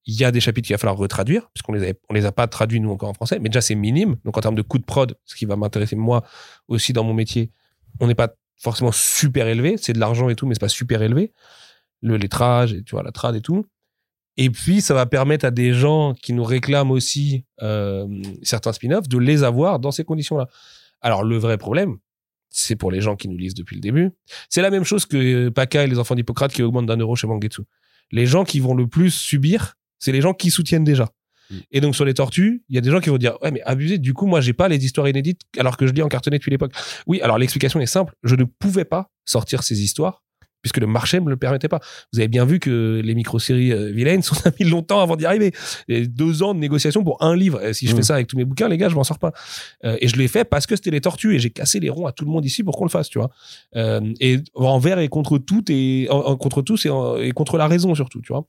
[0.06, 2.32] il y a des chapitres qu'il va falloir retraduire, puisqu'on les, avait- on les a
[2.32, 4.16] pas traduits, nous, encore en français, mais déjà, c'est minime.
[4.24, 6.24] Donc, en termes de coût de prod, ce qui va m'intéresser, moi,
[6.68, 7.50] aussi dans mon métier,
[8.00, 9.76] on n'est pas forcément super élevé.
[9.78, 11.32] C'est de l'argent et tout, mais c'est pas super élevé.
[12.02, 13.66] Le lettrage, et tu vois, la trad et tout.
[14.36, 18.06] Et puis, ça va permettre à des gens qui nous réclament aussi euh,
[18.42, 20.46] certains spin-offs de les avoir dans ces conditions-là.
[21.00, 21.96] Alors, le vrai problème,
[22.48, 24.10] c'est pour les gens qui nous lisent depuis le début.
[24.50, 27.26] C'est la même chose que Paka et les enfants d'Hippocrate qui augmentent d'un euro chez
[27.26, 27.62] Mangetsu.
[28.12, 31.08] Les gens qui vont le plus subir, c'est les gens qui soutiennent déjà.
[31.50, 31.54] Mm.
[31.72, 33.62] Et donc sur les tortues, il y a des gens qui vont dire ouais mais
[33.62, 33.98] abusé.
[33.98, 36.50] Du coup moi j'ai pas les histoires inédites alors que je lis en cartonné depuis
[36.50, 36.72] l'époque.
[37.06, 38.14] Oui alors l'explication est simple.
[38.24, 40.22] Je ne pouvais pas sortir ces histoires
[40.62, 41.78] puisque le marché me le permettait pas.
[42.12, 45.52] Vous avez bien vu que les micro-séries euh, vilaines sont mis longtemps avant d'y arriver.
[45.86, 47.62] Et deux ans de négociation pour un livre.
[47.64, 47.96] Et si je Mm.
[47.96, 49.30] fais ça avec tous mes bouquins, les gars, je m'en sors pas.
[49.84, 52.06] Euh, et je l'ai fait parce que c'était les tortues et j'ai cassé les ronds
[52.08, 53.30] à tout le monde ici pour qu'on le fasse, tu vois.
[53.76, 57.58] Euh, et envers et contre tout et en- en- contre tous et, en- et contre
[57.58, 58.48] la raison surtout, tu vois.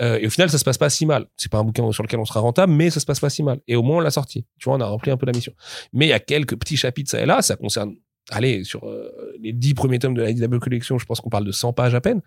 [0.00, 1.26] Euh, et au final, ça se passe pas si mal.
[1.36, 3.42] C'est pas un bouquin sur lequel on sera rentable, mais ça se passe pas si
[3.42, 3.60] mal.
[3.68, 4.46] Et au moins, on l'a sorti.
[4.58, 5.52] Tu vois, on a rempli un peu la mission.
[5.92, 7.42] Mais il y a quelques petits chapitres ça et là.
[7.42, 7.94] Ça concerne,
[8.30, 11.44] allez, sur euh, les dix premiers tomes de la IDW Collection, je pense qu'on parle
[11.44, 12.20] de 100 pages à peine.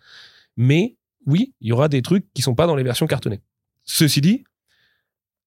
[0.57, 0.95] Mais
[1.25, 3.41] oui, il y aura des trucs qui sont pas dans les versions cartonnées.
[3.83, 4.43] Ceci dit,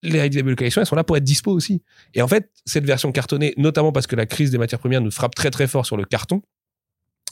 [0.02, 1.82] les IDW Collection, elles sont là pour être dispo aussi.
[2.14, 5.10] Et en fait, cette version cartonnée, notamment parce que la crise des matières premières nous
[5.10, 6.42] frappe très très fort sur le carton,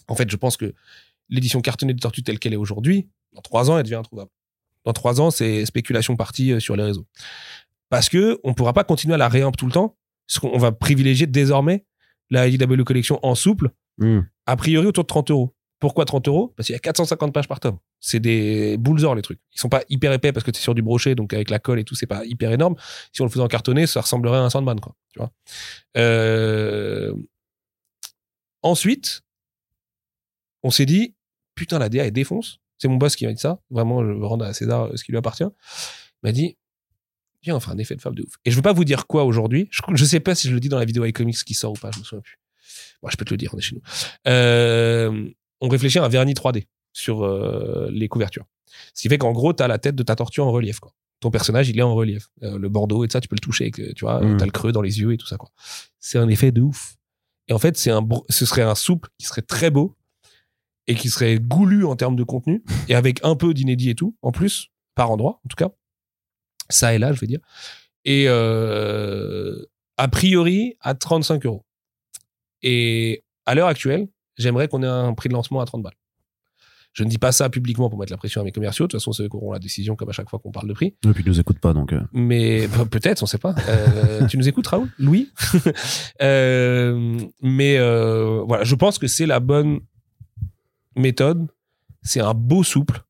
[0.08, 0.74] en fait, je pense que
[1.28, 4.30] l'édition cartonnée de Tortue telle qu'elle est aujourd'hui, dans trois ans, elle devient introuvable.
[4.86, 7.06] Dans trois ans, c'est spéculation partie euh, sur les réseaux.
[7.90, 9.98] Parce que on pourra pas continuer à la réamp tout le temps.
[10.26, 11.84] Parce qu'on va privilégier désormais
[12.30, 14.20] la IDW Collection en souple, Mm.
[14.44, 15.54] a priori autour de 30 euros.
[15.78, 16.52] Pourquoi 30 euros?
[16.56, 17.78] Parce qu'il y a 450 pages par tome.
[18.00, 19.40] C'est des boules les trucs.
[19.54, 21.58] Ils sont pas hyper épais parce que tu es sur du brochet, donc avec la
[21.58, 22.74] colle et tout, c'est pas hyper énorme.
[23.12, 24.94] Si on le faisait en cartonné, ça ressemblerait à un Sandman, quoi.
[25.12, 25.30] Tu vois
[25.96, 27.14] Euh,
[28.62, 29.22] Ensuite,
[30.62, 31.14] on s'est dit,
[31.54, 32.58] putain, la DA, elle défonce.
[32.78, 33.60] C'est mon boss qui m'a dit ça.
[33.70, 35.44] Vraiment, je veux rendre à César ce qui lui appartient.
[35.44, 36.56] Il m'a dit,
[37.42, 38.34] viens, on fait un effet de fable de ouf.
[38.44, 39.68] Et je veux pas vous dire quoi aujourd'hui.
[39.70, 41.76] Je, je sais pas si je le dis dans la vidéo iComics qui sort ou
[41.76, 42.38] pas, je me souviens plus.
[43.02, 43.82] Moi, je peux te le dire, on est chez nous.
[44.26, 45.28] Euh,
[45.60, 48.44] on réfléchit à un vernis 3D sur euh, les couvertures.
[48.94, 50.80] Ce qui fait qu'en gros, tu as la tête de ta tortue en relief.
[50.80, 50.92] Quoi.
[51.20, 52.28] Ton personnage, il est en relief.
[52.42, 53.70] Euh, le bordeaux et tout ça, tu peux le toucher.
[53.78, 54.36] Euh, tu vois, Mm.
[54.36, 55.36] tu as le creux dans les yeux et tout ça.
[55.36, 55.50] quoi.
[55.98, 56.96] C'est un effet de ouf.
[57.48, 59.96] Et en fait, c'est un, ce serait un souple qui serait très beau
[60.86, 64.16] et qui serait goulu en termes de contenu et avec un peu d'inédit et tout,
[64.22, 65.70] en plus, par endroit, en tout cas.
[66.68, 67.40] Ça et là, je vais dire.
[68.04, 69.64] Et euh,
[69.96, 71.64] a priori, à 35 euros.
[72.62, 75.94] Et à l'heure actuelle, j'aimerais qu'on ait un prix de lancement à 30 balles.
[76.92, 78.86] Je ne dis pas ça publiquement pour mettre la pression à mes commerciaux.
[78.86, 80.66] De toute façon, c'est eux qui auront la décision, comme à chaque fois qu'on parle
[80.66, 80.94] de prix.
[81.04, 81.92] Et puis ils nous écoutent pas donc.
[81.92, 82.00] euh.
[82.12, 83.54] Mais bah, peut-être, on sait pas.
[83.68, 84.88] Euh, tu nous écoutes, Raoul?
[84.98, 85.30] Louis
[86.22, 89.80] Euh, Mais euh, voilà, je pense que c'est la bonne
[90.96, 91.46] méthode.
[92.02, 93.02] C'est un beau souple,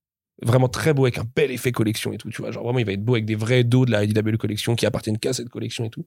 [0.43, 2.31] vraiment très beau, avec un bel effet collection et tout.
[2.31, 4.37] Tu vois, genre vraiment, il va être beau avec des vrais dos de la IDW
[4.39, 6.07] collection qui appartiennent qu'à cette collection et tout.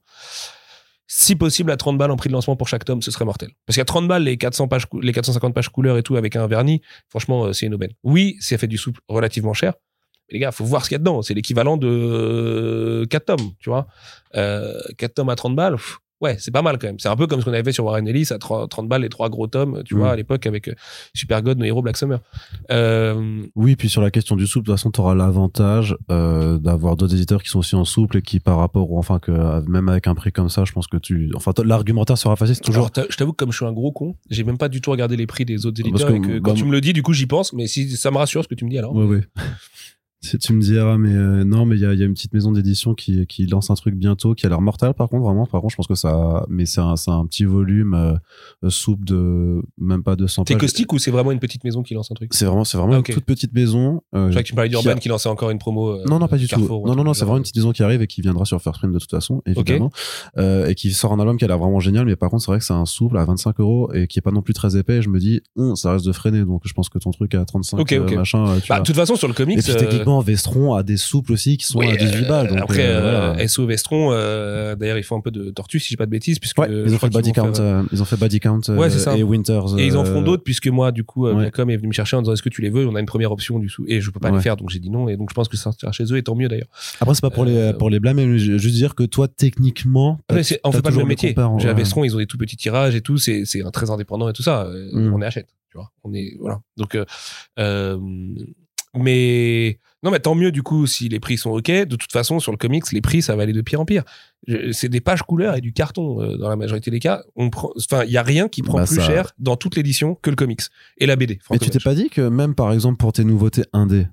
[1.12, 3.50] Si possible, à 30 balles en prix de lancement pour chaque tome, ce serait mortel.
[3.66, 6.46] Parce qu'à 30 balles, les, 400 pages, les 450 pages couleur et tout, avec un
[6.46, 7.90] vernis, franchement, euh, c'est une aubaine.
[8.04, 9.74] Oui, ça fait du souple relativement cher.
[10.28, 11.22] Les gars, faut voir ce qu'il y a dedans.
[11.22, 13.88] C'est l'équivalent de 4 tomes, tu vois.
[14.36, 16.98] Euh, 4 tomes à 30 balles, pff, ouais, c'est pas mal quand même.
[16.98, 19.02] C'est un peu comme ce qu'on avait fait sur Warren Ellis à 30 30 balles,
[19.02, 19.98] les trois gros tomes, tu Mm.
[19.98, 20.74] vois, à l'époque avec euh,
[21.14, 22.20] Super God, No Hero, Black Summer.
[22.70, 26.58] Euh, Oui, puis sur la question du souple, de toute façon, tu auras l'avantage euh,
[26.58, 29.30] d'avoir d'autres éditeurs qui sont aussi en souple et qui, par rapport, au- enfin, que
[29.68, 32.60] même avec un prix comme ça, je pense que tu, enfin, l'argumentaire sera facile, c'est
[32.62, 32.90] toujours.
[32.94, 34.90] Alors, je t'avoue que comme je suis un gros con, j'ai même pas du tout
[34.90, 36.92] regardé les prix des autres éditeurs que, et que bah, quand tu me le dis,
[36.92, 37.52] du coup, j'y pense.
[37.52, 38.94] Mais si ça me rassure ce que tu me dis alors.
[38.94, 39.20] Ouais, ouais.
[40.22, 42.12] Si tu me diras, mais euh, non, mais il y a, il y a une
[42.12, 45.22] petite maison d'édition qui, qui lance un truc bientôt, qui a l'air mortel par contre,
[45.24, 45.46] vraiment.
[45.46, 48.12] Par contre, je pense que ça, mais c'est un, un petit volume euh,
[48.64, 50.60] euh, soupe de même pas 200 C'est pages.
[50.60, 52.34] caustique ou c'est vraiment une petite maison qui lance un truc?
[52.34, 54.02] C'est vraiment, c'est vraiment Ah, une toute petite maison.
[54.14, 56.04] euh, Je crois que tu parlais qui a- d'Urban qui lançait encore une promo.
[56.06, 56.60] non, non, pas du tout.
[56.60, 58.60] ou Non, non, non, c'est vraiment une petite maison qui arrive et qui viendra sur
[58.60, 59.90] First Print de toute façon, évidemment.
[60.36, 62.58] Et qui sort un album qui a l'air vraiment génial, mais par contre, c'est vrai
[62.58, 64.98] que c'est un souple à 25 euros et qui est pas non plus très épais.
[64.98, 66.44] Et je me dis, Hum, ça reste de freiner.
[66.44, 68.12] Donc, je pense que ton truc à 35, Ok, ok.
[68.12, 69.58] euh, machin, Bah, de toute façon, sur le comics.
[70.18, 72.46] Euh, Vestron a des souples aussi qui sont oui, à 18 balles.
[72.46, 73.48] euh, Donc, après, euh, euh, voilà.
[73.48, 76.38] SO Vestron, euh, d'ailleurs, ils font un peu de tortue, si j'ai pas de bêtises,
[76.38, 78.60] puisque Ouais, euh, ils ont fait Body Count, faire- euh, ils ont fait Body Count
[78.68, 79.16] euh, Ouais, c'est ça.
[79.16, 79.78] et Winters.
[79.78, 81.42] Et ils en euh, feront d'autres, puisque moi, du coup, euh, ouais.
[81.42, 82.86] Viacom est venu me chercher en disant est-ce que tu les veux?
[82.88, 83.84] On a une première option du sous.
[83.86, 85.08] Et je peux pas les faire, donc j'ai dit non.
[85.08, 86.68] Et donc je pense que ça sortira chez eux, et tant mieux d'ailleurs.
[87.00, 90.18] Après, c'est pas pour les, Euh, pour les blâmer, mais juste dire que toi, techniquement,
[90.28, 90.34] Ah,
[90.64, 91.34] on t'as fait pas le même métier.
[91.58, 91.72] J'ai.
[91.74, 93.18] Vestron, ils ont des tout petits tirages et tout.
[93.18, 94.64] C'est très indépendant et tout ça.
[94.64, 95.14] Euh, Mm.
[95.14, 95.90] On est achète, tu vois.
[96.04, 96.60] On est voilà.
[96.76, 97.04] Donc, euh,
[97.58, 97.98] euh,
[98.96, 101.70] mais non, mais tant mieux du coup si les prix sont ok.
[101.70, 104.04] De toute façon, sur le comics, les prix ça va aller de pire en pire.
[104.72, 107.22] C'est des pages couleurs et du carton euh, dans la majorité des cas.
[107.36, 109.76] On prend, enfin, il y a rien qui prend Bah, plus ça- cher dans toute
[109.76, 110.62] l'édition que le comics
[110.98, 111.38] et la BD.
[111.50, 114.06] Mais tu t'es pas dit que même par exemple pour tes nouveautés indé,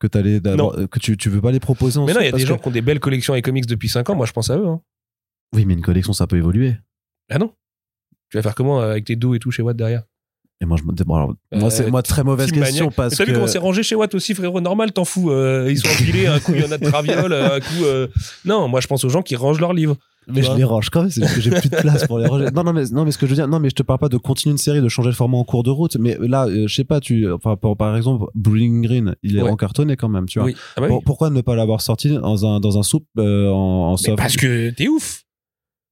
[0.00, 2.42] que que tu, tu veux pas les proposer en Mais non, il y a des
[2.42, 4.14] que- gens qui ont des belles collections et comics depuis 5 ans.
[4.16, 4.66] Moi, je pense à eux.
[4.66, 4.80] Hein.
[5.54, 6.74] Oui, mais une collection ça peut évoluer.
[7.30, 7.52] Ah non.
[8.30, 10.02] Tu vas faire comment avec tes dos et tout chez Watt derrière?
[10.62, 12.96] Et moi je me bon, alors, moi Euh, c'est moi très mauvaise Team question Maniac.
[12.96, 14.60] parce T'as vu que comment c'est rangé chez Watt aussi, frérot?
[14.62, 15.30] Normal, t'en fous.
[15.30, 16.26] euh, ils sont empilés.
[16.28, 17.32] un coup, il y en a de traviole.
[17.34, 18.06] Un coup, euh,
[18.46, 19.96] non, moi, je pense aux gens qui rangent leurs livres.
[20.28, 22.26] Mais je les range quand même, c'est parce que j'ai plus de place pour les
[22.26, 22.46] ranger.
[22.54, 24.00] Non, non, mais, non, mais ce que je veux dire, non, mais je te parle
[24.00, 25.96] pas de continuer une série, de changer le format en cours de route.
[26.00, 29.42] Mais là, euh, je sais pas, tu, enfin, par, par exemple, Bowling Green, il est
[29.42, 29.50] Ouais.
[29.50, 30.46] en cartonné quand même, tu vois.
[30.46, 30.56] Oui.
[30.76, 30.88] Ah bah oui.
[30.94, 34.16] Pour- pourquoi ne pas l'avoir sorti dans un, dans un soupe, euh, en, en soft?
[34.16, 35.22] parce que t'es ouf.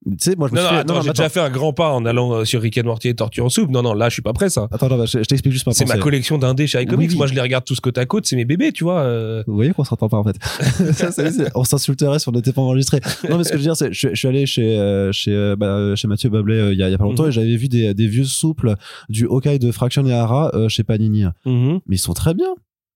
[0.07, 1.49] Tu sais, moi, je me Non, non, suis fait, attends, non, j'ai déjà fait un
[1.51, 3.71] grand pas en allant euh, sur Rick and Morty et Tortue en soupe.
[3.71, 4.69] Non, non, là, je suis pas prêt, ça.
[4.71, 7.11] Attends, attends, je, je t'explique juste ma C'est ma collection d'indés chez iComics.
[7.11, 7.17] Oui.
[7.17, 8.27] Moi, je les regarde tous côte à côte.
[8.27, 9.01] C'est mes bébés, tu vois.
[9.01, 9.43] euh.
[9.47, 10.37] Vous voyez qu'on s'entend pas en fait.
[10.93, 13.01] Ça, c'est- on s'insulterait si on n'était pas enregistré.
[13.31, 15.33] Non mais ce que je veux dire c'est je, je suis allé chez euh, chez
[15.33, 17.29] euh, bah, chez Mathieu Bablé euh, il y, a, il y a pas longtemps Mhm.
[17.31, 18.75] et j'avais vu des, des vieux souples
[19.09, 21.25] du Hawkeye de Fraction et Hara chez Panini.
[21.47, 22.49] Mais ils sont très bien.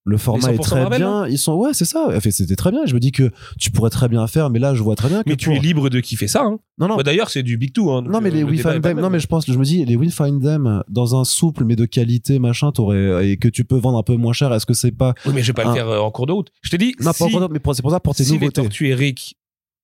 [0.09, 1.27] Le format est 100% très Marvel, bien.
[1.29, 2.09] Ils sont ouais c'est ça.
[2.31, 2.87] C'était très bien.
[2.87, 5.23] Je me dis que tu pourrais très bien faire mais là je vois très bien
[5.23, 6.43] que Mais tu pour- es libre de kiffer ça.
[6.43, 6.59] Hein.
[6.79, 7.91] non non Moi, D'ailleurs, c'est du Big Two.
[7.93, 9.65] Hein, non mais euh, les le We Find Them non mais je pense je me
[9.65, 13.49] dis les We Find Them dans un souple mais de qualité machin t'aurais et que
[13.49, 15.53] tu peux vendre un peu moins cher est-ce que c'est pas Oui, mais je vais
[15.53, 16.51] pas un- le faire euh, en cours de route.
[16.63, 18.33] Je t'ai dit, non si, pas encore, mais pour- c'est pour ça pour tes si
[18.33, 19.37] les nouveautés Tortues Eric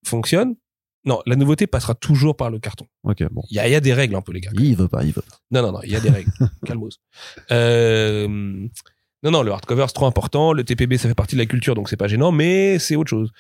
[0.07, 0.55] fonctionnent,
[1.07, 2.87] non, la nouveauté passera toujours par le carton.
[3.03, 4.51] ok bon Il y a, il y a des règles un peu, les gars.
[4.59, 6.31] il veut pas il veut pas Non, non, non, il y a des règles.
[6.65, 6.99] Calmos.
[7.51, 8.67] Euh,
[9.25, 10.53] non, non, le hardcover, c'est trop important.
[10.53, 13.11] Le TPB, ça fait partie de la culture, donc c'est pas gênant, mais c'est autre
[13.11, 13.31] chose.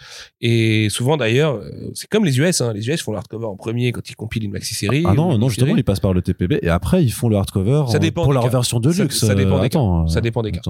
[0.40, 2.60] Et souvent, d'ailleurs, euh, c'est comme les US.
[2.60, 2.72] Hein.
[2.72, 5.04] Les US font le hardcover en premier quand ils compilent une maxi-série.
[5.06, 7.36] Ah ou non, non, justement, ils passent par le TPB et après ils font le
[7.36, 8.48] hardcover Ça en- dépend pour des leur cas.
[8.50, 9.18] version de Ça- luxe.
[9.18, 9.78] ça dépend des cas.
[9.78, 10.60] Attends, Ça euh, dépend des cas.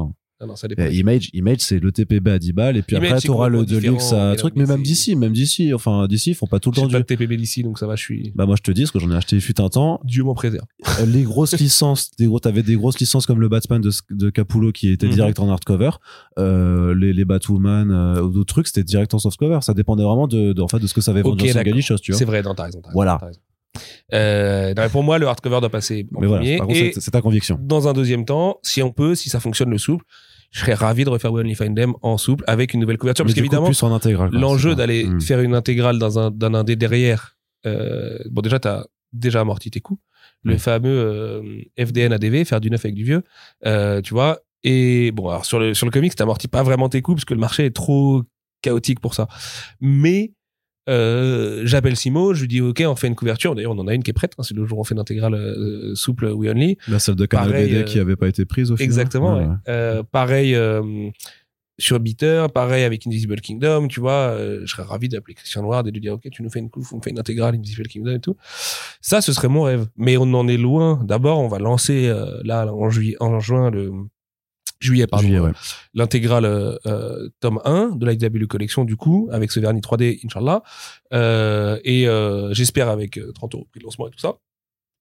[0.45, 0.47] Attends.
[0.47, 0.83] Non, non, ça dépend.
[0.83, 3.49] Euh, Image, Image c'est le TPB à 10 balles et puis Image, après c'est t'auras
[3.49, 6.71] le Deluxe à truc, mais même d'ici, même d'ici, enfin d'ici ils font pas tout
[6.71, 6.95] le temps pas du.
[6.97, 8.33] de TPB d'ici, donc ça va, je suis.
[8.35, 10.35] Bah moi je te dis, parce que j'en ai acheté fut un temps, Dieu m'en
[10.35, 10.65] préserve.
[11.01, 14.31] euh, les grosses licences, des gros, t'avais des grosses licences comme le Batman de, de
[14.31, 15.13] Capullo qui était Mhm.
[15.15, 15.91] direct en hardcover,
[16.39, 19.59] euh, les, les Batwoman euh, ou d'autres trucs c'était direct en softcover.
[19.63, 21.53] Ça dépendait vraiment de, de, en fait, de ce que ça avait vendu Ok, dans
[21.53, 21.73] son d'accord.
[21.73, 22.19] Galichos, tu vois.
[22.19, 22.83] C'est vrai, non, t'as raison.
[22.93, 23.17] Voilà.
[23.21, 23.41] t'as raison.
[24.13, 26.93] Euh, non, mais pour moi, le hardcover doit passer en Mais voilà, premier.
[26.97, 27.59] c'est ta conviction.
[27.61, 30.05] dans un deuxième temps, si on peut, si ça fonctionne le souple,
[30.55, 33.25] je serais ravi de refaire We Only Find Them en souple avec une nouvelle couverture.
[33.25, 33.67] Mais Parce qu'évidemment,
[34.41, 35.21] l'enjeu d'aller Hmm.
[35.21, 37.37] faire une intégrale dans un, d'un indé derrière,
[37.67, 39.99] euh, bon, déjà, t'as déjà amorti tes coûts.
[40.45, 41.43] Le fameux euh,
[41.85, 43.23] FDN ADV, faire du neuf avec du vieux,
[43.67, 44.39] euh, tu vois.
[44.63, 47.35] Et bon, alors sur le, sur le comics, t'amortis pas vraiment tes coûts parce que
[47.35, 48.23] le marché est trop
[48.63, 49.27] chaotique pour ça.
[49.81, 50.33] Mais
[50.89, 53.55] euh, j'appelle Simo, je lui dis ok, on fait une couverture.
[53.55, 54.33] D'ailleurs, on en a une qui est prête.
[54.39, 56.79] hein, c'est le jour où on fait une intégrale euh, souple We Only.
[56.89, 58.85] La salle de Canal Pareil, BD euh, qui avait pas été prise au final.
[58.87, 59.37] Exactement.
[59.37, 59.49] Ouais, ouais.
[59.49, 59.55] ouais.
[59.69, 61.09] Euh, pareil euh,
[61.79, 64.13] sur Beater, pareil avec Invisible Kingdom, tu vois.
[64.13, 66.61] euh, je serais ravi d'appeler Christian Noir et de lui dire ok, tu nous fais
[66.61, 68.37] une coupe, on fait une intégrale Invisible Kingdom et tout.
[69.01, 69.87] Ça, ce serait mon rêve.
[69.97, 71.01] Mais on en est loin.
[71.05, 73.91] D'abord, on va lancer euh, là en juillet, en juin le
[74.85, 75.27] juillet pardon.
[75.27, 75.53] Juillet, ouais.
[75.95, 80.63] l'intégrale euh, tome 1 de l'IW Collection du coup avec ce vernis 3D Inch'Allah.
[81.13, 84.35] Euh, et euh, j'espère avec euh, 30 euros de prix de lancement et tout ça.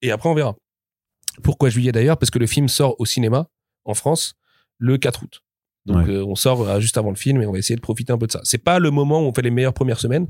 [0.01, 0.55] Et après on verra.
[1.43, 2.17] Pourquoi juillet d'ailleurs?
[2.17, 3.47] Parce que le film sort au cinéma
[3.85, 4.35] en France
[4.77, 5.41] le 4 août.
[5.85, 6.13] Donc Ouais.
[6.13, 8.27] euh, on sort juste avant le film et on va essayer de profiter un peu
[8.27, 8.39] de ça.
[8.43, 10.27] C'est pas le moment où on fait les meilleures premières semaines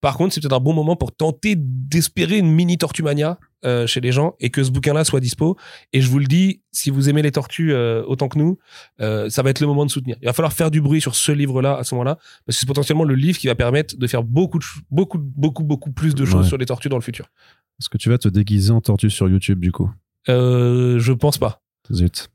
[0.00, 4.00] par contre c'est peut-être un bon moment pour tenter d'espérer une mini Tortumania euh, chez
[4.00, 5.56] les gens et que ce bouquin là soit dispo
[5.92, 8.58] et je vous le dis si vous aimez les tortues euh, autant que nous
[9.00, 10.16] euh, ça va être le moment de soutenir.
[10.22, 12.66] Il va falloir faire du bruit sur ce livre-là à ce moment-là, parce que c'est
[12.66, 16.24] potentiellement le livre qui va permettre de faire beaucoup, de, beaucoup, beaucoup, beaucoup plus de
[16.24, 16.48] choses Ouais.
[16.48, 17.26] sur les tortues dans le futur.
[17.78, 19.90] Est-ce que tu vas te déguiser en tortue sur YouTube du coup?
[20.28, 21.62] Euh, je pense pas.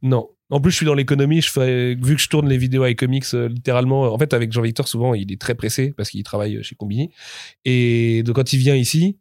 [0.02, 0.30] Non.
[0.50, 1.42] En plus, je suis dans l'économie.
[1.42, 4.14] Je fais, vu que je tourne les vidéos iComics, euh, littéralement.
[4.14, 7.12] En fait, avec Jean-Victor, souvent, il est très pressé parce qu'il travaille chez Combini.
[7.66, 9.18] Et donc, quand il vient ici,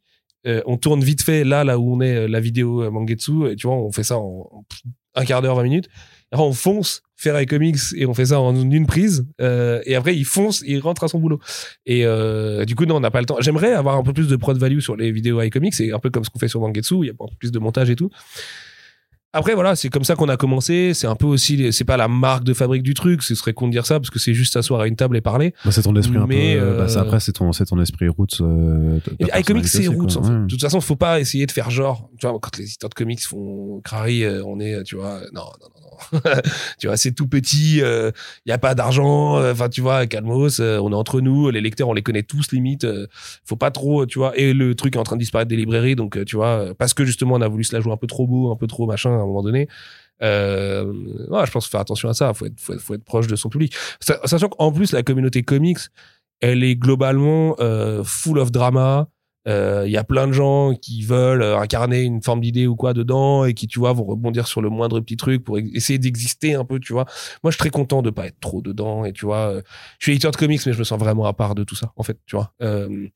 [0.46, 3.50] euh, on tourne vite fait là, là où on est, euh, la vidéo euh, Mangetsu.
[3.50, 4.64] Et tu vois, on fait ça en,
[5.14, 5.88] un quart d'heure, 20 minutes.
[6.30, 9.26] Après, on fonce faire iComics et on fait ça en une prise.
[9.40, 11.40] Euh, et après, il fonce, il rentre à son boulot.
[11.86, 13.36] Et euh, du coup, non, on n'a pas le temps.
[13.40, 15.74] J'aimerais avoir un peu plus de prod value sur les vidéos iComics.
[15.74, 16.96] C'est un peu comme ce qu'on fait sur Mangetsu.
[17.02, 18.10] Il y a un plus de montage et tout.
[19.36, 20.92] Après, voilà, c'est comme ça qu'on a commencé.
[20.94, 23.22] C'est un peu aussi, c'est pas la marque de fabrique du truc.
[23.22, 25.20] Ce serait con de dire ça parce que c'est juste s'asseoir à une table et
[25.20, 25.54] parler.
[25.64, 26.60] Bah, c'est ton esprit un Mais, peu.
[26.62, 28.40] euh, bah, euh, après, c'est ton, ton esprit roots.
[28.40, 28.98] Euh,
[29.36, 30.16] iComics, c'est roots.
[30.16, 30.30] en fait.
[30.30, 30.40] Ouais.
[30.42, 32.08] De toute façon, faut pas essayer de faire genre.
[32.18, 35.42] Tu vois, quand les éditeurs de comics font crari, euh, on est, tu vois, non,
[35.42, 35.80] non, non,
[36.12, 36.20] non.
[36.80, 37.76] tu vois, c'est tout petit.
[37.78, 38.12] Il
[38.46, 39.38] y a pas d'argent.
[39.38, 40.58] euh, Enfin, tu vois, calmos.
[40.60, 41.50] euh, on est entre nous.
[41.50, 42.84] Les lecteurs, on les connaît tous limite.
[42.84, 43.06] euh,
[43.44, 44.36] faut pas trop, tu vois.
[44.38, 46.74] Et le truc est en train de disparaître des librairies, donc euh, tu vois, euh,
[46.76, 48.66] parce que justement, on a voulu se la jouer un peu trop beau, un peu
[48.66, 49.68] trop machin un moment donné.
[50.22, 50.92] Euh,
[51.44, 52.30] je pense faire attention à ça.
[52.30, 53.74] Être, faut être, proche de son public.
[54.00, 55.78] Sa- Sachant qu'en plus, la communauté comics,
[56.40, 59.08] elle est globalement euh, full of drama.
[59.46, 62.76] Euh, Il y a plein de gens qui veulent euh, incarner une forme d'idée ou
[62.76, 65.98] quoi dedans et qui, tu vois, vont rebondir sur le moindre petit truc pour essayer
[65.98, 67.04] d'exister un peu, tu vois.
[67.42, 69.62] Moi, je suis très content de pas être trop dedans et tu vois, euh,
[69.98, 71.92] je suis éditeur de comics, mais je me sens vraiment à part de tout ça,
[71.96, 72.52] en fait, tu vois.
[72.62, 73.06] Euh,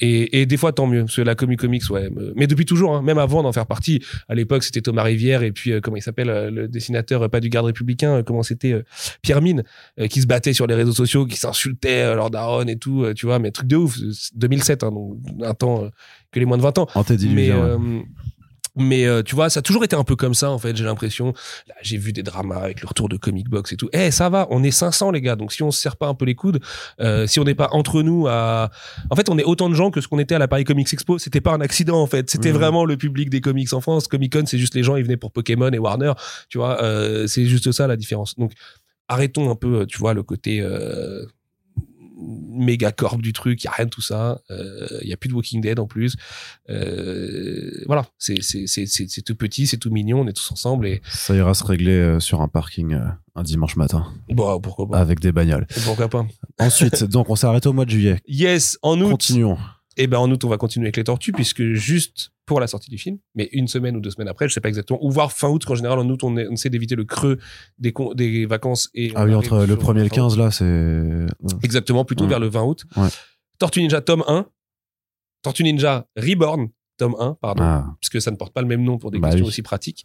[0.00, 2.08] et, et des fois, tant mieux, parce que la comic comics, ouais.
[2.36, 4.02] Mais depuis toujours, hein, même avant d'en faire partie.
[4.28, 7.28] À l'époque, c'était Thomas Rivière et puis, euh, comment il s'appelle, euh, le dessinateur, euh,
[7.28, 8.82] pas du garde républicain, euh, comment c'était, euh,
[9.22, 9.64] Pierre Mine,
[10.00, 13.02] euh, qui se battait sur les réseaux sociaux, qui s'insultait, euh, leur daronne et tout,
[13.04, 13.96] euh, tu vois, mais truc de ouf.
[14.12, 15.90] C'est 2007, hein, donc un temps euh,
[16.30, 16.86] que les moins de 20 ans.
[16.94, 17.56] En Mais, ouais.
[17.56, 17.78] euh,
[18.76, 20.82] mais euh, tu vois, ça a toujours été un peu comme ça, en fait, j'ai
[20.84, 21.32] l'impression.
[21.82, 23.88] J'ai vu des dramas avec le retour de Comic Box et tout.
[23.92, 25.36] Eh, ça va, on est 500, les gars.
[25.36, 26.58] Donc, si on se serre pas un peu les coudes,
[27.00, 28.70] euh, si on n'est pas entre nous à...
[29.10, 30.92] En fait, on est autant de gens que ce qu'on était à la Paris Comics
[30.92, 31.18] Expo.
[31.18, 32.28] C'était pas un accident, en fait.
[32.28, 32.58] C'était Mhm.
[32.58, 34.08] vraiment le public des comics en France.
[34.08, 36.12] Comic Con, c'est juste les gens, ils venaient pour Pokémon et Warner.
[36.48, 36.80] Tu vois,
[37.28, 38.34] c'est juste ça, la différence.
[38.36, 38.50] Donc,
[39.06, 40.60] arrêtons un peu, tu vois, le côté...
[42.24, 44.40] Euh, méga corp du truc, il y a rien de tout ça,
[45.02, 46.16] il y a plus de Walking Dead en plus.
[46.70, 48.34] Euh, voilà, c'est
[49.24, 52.20] tout petit, c'est tout mignon, on est tous ensemble et Ça ira se régler euh,
[52.20, 54.98] sur un parking euh, un dimanche matin bon pourquoi pas.
[54.98, 55.66] avec des bagnoles.
[55.84, 56.26] Pourquoi pas.
[56.58, 58.20] Ensuite, donc on s'est arrêté au mois de juillet.
[58.26, 59.10] Yes, en août.
[59.10, 59.58] Continuons.
[59.96, 62.90] Et ben en août, on va continuer avec les tortues puisque juste pour la sortie
[62.90, 65.32] du film, mais une semaine ou deux semaines après, je sais pas exactement, ou voire
[65.32, 67.38] fin août, qu'en général en août on, est- on essaie d'éviter le creux
[67.78, 70.36] des con- des vacances et Ah oui, entre le sur 1er et le fin août.
[70.36, 71.26] 15, là, c'est.
[71.62, 72.30] Exactement, plutôt Ouais.
[72.30, 72.84] vers le 20 août.
[72.96, 73.08] Ouais.
[73.58, 74.46] Tortue Ninja tome 1,
[75.42, 77.62] Tortue Ninja Reborn tome 1, pardon.
[77.64, 79.48] Ah, puisque ça ne porte pas le même nom pour des Bah questions oui.
[79.48, 80.04] aussi pratiques.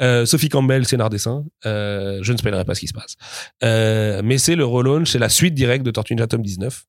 [0.00, 1.44] Euh, Sophie Campbell, scénar dessin.
[1.66, 3.16] Euh, je ne spoilerai pas ce qui se passe.
[3.62, 6.84] Euh, mais c'est le relaunch, c'est la suite directe de Tortue Ninja tome 19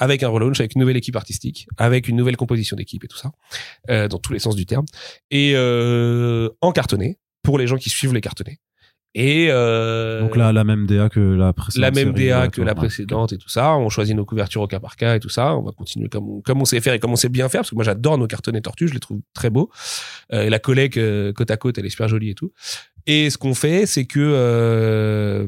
[0.00, 3.18] avec un relaunch, avec une nouvelle équipe artistique, avec une nouvelle composition d'équipe et tout
[3.18, 3.30] ça,
[3.90, 4.86] euh, dans tous les sens du terme,
[5.30, 8.58] et euh, en cartonné, pour les gens qui suivent les cartonnés.
[9.14, 11.82] Et euh, donc là, la même DA que la précédente.
[11.82, 13.76] la même DA que la précédente et tout ça.
[13.76, 15.56] On choisit nos couvertures au cas par cas et tout ça.
[15.56, 17.62] On va continuer comme on, comme on sait faire et comme on sait bien faire
[17.62, 19.68] parce que moi j'adore nos cartonnets tortues, je les trouve très beaux.
[20.32, 22.52] Euh, et la collègue euh, côte à côte, elle est super jolie et tout.
[23.06, 25.44] Et ce qu'on fait, c'est que euh,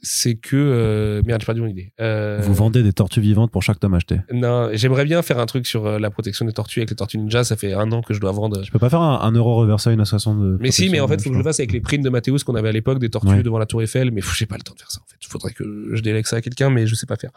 [0.00, 1.92] c'est que euh, merde, j'ai perdu mon idée.
[2.00, 4.20] Euh, Vous vendez des tortues vivantes pour chaque tome acheté.
[4.32, 7.18] Non, j'aimerais bien faire un truc sur euh, la protection des tortues avec les tortues
[7.18, 7.42] ninja.
[7.44, 8.62] Ça fait un an que je dois vendre.
[8.64, 10.56] Je peux pas faire un, un euro reversé à une association de.
[10.60, 12.44] Mais si, mais en fait, faut que je le fasse avec les prints de Mathéus
[12.44, 13.42] qu'on avait à l'époque des tortues Ouais.
[13.42, 14.10] devant la Tour Eiffel.
[14.12, 15.00] Mais j'ai pas le temps de faire ça.
[15.02, 17.30] En fait, faudrait que je délègue ça à quelqu'un, mais je sais pas faire.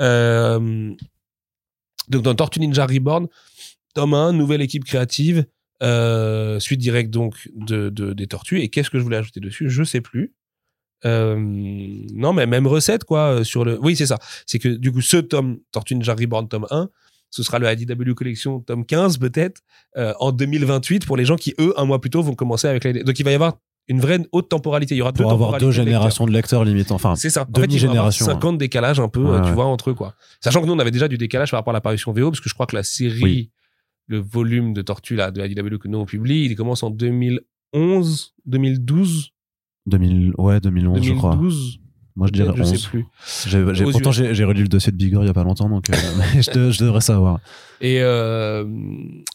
[0.00, 0.90] Euh,
[2.08, 3.28] donc dans Tortue Ninja Reborn,
[3.94, 5.46] tome 1, nouvelle équipe créative,
[5.82, 8.60] euh, suite directe donc de, de- des tortues.
[8.60, 9.70] Et qu'est-ce que je voulais ajouter dessus?
[9.70, 10.32] Je sais plus.
[11.04, 13.78] Euh, non, mais même recette quoi euh, sur le.
[13.80, 14.18] Oui, c'est ça.
[14.46, 16.88] C'est que du coup, ce tome Tortue Ninja Reborn tome 1,
[17.30, 19.62] ce sera le IDW Collection tome 15 peut-être
[19.96, 22.84] euh, en 2028 pour les gens qui eux un mois plus tôt vont commencer avec
[22.84, 22.92] la.
[23.02, 23.56] Donc il va y avoir
[23.88, 24.94] une vraie haute temporalité.
[24.94, 26.00] Il y aura deux Pour avoir deux temporalités de lecteurs.
[26.02, 26.92] générations de lecteurs limite.
[26.92, 27.40] Enfin, C'est ça.
[27.42, 29.52] Avoir demi-génération, 50 décalages un peu, Ouais, euh, tu ouais.
[29.52, 30.14] vois, entre eux, quoi.
[30.40, 32.48] Sachant que nous, on avait déjà du décalage par rapport à l'apparition VO, parce que
[32.48, 33.50] je crois que la série, Oui.
[34.06, 38.34] le volume de Tortue, là, de IDW que nous, on publie, il commence en 2011,
[38.46, 39.30] 2012,
[39.86, 41.30] 2000, ouais, 2011, je crois.
[41.36, 41.78] 2012.
[42.16, 42.82] Moi, je dirais peut-être, je 11.
[42.82, 43.06] sais plus.
[43.92, 46.42] Pourtant, j'ai relu le dossier de Bigger il y a pas longtemps, donc euh, mais
[46.42, 47.38] je, de- je devrais savoir.
[47.80, 48.64] Et, euh,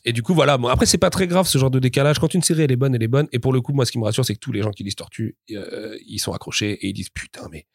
[0.03, 0.57] et du coup, voilà.
[0.57, 2.19] Bon, après, c'est pas très grave ce genre de décalage.
[2.19, 3.27] Quand une série elle est bonne, elle est bonne.
[3.31, 4.83] Et pour le coup, moi, ce qui me rassure, c'est que tous les gens qui
[4.83, 7.65] lisent Tortue, euh, ils sont accrochés et ils disent putain, mais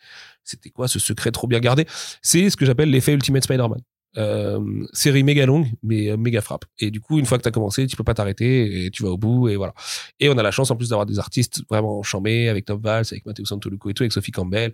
[0.45, 1.87] c'était quoi ce secret trop bien gardé?
[2.23, 3.81] C'est ce que j'appelle l'effet Ultimate Spider-Man.
[4.17, 6.65] Euh, série méga longue, mais euh, méga frappe.
[6.81, 9.11] Et du coup, une fois que t'as commencé, tu peux pas t'arrêter et tu vas
[9.11, 9.73] au bout et voilà.
[10.19, 13.05] Et on a la chance en plus d'avoir des artistes vraiment chambés avec Tom Valls,
[13.13, 14.73] avec Matteo Santoluco et tout, avec Sophie Campbell,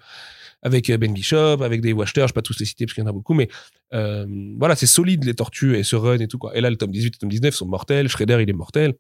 [0.63, 3.07] avec euh, Ben Bishop, avec Dave Wachter, je pas tous les citer parce qu'il y
[3.07, 3.49] en a beaucoup, mais
[3.93, 6.57] voilà, c'est solide les tortues et ce run et tout quoi.
[6.57, 8.09] Et là, le tome 18 et le tome 19 sont mortels.
[8.09, 8.95] Shredder, il est mortel.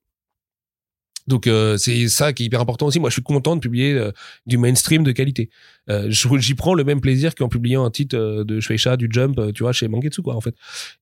[1.27, 3.01] Donc euh, c'est ça qui est hyper important aussi.
[3.01, 4.13] Moi, je suis content de publier euh,
[4.47, 5.51] du mainstream de qualité.
[5.91, 9.39] Euh, J'y prends le même plaisir qu'en publiant un titre euh, de Shueisha, du Jump,
[9.39, 10.55] euh, tu vois, chez Mangetsu quoi en fait.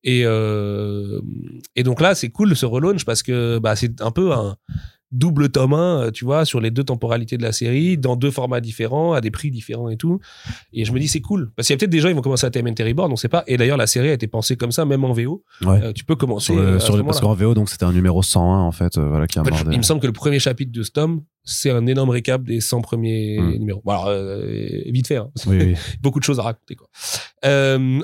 [0.02, 4.56] Et et donc là, c'est cool ce relaunch parce que bah c'est un peu un
[5.14, 8.30] double tome 1, euh, tu vois, sur les deux temporalités de la série, dans deux
[8.30, 10.18] formats différents, à des prix différents et tout.
[10.72, 11.52] Et je me dis, c'est cool.
[11.56, 13.28] Parce qu'il y a peut-être des gens, ils vont commencer à TMNT Reborn, on sait
[13.28, 13.44] pas.
[13.46, 15.42] Et d'ailleurs, la série a été pensée comme ça, même en VO.
[15.62, 15.80] Ouais.
[15.82, 16.46] Euh, tu peux commencer.
[16.46, 18.98] sur le, euh, sur le, parce qu'en VO, donc c'était un numéro 101 en fait,
[18.98, 20.90] euh, voilà, qui a En fait, il me semble que le premier chapitre de ce
[20.90, 23.58] tome, c'est un énorme récap des 100 premiers Mm.
[23.58, 23.82] numéros.
[23.84, 25.30] Bon, alors, euh, vite fait, hein.
[25.46, 25.74] Oui, oui.
[26.02, 26.74] beaucoup de choses à raconter.
[26.74, 26.88] Quoi.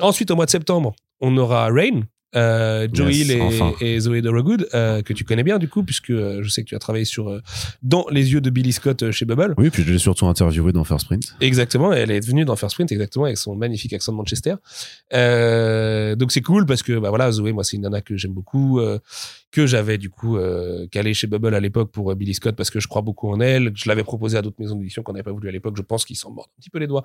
[0.01, 2.03] Ensuite, au mois de septembre, on aura Rain,
[2.37, 3.73] euh, Joel Yes, et, enfin.
[3.81, 6.69] et Zoé Dorogood, euh, que tu connais bien du coup, puisque euh, je sais que
[6.69, 7.41] tu as travaillé sur euh,
[7.83, 9.55] dans les yeux de Billy Scott euh, chez Bubble.
[9.59, 11.35] Oui, puis je l'ai surtout interviewé dans First Print.
[11.41, 14.55] Exactement, elle est venue dans First Print exactement avec son magnifique accent de Manchester.
[16.17, 18.81] Donc c'est cool parce que bah voilà, Zoé, moi c'est une nana que j'aime beaucoup,
[19.51, 22.79] que j'avais du coup euh, calé chez Bubble à l'époque pour Billy Scott parce que
[22.79, 23.73] je crois beaucoup en elle.
[23.75, 25.75] Je l'avais proposé à d'autres maisons d'édition qu'on n'avait pas voulu à l'époque.
[25.77, 27.03] Je pense qu'ils s'en mordent un petit peu les doigts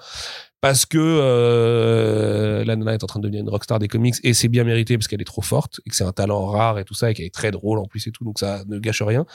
[0.61, 4.47] parce que la nana est en train de devenir une rockstar des comics et c'est
[4.47, 6.93] bien mérité parce qu'elle est trop forte et que c'est un talent rare et tout
[6.93, 9.25] ça et qu'elle est très drôle en plus et tout donc ça ne gâche rien.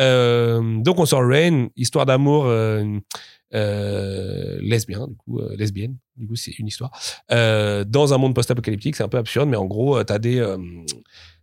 [0.00, 2.46] Euh, donc on sort Rain, histoire d'amour.
[2.46, 2.98] euh,
[3.54, 6.90] euh, lesbien, du coup, euh, lesbienne, du coup, c'est une histoire.
[7.30, 10.44] Dans un monde post-apocalyptique, c'est un peu absurde, mais en gros, t'as des.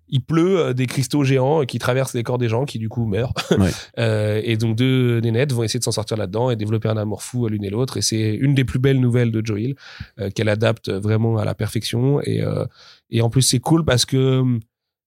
[0.07, 3.33] il pleut des cristaux géants qui traversent les corps des gens qui, du coup, meurent.
[3.57, 3.71] Ouais.
[3.97, 7.23] Euh, et donc, deux nénettes vont essayer de s'en sortir là-dedans et développer un amour
[7.23, 7.97] fou l'une et l'autre.
[7.97, 9.75] Et c'est une des plus belles nouvelles de Joel,
[10.19, 12.21] euh, qu'elle adapte vraiment à la perfection.
[12.21, 12.65] Et, euh,
[13.09, 14.43] et en plus, c'est cool parce que.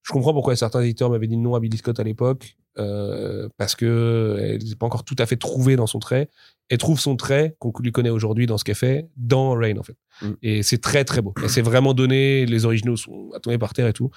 [0.04, 3.74] Je comprends pourquoi certains éditeurs m'avaient dit non à Billy Scott à l'époque, euh, parce
[3.74, 6.30] que elle n'est pas encore tout à fait trouvée dans son trait.
[6.70, 9.82] Elle trouve son trait qu'on lui connaît aujourd'hui dans ce qu'elle fait dans Rain en
[9.82, 9.96] fait.
[10.22, 10.30] Mm.
[10.42, 11.34] Et c'est très très beau.
[11.42, 12.46] Et c'est vraiment donné.
[12.46, 14.10] Les originaux sont tombés par terre et tout.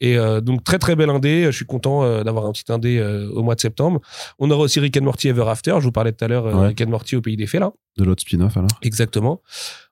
[0.00, 1.44] Et euh, donc très très bel indé.
[1.46, 4.00] Je suis content euh, d'avoir un petit indé euh, au mois de septembre.
[4.38, 5.76] On aura aussi Rick and Morty Ever After.
[5.78, 6.68] Je vous parlais tout à l'heure Ouais.
[6.68, 7.72] Rick and Morty au pays des fées là.
[7.96, 9.42] De l'autre spin-off alors Exactement.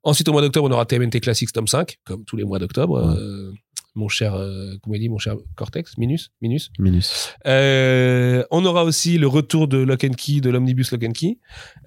[0.02, 3.00] Ensuite, au mois d'octobre, on aura TMNT Classics tome 5, comme tous les mois d'octobre.
[3.06, 3.16] Ouais.
[3.20, 3.52] Euh,
[3.96, 6.70] mon cher, euh, comment il dit, mon cher Cortex, Minus, Minus.
[6.78, 7.34] Minus.
[7.46, 11.38] Euh, on aura aussi le retour de Lock and Key, de l'omnibus Lock and Key.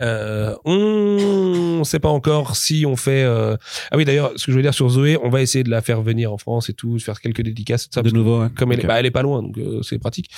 [0.02, 3.23] Euh, on ne sait pas encore si on fait.
[3.23, 3.56] euh,
[3.90, 5.81] Ah oui, d'ailleurs, ce que je veux dire sur Zoé, on va essayer de la
[5.81, 8.02] faire venir en France et tout, faire quelques dédicaces, tout ça.
[8.02, 8.48] De nouveau, ouais.
[8.57, 10.30] comme elle, bah, elle est pas loin, donc euh, c'est pratique.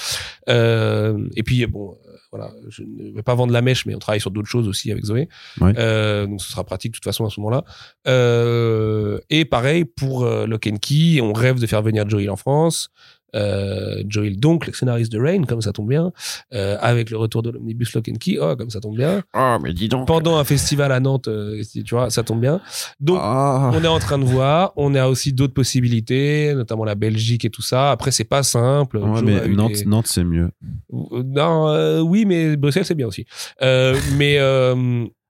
[0.50, 1.98] Euh, et puis bon,
[2.36, 4.92] voilà, je ne vais pas vendre la mèche, mais on travaille sur d'autres choses aussi
[4.92, 5.30] avec Zoé.
[5.62, 5.74] Ouais.
[5.78, 7.64] Euh, donc ce sera pratique de toute façon à ce moment-là.
[8.08, 12.36] Euh, et pareil pour euh, Lock and Key, on rêve de faire venir Joel en
[12.36, 12.90] France.
[13.36, 16.12] Euh, Joel donc le scénariste de Rain, comme ça tombe bien,
[16.54, 19.24] euh, avec le retour de l'omnibus Lock and Key, oh comme ça tombe bien.
[19.38, 20.08] Oh, mais dis donc.
[20.08, 22.62] Pendant un festival à Nantes, euh, tu vois, ça tombe bien.
[23.00, 23.72] Donc Ah.
[23.74, 24.72] on est en train de voir.
[24.78, 27.92] On a aussi d'autres possibilités, notamment la Belgique et tout ça.
[27.92, 28.98] Après, c'est pas simple.
[28.98, 30.50] Ouais, mais Nantes, des- Nantes c'est mieux.
[30.94, 33.26] Euh, Non, oui, mais Bruxelles, c'est bien aussi.
[33.62, 34.40] Mais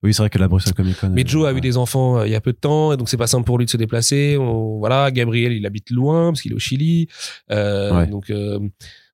[0.06, 1.10] Oui, c'est vrai que la Bruxelles Comic Con.
[1.14, 1.62] mais euh, Joe a eu ouais.
[1.62, 3.58] des enfants euh, il y a peu de temps, et donc c'est pas simple pour
[3.58, 4.38] lui de se déplacer.
[4.40, 7.08] On- voilà, Gabriel, il habite loin parce qu'il est au Chili.
[7.52, 8.08] Euh, Ouais.
[8.08, 8.60] Donc euh,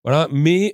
[0.04, 0.74] voilà, mais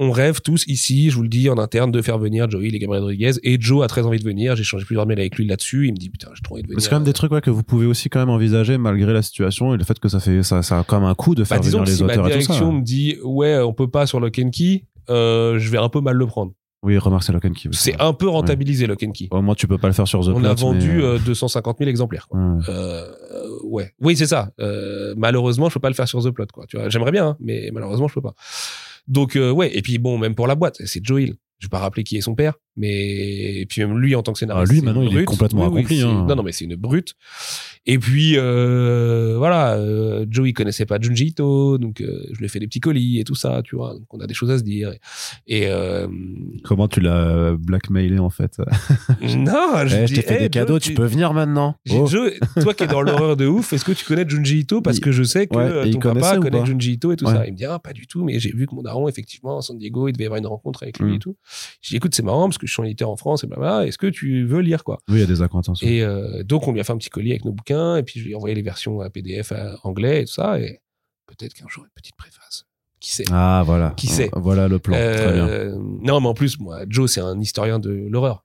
[0.00, 2.78] on rêve tous ici, je vous le dis en interne, de faire venir Joey et
[2.78, 3.32] Gabriel Rodriguez.
[3.42, 4.54] Et Joe a très envie de venir.
[4.54, 5.88] J'ai changé plusieurs mails avec lui là-dessus.
[5.88, 6.80] Il me dit putain, j'ai trop envie de venir.
[6.80, 9.22] C'est quand même des trucs ouais, que vous pouvez aussi quand même envisager malgré la
[9.22, 11.42] situation et le fait que ça fait ça, ça a quand même un coût de
[11.42, 12.46] Bah, faire disons venir les si ma auteurs et tout ça.
[12.46, 16.00] direction me dit ouais, on peut pas sur and Key, euh, je vais un peu
[16.00, 16.52] mal le prendre.
[16.84, 17.68] Oui, remarque c'est Lock and Key.
[17.72, 19.28] C'est un peu rentabilisé Lock and Key.
[19.30, 21.18] Au moins tu peux pas le faire sur The On a vendu mais, euh, euh,
[21.18, 22.28] 250 000 exemplaires.
[22.28, 22.38] quoi.
[22.38, 22.62] ouais.
[22.68, 24.50] Euh, euh, ouais, oui c'est ça.
[24.60, 26.66] Euh, malheureusement, je peux pas le faire sur The Plot, quoi.
[26.68, 28.34] Tu vois, j'aimerais bien, hein, mais malheureusement, je peux pas.
[29.08, 31.34] Donc euh, ouais, et puis bon, même pour la boîte, c'est Joe Hill.
[31.58, 34.32] Je vais pas rappeler qui est son père, mais et puis même lui en tant
[34.32, 34.70] que scénariste.
[34.70, 36.24] Ah, lui, maintenant, il est complètement accompli, c'est- hein.
[36.28, 37.14] Non, non, mais c'est une brute.
[37.86, 42.44] Et puis euh, voilà, euh, Joe il connaissait pas Junji Ito, donc euh, je lui
[42.44, 43.94] ai fait des petits colis et tout ça, tu vois.
[43.94, 44.92] Donc on a des choses à se dire.
[45.46, 46.06] Et, et, euh,
[46.64, 48.58] Comment tu l'as blackmailé en fait?
[49.22, 51.76] Non, je, Eh, Je dis, t'ai fait hey, des Joe, cadeaux, tu peux venir maintenant.
[51.90, 52.06] Oh.
[52.06, 55.00] Joe, toi qui es dans l'horreur de ouf, est-ce que tu connais Junji Ito Parce
[55.00, 57.32] que je sais que Ouais, euh, ton papa connaît Junji Ito et tout Ouais.
[57.32, 57.46] ça.
[57.46, 59.62] Il me dit ah pas du tout, mais j'ai vu que mon daron effectivement à
[59.62, 61.14] San Diego, il devait y avoir une rencontre avec lui Mm.
[61.14, 61.36] et tout.
[61.82, 63.86] Je dis écoute c'est marrant parce que en éditeur en France et blabla.
[63.86, 64.98] Est-ce que tu veux lire quoi?
[65.08, 65.82] Oui, il y a des acquaintances.
[65.82, 68.20] Et euh, donc on lui a fait un petit colis avec nos bouquins et puis
[68.20, 70.80] je lui ai envoyé les versions à PDF à anglais et tout ça et
[71.26, 72.64] peut-être qu'un jour une petite préface.
[73.00, 73.92] Qui sait Ah voilà.
[73.96, 74.96] Qui sait Voilà le plan.
[74.96, 75.46] Très bien.
[75.46, 78.44] euh, non, mais en plus, moi, Joe, c'est un historien de l'horreur.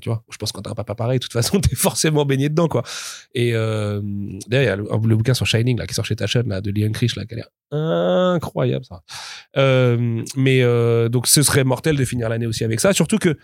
[0.00, 2.24] tu vois, je pense que quand t'as un papa pareil, de toute façon, t'es forcément
[2.24, 2.82] baigné dedans, quoi.
[3.34, 4.00] Et euh,
[4.48, 6.60] d'ailleurs, il y a le, le bouquin sur Shining, là, qui sort chez Taschen, là,
[6.60, 9.02] de Leon Krish, là, qui a l'air incroyable, ça.
[9.56, 13.36] Euh, mais euh, donc, ce serait mortel de finir l'année aussi avec ça, surtout que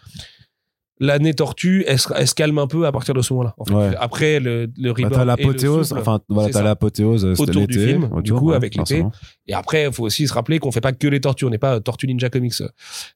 [1.00, 3.54] l'année tortue, elle, se- elle se calme un peu à partir de ce moment-là.
[3.58, 3.74] En fait.
[3.74, 3.94] Ouais.
[3.98, 8.04] Après, le, le Bah, reborn t'as l'apothéose, enfin voilà, t'as l'apothéose euh, Autour du film,
[8.04, 9.04] autour, du coup, ouais, avec l'été.
[9.46, 11.44] Et après, il faut aussi se rappeler qu'on fait pas que les tortues.
[11.44, 12.54] On n'est pas euh, Tortue Ninja Comics.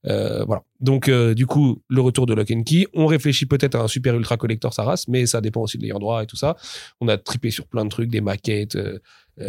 [0.07, 0.63] Euh, voilà.
[0.81, 2.87] Donc, euh, du coup, le retour de Lock and Key.
[2.95, 5.99] On réfléchit peut-être à un super ultra collector Saras, mais ça dépend aussi de l'ayant
[5.99, 6.57] droit et tout ça.
[7.01, 8.99] On a tripé sur plein de trucs, des maquettes euh, euh,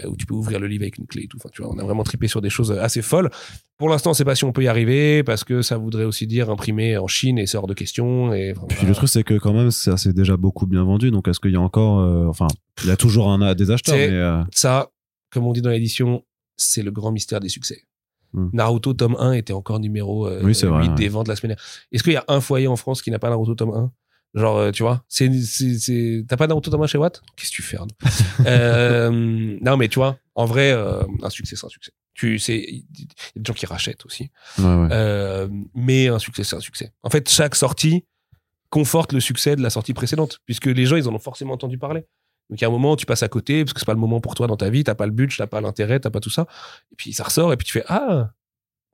[0.06, 1.38] où tu peux ouvrir le livre avec une clé et tout.
[1.38, 3.30] Enfin, tu vois, on a vraiment tripé sur des choses assez folles.
[3.78, 6.26] Pour l'instant, on sait pas si on peut y arriver parce que ça voudrait aussi
[6.26, 8.34] dire imprimer en Chine et c'est hors de question.
[8.34, 8.90] Et enfin, Puis voilà.
[8.90, 11.52] le truc c'est que quand même ça s'est déjà beaucoup bien vendu donc est-ce qu'il
[11.52, 12.48] y a encore euh, enfin
[12.82, 14.90] il y a toujours un des acheteurs mais euh, ça,
[15.32, 16.24] comme on dit dans l'édition,
[16.56, 17.84] c'est le grand mystère des succès.
[18.34, 18.50] Hmm.
[18.54, 20.96] Naruto tome 1 était encore numéro euh, Oui, c'est 8 vrai, ouais.
[20.96, 21.66] des ventes la semaine dernière.
[21.92, 23.92] Est-ce qu'il y a un foyer en France qui n'a pas Naruto tome 1
[24.34, 26.26] Genre, euh, tu vois, c'est, c'est, c'est...
[26.28, 27.78] t'as pas Naruto tome 1 chez Watt Qu'est-ce que tu fais
[28.48, 31.92] euh, Non, mais tu vois, en vrai, euh, un succès, c'est un succès.
[32.16, 33.08] Tu sais, il y
[33.38, 34.32] a des gens qui rachètent aussi.
[34.58, 34.88] ouais, ouais.
[34.92, 36.94] Euh, mais un succès, c'est un succès.
[37.04, 38.06] En fait, chaque sortie
[38.70, 41.78] conforte le succès de la sortie précédente, puisque les gens, ils en ont forcément entendu
[41.78, 42.08] parler.
[42.50, 44.00] Donc, il y a un moment tu passes à côté, parce que c'est pas le
[44.00, 46.20] moment pour toi dans ta vie, t'as pas le but, t'as pas l'intérêt, t'as pas
[46.20, 46.48] tout ça.
[46.92, 48.32] Et puis, ça ressort, et puis tu fais, ah,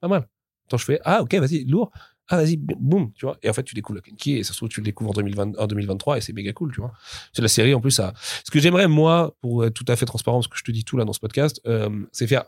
[0.01, 0.27] pas mal.
[0.67, 1.91] Attends, je fais, ah, ok, vas-y, lourd.
[2.31, 3.37] Ah, vas-y, boum, tu vois.
[3.41, 5.13] Et en fait, tu découvres le Kenki, et ça se trouve, tu le découvres en,
[5.13, 6.93] 2020, en 2023, et c'est méga cool, tu vois.
[7.33, 8.13] C'est la série, en plus, ça.
[8.45, 10.83] Ce que j'aimerais, moi, pour être tout à fait transparent, parce que je te dis
[10.83, 12.43] tout là dans ce podcast, euh, c'est faire,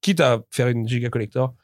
[0.00, 1.54] quitte à faire une giga collector,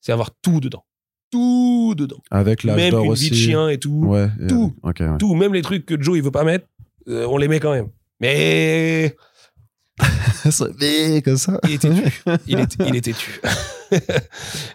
[0.00, 0.84] c'est avoir tout dedans.
[1.30, 2.22] Tout dedans.
[2.30, 4.04] avec l'âge Même une aussi vie de chien et tout.
[4.06, 4.74] ouais et- tout.
[4.84, 4.92] ouais.
[5.18, 6.66] Tout, même les trucs que Joe il veut pas mettre,
[7.08, 7.88] euh, on les met quand même.
[8.20, 9.16] Mais
[10.80, 12.22] mais comme ça il était tu.
[12.46, 13.40] Il était, il était tu.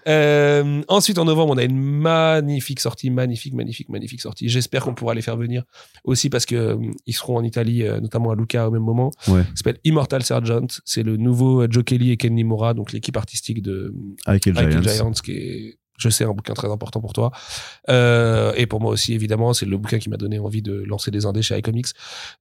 [0.07, 4.49] Euh, ensuite, en novembre, on a une magnifique sortie, magnifique, magnifique, magnifique sortie.
[4.49, 5.63] J'espère qu'on pourra les faire venir
[6.03, 9.11] aussi parce que euh, ils seront en Italie, euh, notamment à Lucca au même moment.
[9.27, 9.43] Ouais.
[9.43, 10.67] Ça s'appelle Immortal Sergeant.
[10.85, 13.93] C'est le nouveau euh, Joe Kelly et Ken Nimura, donc l'équipe artistique de
[14.25, 14.81] avec Giants.
[14.81, 17.31] Giants, qui est, je sais, un bouquin très important pour toi.
[17.89, 21.11] Euh, et pour moi aussi, évidemment, c'est le bouquin qui m'a donné envie de lancer
[21.11, 21.87] des indés chez iComics.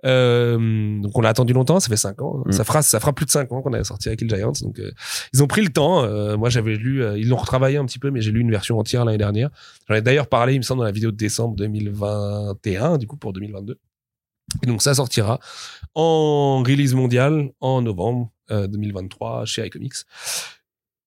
[0.05, 2.43] Euh, donc on l'a attendu longtemps, ça fait cinq ans.
[2.47, 2.53] Mm.
[2.53, 4.53] Ça fera, ça fera plus de cinq ans qu'on a sorti avec les Giants.
[4.63, 4.91] Donc euh,
[5.35, 6.01] ils ont pris le temps.
[6.39, 9.05] Moi j'avais lu, ils l'ont retravaillé un petit peu, mais j'ai lu une version entière
[9.05, 9.51] l'année dernière.
[9.89, 13.17] J'en ai d'ailleurs parlé, il me semble, dans la vidéo de décembre 2021, du coup
[13.17, 13.79] pour 2022.
[14.63, 15.39] Et donc ça sortira
[15.95, 19.95] en release mondiale en novembre euh, 2023 chez iComics.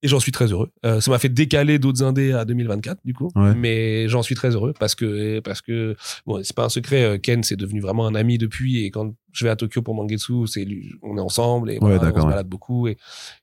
[0.04, 0.70] Et j'en suis très heureux.
[0.86, 3.56] Euh, ça m'a fait décaler d'autres indés à 2024 du coup, Ouais.
[3.56, 7.04] mais j'en suis très heureux parce que parce que bon, c'est pas un secret.
[7.04, 9.96] euh, Ken c'est devenu vraiment un ami depuis et quand je vais à Tokyo pour
[9.96, 12.30] Mangetsu, c'est lui- on est ensemble et voilà, on se ouais.
[12.30, 12.98] balade beaucoup et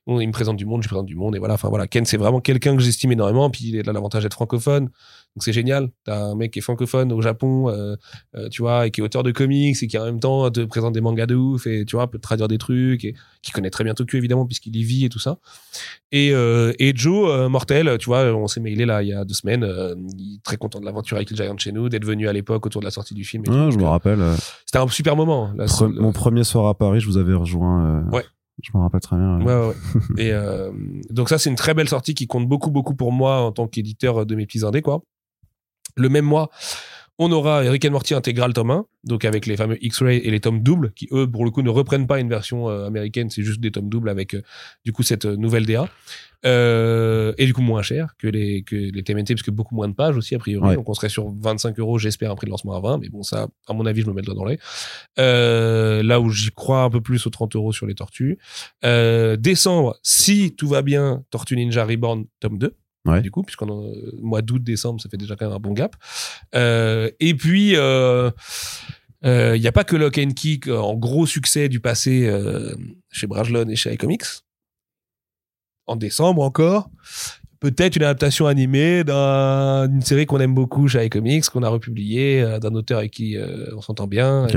[0.07, 1.55] on- il me présente du monde, je lui présente du monde et voilà.
[1.55, 3.49] Enfin voilà, Ken c'est vraiment quelqu'un que j'estime énormément.
[3.49, 4.89] Puis il a l'avantage d'être francophone,
[5.35, 5.89] donc c'est génial.
[6.03, 7.95] T'as un mec qui est francophone au Japon, euh,
[8.35, 10.59] euh, tu vois, et qui est auteur de comics et qui en même temps te
[10.65, 13.51] présente des mangas de ouf et tu vois peut te traduire des trucs et qui
[13.51, 15.37] connaît très bien Tokyo évidemment puisqu'il y vit et tout ça.
[16.11, 19.33] Et, euh, et Joe, mortel, tu vois, on s'est mailé là il y a deux
[19.33, 19.63] semaines.
[20.17, 22.65] il est très content de l'aventure avec les Giants chez nous, d'être venu à l'époque
[22.65, 23.43] autour de la sortie du film.
[23.45, 23.71] et tout.
[23.71, 24.19] je me rappelle.
[24.65, 25.51] C'était un super moment.
[25.55, 28.05] Là, pre- c'est- Mon premier soir à Paris, je vous avais rejoint.
[28.11, 28.25] Ouais.
[28.61, 29.39] Je me rappelle très bien.
[29.41, 29.67] Ouais, ouais,
[30.17, 30.23] ouais.
[30.23, 30.69] et euh,
[31.09, 33.67] donc ça, c'est une très belle sortie qui compte beaucoup, beaucoup pour moi en tant
[33.67, 35.01] qu'éditeur de mes petits indés, quoi.
[35.95, 36.49] Le même mois,
[37.17, 40.39] on aura Rick and Morty intégral tome 1, donc avec les fameux X-Ray et les
[40.39, 43.43] tomes doubles, qui eux, pour le coup, ne reprennent pas une version euh, américaine, c'est
[43.43, 44.41] juste des tomes doubles avec, euh,
[44.85, 45.87] du coup, cette euh, nouvelle DA.
[46.45, 49.87] Euh, et du coup, moins cher que les, que les TMNT, parce que beaucoup moins
[49.87, 50.69] de pages aussi, a priori.
[50.69, 50.75] Ouais.
[50.75, 52.99] Donc, on serait sur 25 euros, j'espère, un prix de lancement à 20.
[52.99, 54.59] Mais bon, ça, à mon avis, je me mets le doigt dans l'œil.
[55.19, 58.39] Euh, là où j'y crois un peu plus aux 30 euros sur les tortues.
[58.83, 62.75] Euh, décembre, si tout va bien, Tortue Ninja Reborn, tome 2.
[63.05, 63.21] Ouais.
[63.21, 65.95] Du coup, puisqu'on a- mois d'août, décembre, ça fait déjà quand même un bon gap.
[66.55, 68.29] Euh, et puis, euh,
[69.23, 72.75] il n'y a pas que Lock and Kick euh, en gros succès du passé euh,
[73.11, 74.23] chez Brajlon et chez iComics.
[75.87, 76.89] En décembre encore,
[77.59, 82.41] peut-être une adaptation animée d'un- d'une série qu'on aime beaucoup chez iComics, qu'on a republié,
[82.41, 84.47] euh, d'un auteur avec qui euh, on s'entend bien.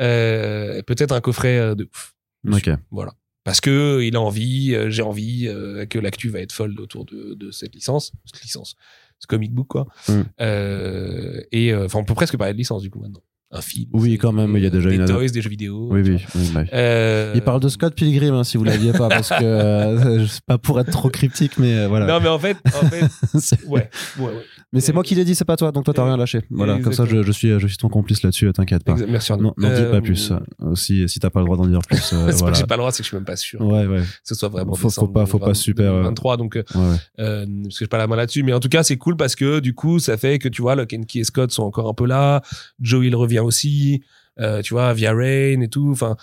[0.00, 2.14] Euh, peut-être un coffret euh, de ouf.
[2.52, 2.70] Ok.
[2.90, 3.12] Voilà.
[3.44, 7.04] Parce que il a envie, euh, j'ai envie euh, que l'actu va être folle autour
[7.04, 8.74] de, de cette licence, cette licence,
[9.18, 9.86] ce comic book quoi.
[10.08, 10.22] Mm.
[10.40, 13.22] Euh, et enfin, on peut presque parler de licence du coup maintenant.
[13.54, 13.88] Un film.
[13.92, 15.88] Oui, quand même, il y a déjà des une toys, des jeux vidéo.
[15.88, 16.20] Oui, oui.
[16.34, 16.62] oui.
[16.72, 20.44] Euh, Il parle de Scott Pilgrim, hein, si vous l'aviez pas, parce que euh, c'est
[20.44, 22.06] pas pour être trop cryptique, mais euh, voilà.
[22.06, 23.04] Non, mais en fait, en fait,
[23.68, 23.88] ouais,
[24.18, 24.44] ouais, ouais.
[24.74, 26.40] Mais c'est moi qui l'ai dit, c'est pas toi, donc toi t'as rien lâché.
[26.50, 28.96] Voilà, comme ça je, je suis, je suis ton complice là-dessus, t'inquiète pas.
[29.08, 29.32] Merci.
[29.32, 29.54] Arnaud.
[29.56, 30.32] Non, n'en dis Euh, pas plus.
[30.58, 32.54] Aussi, si t'as pas le droit d'en dire plus, euh, C'est pas que voilà.
[32.58, 34.34] j'ai pas le droit, c'est que je suis même pas sûr Ouais, ouais, que ce
[34.34, 36.96] soit vraiment Faut- faut pas- faut pas 20, super, euh, 2023, donc euh, ouais, ouais.
[37.20, 39.34] Euh, parce que j'ai pas la main là-dessus, mais en tout cas c'est cool parce
[39.36, 42.06] que du coup ça fait que tu vois, Key et Scott sont encore un peu
[42.06, 42.42] là,
[42.80, 44.02] Joe il revient aussi,
[44.40, 45.88] euh, tu vois, via Rain et tout.
[45.92, 46.16] Enfin,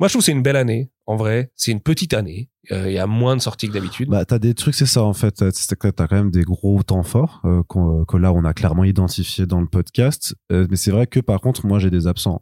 [0.00, 2.84] moi je trouve que c'est une belle année en vrai, c'est une petite année, Euh,
[2.88, 4.08] il y a moins de sorties que d'habitude.
[4.08, 5.34] Bah, t'as des trucs, c'est ça en fait.
[5.34, 9.44] T'as quand même des gros temps forts euh, euh, que là on a clairement identifié
[9.44, 10.34] dans le podcast.
[10.50, 12.40] Euh, mais c'est vrai que par contre, moi j'ai des absents,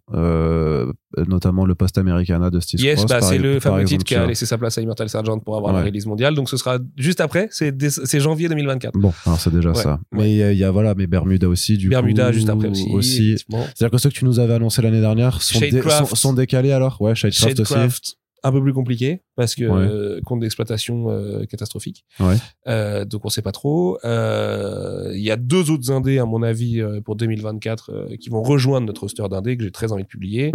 [1.26, 4.26] notamment le Post Americana de Steve Yes, Cross, bah, c'est le fameux titre qui a
[4.26, 6.34] laissé sa place à Immortal Sergeant pour avoir la release mondiale.
[6.34, 8.94] Donc ce sera juste après, c'est janvier 2024.
[8.96, 9.10] vois.
[9.10, 9.98] Bon, alors c'est déjà Ouais, ça.
[10.12, 12.48] Mais il y, a- il y a voilà, mais Bermuda aussi du Bermuda coup, juste
[12.48, 13.36] après aussi.
[13.38, 16.08] C'est-à-dire que ceux que tu nous avais annoncés l'année dernière sont, dé- Shadecraft.
[16.10, 17.00] sont, sont décalés alors?
[17.02, 18.16] Ouais, Shadecraft, aussi.
[18.44, 19.86] Un peu plus compliqué parce que Ouais.
[19.88, 22.04] euh, compte d'exploitation euh, catastrophique.
[22.18, 22.34] Ouais.
[22.66, 23.98] Euh, donc on sait pas trop.
[24.04, 28.42] Euh, Il y a deux autres indés à mon avis pour 2024 euh, qui vont
[28.42, 30.50] rejoindre notre roster d'indés que j'ai très envie de publier.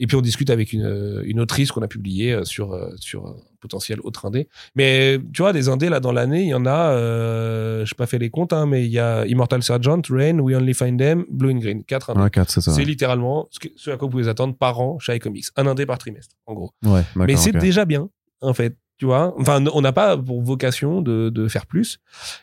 [0.00, 2.90] Et puis on discute avec une, euh, une autrice qu'on a publiée euh, sur euh,
[2.96, 4.48] sur un potentiel autre indé.
[4.74, 6.90] Mais tu vois des indés là dans l'année, il y en a.
[6.92, 10.56] Euh, j'ai pas fait les comptes, hein, mais il y a Immortal Sergeant, Rain, We
[10.56, 12.20] Only Find Them, Blue and Green, quatre indés.
[12.22, 12.72] Ouais, 4, c'est ça.
[12.72, 15.46] C'est littéralement ce, que- ce à quoi vous pouvez attendre par an chez iComics.
[15.56, 16.70] Un indé par trimestre, en gros.
[16.84, 18.08] Ouais, Mais c'est déjà bien,
[18.40, 18.76] en fait.
[18.96, 21.98] Tu vois Enfin, on n'a pas pour vocation de, de faire plus.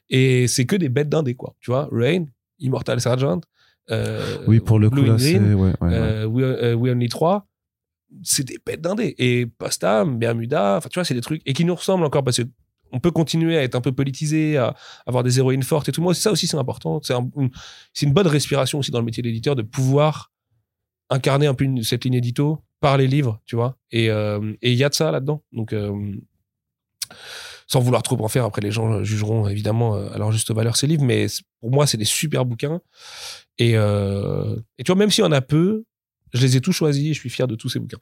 [0.09, 1.55] Et c'est que des bêtes d'indé, quoi.
[1.59, 2.25] Tu vois Rain,
[2.59, 3.41] Immortal Sergeant.
[3.91, 5.39] Euh, Oui, pour le coup, Blue là, and c'est.
[5.39, 5.93] Ouais, ouais, ouais.
[5.93, 7.47] euh, We, euh, We Only 3.
[8.23, 9.15] C'est des bêtes d'indé.
[9.17, 11.41] Et Postam, Bermuda, enfin, tu vois, c'est des trucs.
[11.45, 12.47] Et qui nous ressemblent encore parce que
[12.93, 14.73] on peut continuer à être un peu politisé, à
[15.05, 16.01] avoir des héroïnes fortes et tout.
[16.01, 17.01] Moi, ça aussi, c'est important.
[17.03, 20.31] C'est un- une, bonne respiration aussi dans le métier d'éditeur de pouvoir
[21.09, 23.77] incarner un peu une- cette ligne édito par les livres, tu vois.
[23.91, 25.43] Et euh, et il y a de ça là-dedans.
[25.51, 25.91] Donc, euh,
[27.67, 30.75] sans vouloir trop en faire, après les gens jugeront évidemment euh, à leur juste valeur
[30.77, 31.27] ces livres, mais
[31.59, 32.79] pour moi, c'est des super bouquins.
[33.57, 35.83] Et, euh, et tu vois, même s'il y en a peu,
[36.33, 37.99] je les ai tous choisis et je suis fier de tous ces bouquins.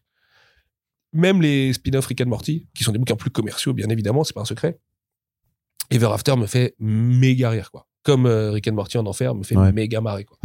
[1.13, 4.33] Même les spin-off Rick and Morty, qui sont des bouquins plus commerciaux, bien évidemment, c'est
[4.33, 4.77] pas un secret.
[5.89, 7.87] Ever After me fait méga rire, quoi.
[8.03, 9.71] Comme euh, Rick and Morty en enfer me fait Ouais.
[9.71, 10.37] méga marrer, quoi.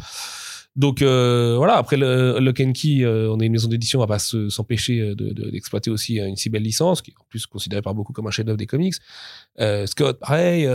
[0.77, 4.03] Donc euh, voilà, après le Lock and Key, euh, on est une maison d'édition, on
[4.03, 7.11] va pas se- s'empêcher euh, de- de- d'exploiter aussi euh, une si belle licence, qui
[7.11, 8.95] est en plus considérée par beaucoup comme un chef-d'œuvre des comics.
[9.59, 10.69] Euh, Scott, pareil.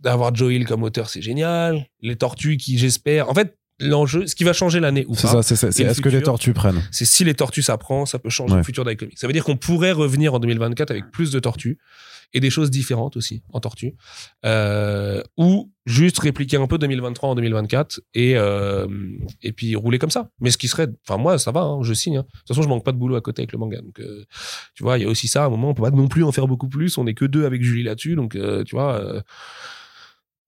[0.00, 1.86] D'avoir Joe Hill comme auteur, c'est génial.
[2.02, 3.30] Les Tortues, qui j'espère.
[3.30, 5.72] En fait, l'enjeu, ce qui va changer l'année ou C'est pas, ça, c'est ça.
[5.72, 8.52] c'est le Est-ce que les tortues prennent c'est si les tortues s'apprend, ça peut changer
[8.52, 8.58] Ouais.
[8.58, 9.18] le futur d'iComics.
[9.18, 11.78] Ça veut dire qu'on pourrait revenir en 2024 avec plus de tortues
[12.34, 13.94] et des choses différentes aussi en tortues,
[14.44, 18.86] euh, ou juste répliquer un peu 2023 en 2024 et euh,
[19.42, 20.28] et puis rouler comme ça.
[20.40, 22.18] Mais ce qui serait, enfin moi ça va, hein, je signe.
[22.18, 22.22] hein.
[22.22, 24.24] De toute façon je manque pas de boulot à côté avec le manga, donc euh,
[24.74, 25.44] tu vois il y a aussi ça.
[25.44, 26.98] À un moment on peut pas non plus en faire beaucoup plus.
[26.98, 28.36] On est que deux avec Julie là-dessus, donc
[28.66, 29.22] tu vois.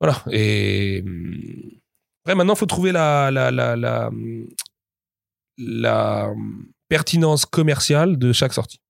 [0.00, 0.22] voilà.
[0.32, 1.34] Et hum,
[2.24, 4.10] après, maintenant, faut trouver la, la, la,
[5.58, 6.32] la
[6.88, 8.80] pertinence commerciale de chaque sortie.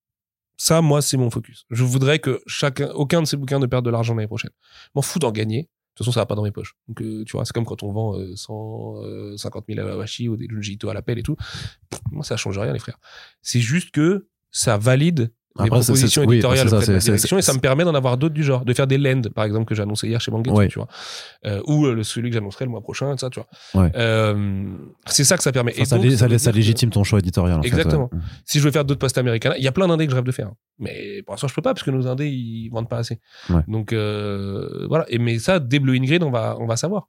[0.56, 1.64] Ça, moi, c'est mon focus.
[1.70, 4.52] Je voudrais que chacun, aucun de ces bouquins ne perde de l'argent l'année prochaine.
[4.94, 5.62] M'en fous d'en gagner.
[5.62, 6.74] De toute façon, ça va pas dans mes poches.
[6.88, 10.46] Donc, euh, tu vois, c'est comme quand on vend euh, 150 000 Awashi ou des
[10.48, 11.36] Junji Ito à l'appel et tout.
[12.10, 12.98] Moi, ça change rien, les frères.
[13.40, 15.32] C'est juste que ça valide
[15.64, 17.52] Après, c'est- propositions c'est- oui, éditoriales c'est ça, de la c'est- c'est- direction et ça
[17.52, 19.74] c'est- me permet d'en avoir d'autres du genre, de faire des lends, par exemple, que
[19.74, 20.68] j'ai annoncé hier chez Oui.
[20.68, 20.88] tu vois.
[21.46, 23.82] Euh, ou euh, le- celui que j'annoncerai le mois prochain, ça, tu vois.
[23.82, 23.90] Ouais.
[23.96, 24.64] Euh,
[25.06, 25.72] c'est ça que ça permet.
[25.72, 27.58] Enfin, Et ça, donc, ça ça, légitime ton choix éditorial.
[27.58, 28.08] En fait, Exactement.
[28.12, 28.18] ouais.
[28.44, 30.24] si je veux faire d'autres postes américains, il y a plein d'indés que je rêve
[30.24, 30.50] de faire.
[30.78, 33.18] Mais pour l'instant, je peux pas parce que nos indés, ils vendent pas assez.
[33.50, 33.62] Ouais.
[33.68, 35.06] Donc, euh, voilà.
[35.08, 37.08] Et, mais ça, dès Blue in Green, on va, on va savoir.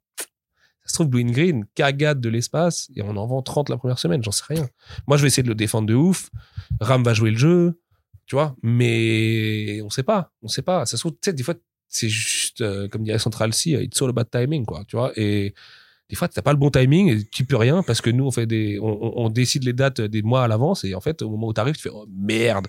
[0.84, 3.76] Ça se trouve, Blue in Green, cagade de l'espace, et on en vend 30 la
[3.76, 4.66] première semaine, j'en sais rien.
[5.06, 6.30] Moi, je vais essayer de le défendre de ouf.
[6.80, 7.78] Ram va jouer le jeu,
[8.28, 8.54] tu vois.
[8.62, 10.32] Mais on sait pas.
[10.42, 10.86] On sait pas.
[10.86, 11.54] Ça se trouve, tu sais, des fois,
[11.88, 15.12] c'est juste, euh, comme dirait Central C, euh, it's all about timing, quoi, tu vois.
[15.16, 15.54] Et
[16.10, 18.30] des fois, t'as pas le bon timing et tu peux rien parce que nous, on
[18.30, 21.48] fait des, on, décide les dates des mois à l'avance et en fait, au moment
[21.48, 22.66] où t'arrives, tu fais, oh merde,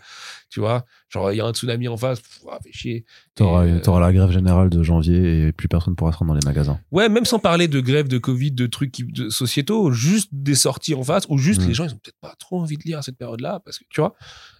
[0.49, 0.85] tu vois.
[1.07, 3.05] Genre, il y a un tsunami en face, pff, ah, fait chier.
[3.35, 6.45] T'auras euh, la grève générale de janvier et plus personne pourra se rendre dans les
[6.45, 6.79] magasins.
[6.91, 10.55] Ouais, même sans parler de grève, de Covid, de trucs qui- de sociétaux, juste des
[10.55, 11.67] sorties en face, ou juste Mm.
[11.67, 13.85] les gens, ils ont peut-être pas trop envie de lire à cette période-là, parce que
[13.89, 14.15] tu vois,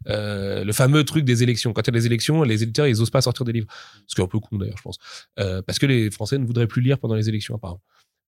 [0.08, 1.74] euh, le fameux truc des élections.
[1.74, 3.68] Quand il y a des élections, les éditeurs, ils osent pas sortir des livres.
[4.08, 4.98] Ce qui est un peu con d'ailleurs, je pense.
[5.40, 7.82] Euh, parce que les Français ne voudraient plus lire pendant les élections, apparemment.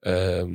[0.08, 0.46] Euh,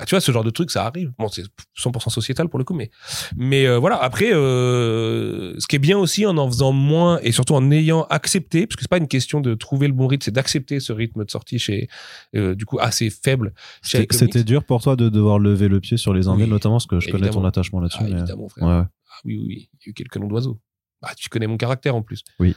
[0.00, 1.12] ah, tu vois, ce genre de truc, ça arrive.
[1.18, 1.42] Bon, c'est
[1.76, 2.88] 100% sociétal pour le coup, mais,
[3.36, 3.96] mais euh, voilà.
[3.96, 8.04] Après, euh, ce qui est bien aussi en en faisant moins et surtout en ayant
[8.04, 10.92] accepté, parce que c'est pas une question de trouver le bon rythme, c'est d'accepter ce
[10.92, 11.88] rythme de sortie chez,
[12.36, 16.14] euh, du coup, assez faible C'était dur pour toi de devoir lever le pied sur
[16.14, 17.98] les Oui, notamment parce que je connais ton attachement là-dessus.
[18.02, 18.64] Ah, mais- évidemment, frère.
[18.68, 18.84] Ouais, ouais.
[19.10, 19.70] Ah oui, oui, oui.
[19.80, 20.60] Il y a eu quelques noms d'oiseaux.
[21.02, 22.22] Bah, tu connais mon caractère en plus.
[22.38, 22.54] Oui.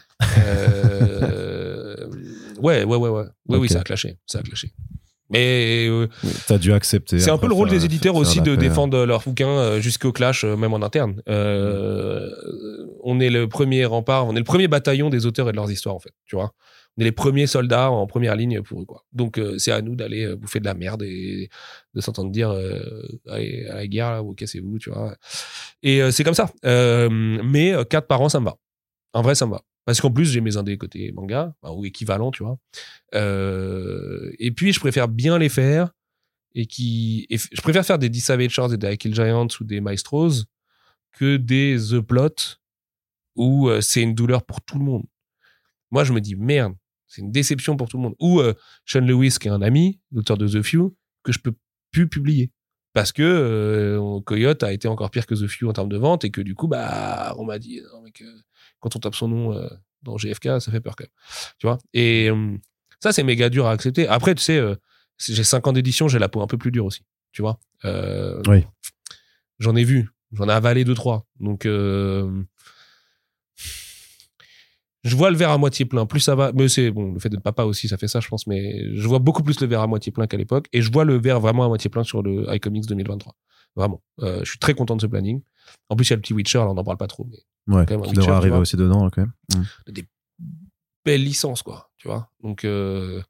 [2.60, 3.24] Ouais, ouais, ouais, ouais.
[3.48, 3.70] Oui, oui, Ok.
[3.74, 4.18] ça a clashé.
[4.28, 4.72] Ça a clashé.
[5.32, 6.08] Mais euh,
[6.48, 7.20] T'as dû accepter.
[7.20, 10.12] c'est un peu le rôle faire- des éditeurs aussi de défendre leurs bouquins euh, jusqu'au
[10.12, 11.22] clash, euh, même en interne.
[11.30, 12.30] Euh,
[13.04, 15.72] on est le premier rempart, on est le premier bataillon des auteurs et de leurs
[15.72, 16.12] histoires, en fait.
[16.26, 16.54] Tu vois
[16.98, 19.06] on est les premiers soldats en première ligne pour eux, quoi.
[19.14, 21.50] Donc, euh, c'est à nous d'aller euh, bouffer de la merde et
[21.94, 22.82] de s'entendre dire euh,
[23.30, 25.16] allez, à la guerre, là, ou cassez-vous, tu vois.
[25.84, 26.50] Et euh, c'est comme ça.
[26.66, 28.58] Euh, mais quatre par an, ça me va.
[29.14, 29.62] En vrai, ça me va.
[29.86, 32.58] Parce qu'en plus, j'ai mes indés côté manga, ou équivalent, tu vois.
[33.16, 35.92] Euh, et puis, je préfère bien les faire.
[36.54, 39.80] Et qui, je préfère faire des 10 Savage Shores et des Kill Giants ou des
[39.80, 40.46] Maestros
[41.14, 42.58] que des The Plot
[43.38, 45.06] où euh, c'est une douleur pour tout le monde.
[45.92, 46.76] Moi, je me dis, merde,
[47.08, 48.16] c'est une déception pour tout le monde.
[48.20, 48.54] Ou euh,
[48.86, 50.94] Sean Lewis, qui est un ami, l'auteur de The Few,
[51.24, 51.54] que je peux
[51.92, 52.52] plus publier.
[52.94, 56.32] Parce que Coyote a été encore pire que The Few en termes de vente et
[56.32, 57.80] que du coup, bah, on m'a dit,
[58.82, 59.68] quand on tape son nom euh,
[60.04, 61.12] dans GFK, ça fait peur quand même.
[61.58, 61.78] Tu vois?
[61.94, 62.58] Et euh,
[63.00, 64.08] ça, c'est méga dur à accepter.
[64.08, 64.76] Après, tu sais, euh,
[65.18, 67.04] j'ai 5 ans d'édition, j'ai la peau un peu plus dure aussi.
[67.32, 67.60] Tu vois?
[67.86, 68.66] Euh, Oui.
[69.60, 71.26] J'en ai vu, j'en ai avalé deux, trois.
[71.40, 71.68] Donc,
[75.04, 76.06] je vois le verre à moitié plein.
[76.06, 78.28] Plus ça va, mais c'est bon, le fait d'être papa aussi, ça fait ça, je
[78.28, 78.46] pense.
[78.48, 81.06] Mais je vois beaucoup plus le verre à moitié plein qu'à l'époque, et je vois
[81.06, 83.36] le verre vraiment à moitié plein sur le iComics 2023.
[83.76, 85.42] Vraiment, Euh, je suis très content de ce planning.
[85.90, 87.38] En plus, il y a le petit Witcher, là, on n'en parle pas trop, mais
[87.74, 89.34] Ouais, quand même qui devrait arriver aussi dedans, quand même.
[89.56, 90.02] Mm.
[91.06, 91.90] belle licence, quoi.
[91.98, 92.30] Tu vois.
[92.44, 93.22] Donc, euh,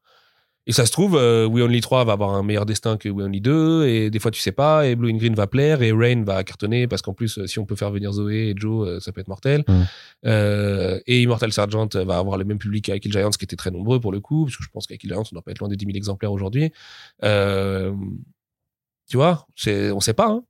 [0.72, 3.26] et ça se trouve, euh, We Only 3 va avoir un meilleur destin que We
[3.26, 5.91] Only 2, et des fois, tu sais pas, et Blue and Green va plaire, et
[5.91, 8.88] Rain va cartonner, parce qu'en plus, euh, si on peut faire venir Zoé et Joe,
[8.88, 9.65] euh, ça peut être mortel.
[9.68, 9.81] Mm.
[10.27, 13.99] Euh, et Immortal Sergeant va avoir le même public qu'Ikill Giants, qui était très nombreux
[13.99, 15.76] pour le coup, parce que je pense qu'Ikill Giants, on doit pas être loin des
[15.76, 16.72] 10 000 exemplaires aujourd'hui.
[19.10, 20.45] Tu vois, on sait pas, hein.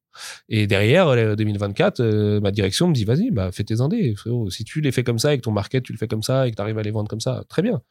[0.49, 4.49] Et derrière, euh, 2024, euh, ma direction me dit, vas-y, bah, fais tes indés, frérot.
[4.49, 6.51] Si tu les fais comme ça, avec ton market, tu le fais comme ça, et
[6.51, 7.81] que tu arrives à les vendre comme ça, très bien.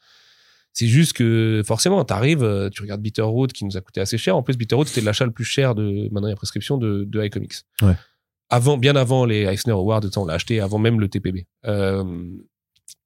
[0.72, 4.36] C'est juste que, forcément, tu arrives, tu regardes Bitterroot, qui nous a coûté assez cher.
[4.36, 7.04] En plus, Bitterroot, c'était l'achat le plus cher de, maintenant, il y a prescription de,
[7.04, 7.54] de iComics.
[7.82, 7.96] Ouais.
[8.50, 11.46] Avant, bien avant les Eisner Awards, on l'a acheté avant même le TPB.
[11.66, 12.04] Euh,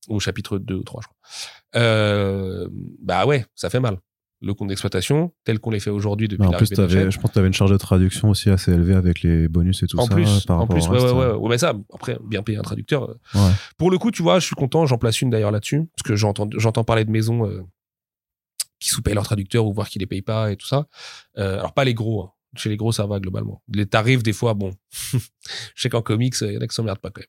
[0.08, 1.82] au chapitre 2 ou 3, je crois.
[1.82, 2.68] Euh,
[3.00, 3.98] bah ouais, ça fait mal.
[4.44, 7.10] Le compte d'exploitation, tel qu'on les fait aujourd'hui depuis Mais en plus, Node.js.
[7.10, 9.82] je pense que tu avais une charge de traduction aussi assez élevée avec les bonus
[9.82, 10.14] et tout en ça.
[10.14, 13.08] plus, par en plus, ouais, ouais, ouais, ouais, mais ça, après, bien payer un traducteur.
[13.08, 13.14] euh.
[13.34, 13.52] Ouais.
[13.78, 16.14] Pour le coup, tu vois, je suis content, j'en place une d'ailleurs là-dessus, parce que
[16.14, 17.62] j'entends, j'entends parler de maisons euh,
[18.80, 20.88] qui sous-payent leurs traducteurs ou voir qui les payent pas et tout ça.
[21.38, 22.30] Euh, alors pas les gros, hein.
[22.56, 23.62] Chez les gros ça va globalement.
[23.72, 24.72] Les tarifs des fois, bon,
[25.12, 25.18] je
[25.76, 27.28] sais qu'en comics, il y en a qui s'emmerdent pas quand même.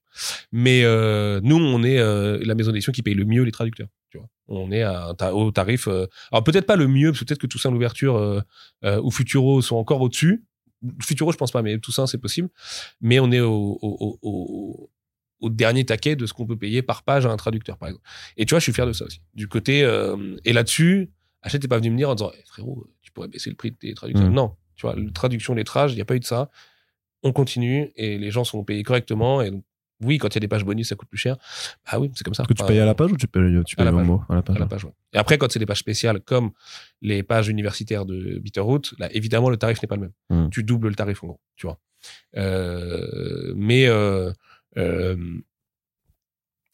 [0.52, 3.88] Mais euh, nous, on est euh, la maison d'édition qui paye le mieux les traducteurs.
[4.10, 5.88] Tu vois, on est à un ta- au tarif.
[5.88, 8.44] euh, alors peut-être pas le mieux, parce que peut-être que Toussaint l'ouverture
[8.84, 10.44] ou Futuro sont encore au-dessus.
[11.02, 12.50] Futuro, je pense pas, mais Toussaint, c'est possible.
[13.02, 14.92] Mais on est au, au, au- au-
[15.42, 18.06] au dernier taquet de ce qu'on peut payer par page à un traducteur, par exemple.
[18.38, 19.22] Et tu vois, je suis fier de ça aussi.
[19.34, 21.12] Du côté euh, et là-dessus,
[21.42, 23.72] Hachette n'est pas venu me dire en disant Eh, frérot, tu pourrais baisser le prix
[23.72, 24.30] de tes traducteurs.
[24.30, 24.34] Mm.
[24.34, 26.50] Non, tu vois, la traduction, lettrage, il n'y a pas eu de ça.
[27.24, 29.42] On continue et les gens sont payés correctement.
[29.42, 29.64] Et donc,
[30.04, 31.38] oui, quand il y a des pages bonus, ça coûte plus cher.
[31.86, 32.44] Ah oui, c'est comme ça.
[32.44, 34.06] Est-ce que tu payes à la page ou tu payes, tu à payes la page.
[34.06, 34.92] mot à la page à la page, ouais.
[35.14, 36.52] Et après, quand c'est des pages spéciales comme
[37.02, 40.12] les pages universitaires de Bitterroot, là, évidemment, le tarif n'est pas le même.
[40.30, 40.50] Mm.
[40.50, 41.80] Tu doubles le tarif, en gros, tu vois.
[42.36, 44.32] Euh, mais euh,
[44.78, 45.16] euh,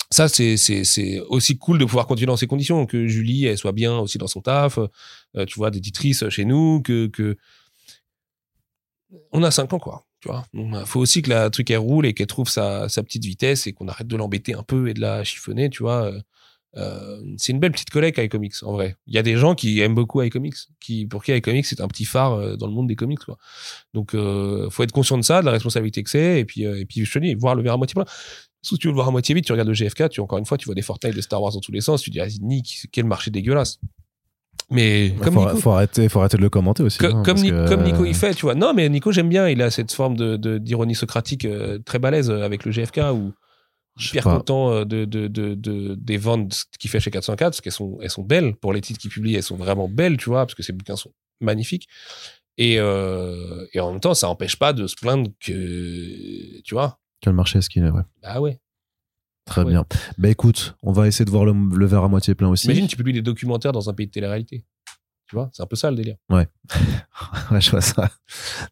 [0.09, 3.57] ça, c'est, c'est, c'est aussi cool de pouvoir continuer dans ces conditions, que Julie, elle
[3.57, 4.79] soit bien aussi dans son taf,
[5.47, 7.37] tu vois, d'éditrice chez nous, que, que...
[9.31, 10.05] On a cinq ans, quoi.
[10.19, 13.25] Tu vois, il faut aussi que la truc elle roule et qu'elle trouve sa, petite
[13.25, 16.05] vitesse et qu'on arrête de l'embêter un peu et de la chiffonner, tu vois.
[16.05, 16.21] Euh,
[16.77, 18.95] euh, c'est une belle petite collègue iComics en vrai.
[19.05, 21.87] Il y a des gens qui aiment beaucoup iComics, qui pour qui iComics c'est un
[21.87, 23.37] petit phare euh, dans le monde des comics quoi.
[23.93, 26.85] Donc euh, faut être conscient de ça, de la responsabilité que c'est et puis et
[26.85, 28.05] puis je te dis voir le verre à moitié plein.
[28.61, 30.45] Si tu veux le voir à moitié vide, tu regardes le GFK, tu encore une
[30.45, 32.27] fois tu vois des Fortnite de Star Wars dans tous les sens, tu dis ah,
[32.39, 33.79] Nick, quel marché dégueulasse.
[34.71, 36.97] Mais comme faut, Nico, faut arrêter, faut arrêter de le commenter aussi.
[36.97, 38.55] que- hein, comme, Ni- que- comme Nico il fait, tu vois.
[38.55, 41.99] Non, mais Nico j'aime bien, il a cette forme de de- d'ironie socratique euh, très
[41.99, 43.33] balèze euh, avec le GFK où
[43.99, 47.73] hyper content euh, de, de, de, de- des ventes qu'il fait chez 404 parce qu'elles
[47.73, 50.45] sont, elles sont belles pour les titres qu'il publie elles sont vraiment belles tu vois
[50.45, 51.11] parce que ses bouquins sont
[51.41, 51.89] magnifiques
[52.57, 56.99] et, euh, et en même temps ça empêche pas de se plaindre que tu vois
[57.19, 58.01] Quel marché est-ce qu'il est, ouais.
[58.23, 58.59] bah ouais
[59.51, 59.71] Très Ouais.
[59.71, 59.85] bien.
[60.17, 62.65] Bah écoute, on va essayer de voir le, le verre à moitié plein aussi.
[62.67, 64.63] imagine tu publies des documentaires dans un pays de télé-réalité
[65.31, 66.45] tu vois c'est un peu ça le délire Ouais,
[67.61, 68.09] je vois ça.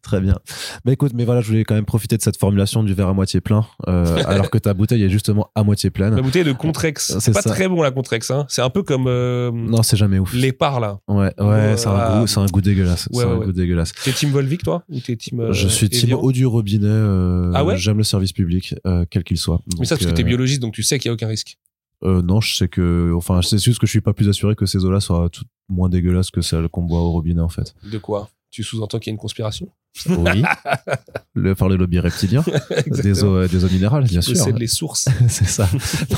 [0.02, 0.38] Très bien.
[0.84, 3.12] Bah écoute, mais voilà, je voulais quand même profiter de cette formulation du verre à
[3.14, 6.14] moitié plein, euh, alors que ta bouteille est justement à moitié pleine.
[6.14, 7.50] la bouteille de Contrex C'est c'est pas ça.
[7.50, 8.44] très bon la Contrex hein.
[8.48, 10.32] c'est un peu comme euh, Non, c'est jamais ouf.
[10.34, 13.08] les parts là Ouais, ouais, Ouais, c'est un goût, un goût dégueulasse.
[13.12, 13.92] Ouais, c'est un ouais, goût dégueulasse.
[14.04, 14.84] t'es team Volvic toi?
[14.90, 16.86] Ou t'es team euh, je suis team eau du robinet.
[16.86, 17.76] euh, Ah ouais?
[17.78, 19.60] J'aime le service public, euh, quel qu'il soit.
[19.78, 21.56] mais ça parce que t'es euh, biologiste donc tu sais qu'il y a aucun risque
[22.02, 24.66] euh, non, je sais que, enfin, c'est juste que je suis pas plus assuré que
[24.66, 25.28] ces eaux-là soient
[25.68, 27.74] moins dégueulasses que celles qu'on boit au robinet, en fait.
[27.90, 28.30] de quoi?
[28.50, 29.68] Tu sous-entends qu'il y a une conspiration?
[30.08, 30.42] Oui.
[31.34, 32.42] le, par le lobby reptilien.
[32.86, 34.34] des eaux, euh, des eaux minérales, bien sûr.
[34.34, 35.08] possède les sources.
[35.28, 35.68] c'est ça.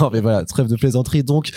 [0.00, 1.24] Non, mais voilà, trêve de plaisanterie.
[1.24, 1.50] Donc,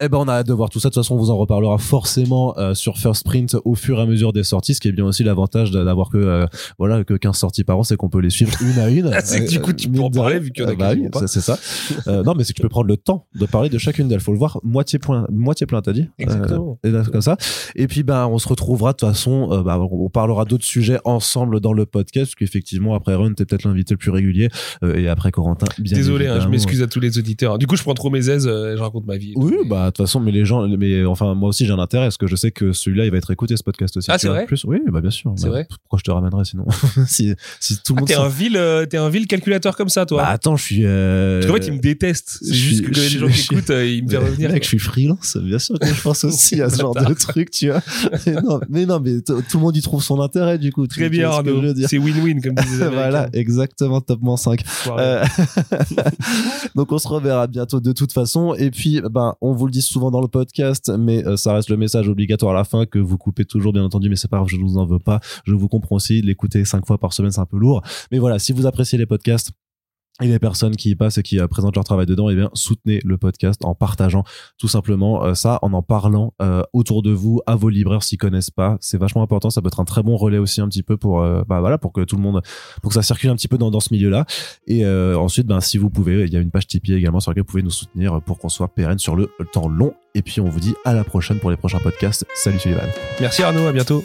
[0.00, 0.88] eh ben, on a hâte de voir tout ça.
[0.88, 4.02] De toute façon, on vous en reparlera forcément euh, sur First Print au fur et
[4.02, 4.74] à mesure des sorties.
[4.74, 6.46] Ce qui est bien aussi l'avantage d'a- d'avoir que, euh,
[6.78, 9.10] voilà, que 15 sorties par an, c'est qu'on peut les suivre une à une.
[9.24, 10.92] C'est que du coup, tu peux en parler vu qu'il y en a Ah bah
[10.94, 11.58] oui, c'est ça.
[12.08, 14.20] Euh, non, mais c'est que tu peux prendre le temps de parler de chacune d'elles.
[14.20, 16.08] Faut le voir moitié plein, moitié plein, t'as dit?
[16.18, 16.78] Exactement.
[16.84, 17.36] Euh, et là, comme ça.
[17.76, 19.48] Et puis, ben, on se retrouvera de toute façon.
[19.52, 23.44] euh, bah, on parlera d'autres sujets ensemble dans le podcast, parce qu'effectivement, après Ron, t'es
[23.44, 24.48] peut-être l'invité le plus régulier,
[24.82, 27.58] euh, et après Corentin, bien Désolé, hein, je m'excuse à tous les auditeurs.
[27.58, 29.32] Du coup, je prends trop mes aises, euh, je raconte ma vie.
[29.32, 32.06] et Oui, bah toute façon, mais les gens, mais enfin moi aussi j'ai un intérêt
[32.06, 34.10] parce que je sais que celui-là il va être écouté ce podcast aussi.
[34.10, 35.32] Ah, c'est vrai Plus, oui, bah bien sûr.
[35.36, 36.66] C'est Bah, vrai Pourquoi je te ramènerais sinon
[37.06, 38.08] si, si tout le Ah, monde.
[38.08, 40.22] t'es s'en- un vil, euh, t'es un vil calculateur comme ça, toi.
[40.22, 40.82] Bah attends, je suis.
[40.84, 41.40] Euh...
[41.40, 42.38] Parce qu'en fait, ils me détestent.
[42.42, 44.50] C'est juste que je gens qui écoutent, euh, ils me font revenir.
[44.52, 47.50] Mec, je suis freelance, bien sûr que je pense aussi à ce genre de truc,
[47.50, 47.80] tu vois.
[48.26, 50.86] Mais non, mais non, mais t- tout le monde y trouve son intérêt du coup.
[50.86, 51.62] Très bien, Arnaud.
[51.86, 54.62] C'est win-win, comme disait voilà, exactement, top moins 5.
[54.98, 55.24] Euh,
[56.74, 58.54] Donc on se reverra bientôt de toute façon.
[58.54, 61.70] Et puis, ben, on vous le dit souvent dans le podcast, mais euh, ça reste
[61.70, 64.08] le message obligatoire à la fin que vous coupez toujours, bien entendu.
[64.08, 65.20] Mais c'est pas grave, je ne vous en veux pas.
[65.44, 66.22] Je vous comprends aussi.
[66.22, 67.82] L'écouter cinq fois par semaine, c'est un peu lourd.
[68.10, 69.52] Mais voilà, si vous appréciez les podcasts.
[70.20, 72.50] Et les personnes qui y passent et qui euh, présentent leur travail dedans, eh bien,
[72.54, 74.24] soutenez le podcast en partageant
[74.58, 78.18] tout simplement euh, ça, en en parlant euh, autour de vous, à vos libraires s'ils
[78.18, 78.76] connaissent pas.
[78.80, 79.48] C'est vachement important.
[79.48, 81.92] Ça peut être un très bon relais aussi un petit peu pour, bah voilà, pour
[81.92, 82.42] que tout le monde,
[82.82, 84.26] pour que ça circule un petit peu dans, dans ce milieu-là.
[84.66, 87.42] Et ensuite, ben, si vous pouvez, il y a une page Tipeee également sur laquelle
[87.42, 89.94] vous pouvez nous soutenir pour qu'on soit pérenne sur le temps long.
[90.14, 92.26] Et puis, on vous dit à la prochaine pour les prochains podcasts.
[92.34, 92.88] Salut Sullivan.
[93.20, 94.02] Merci Arnaud, à bientôt.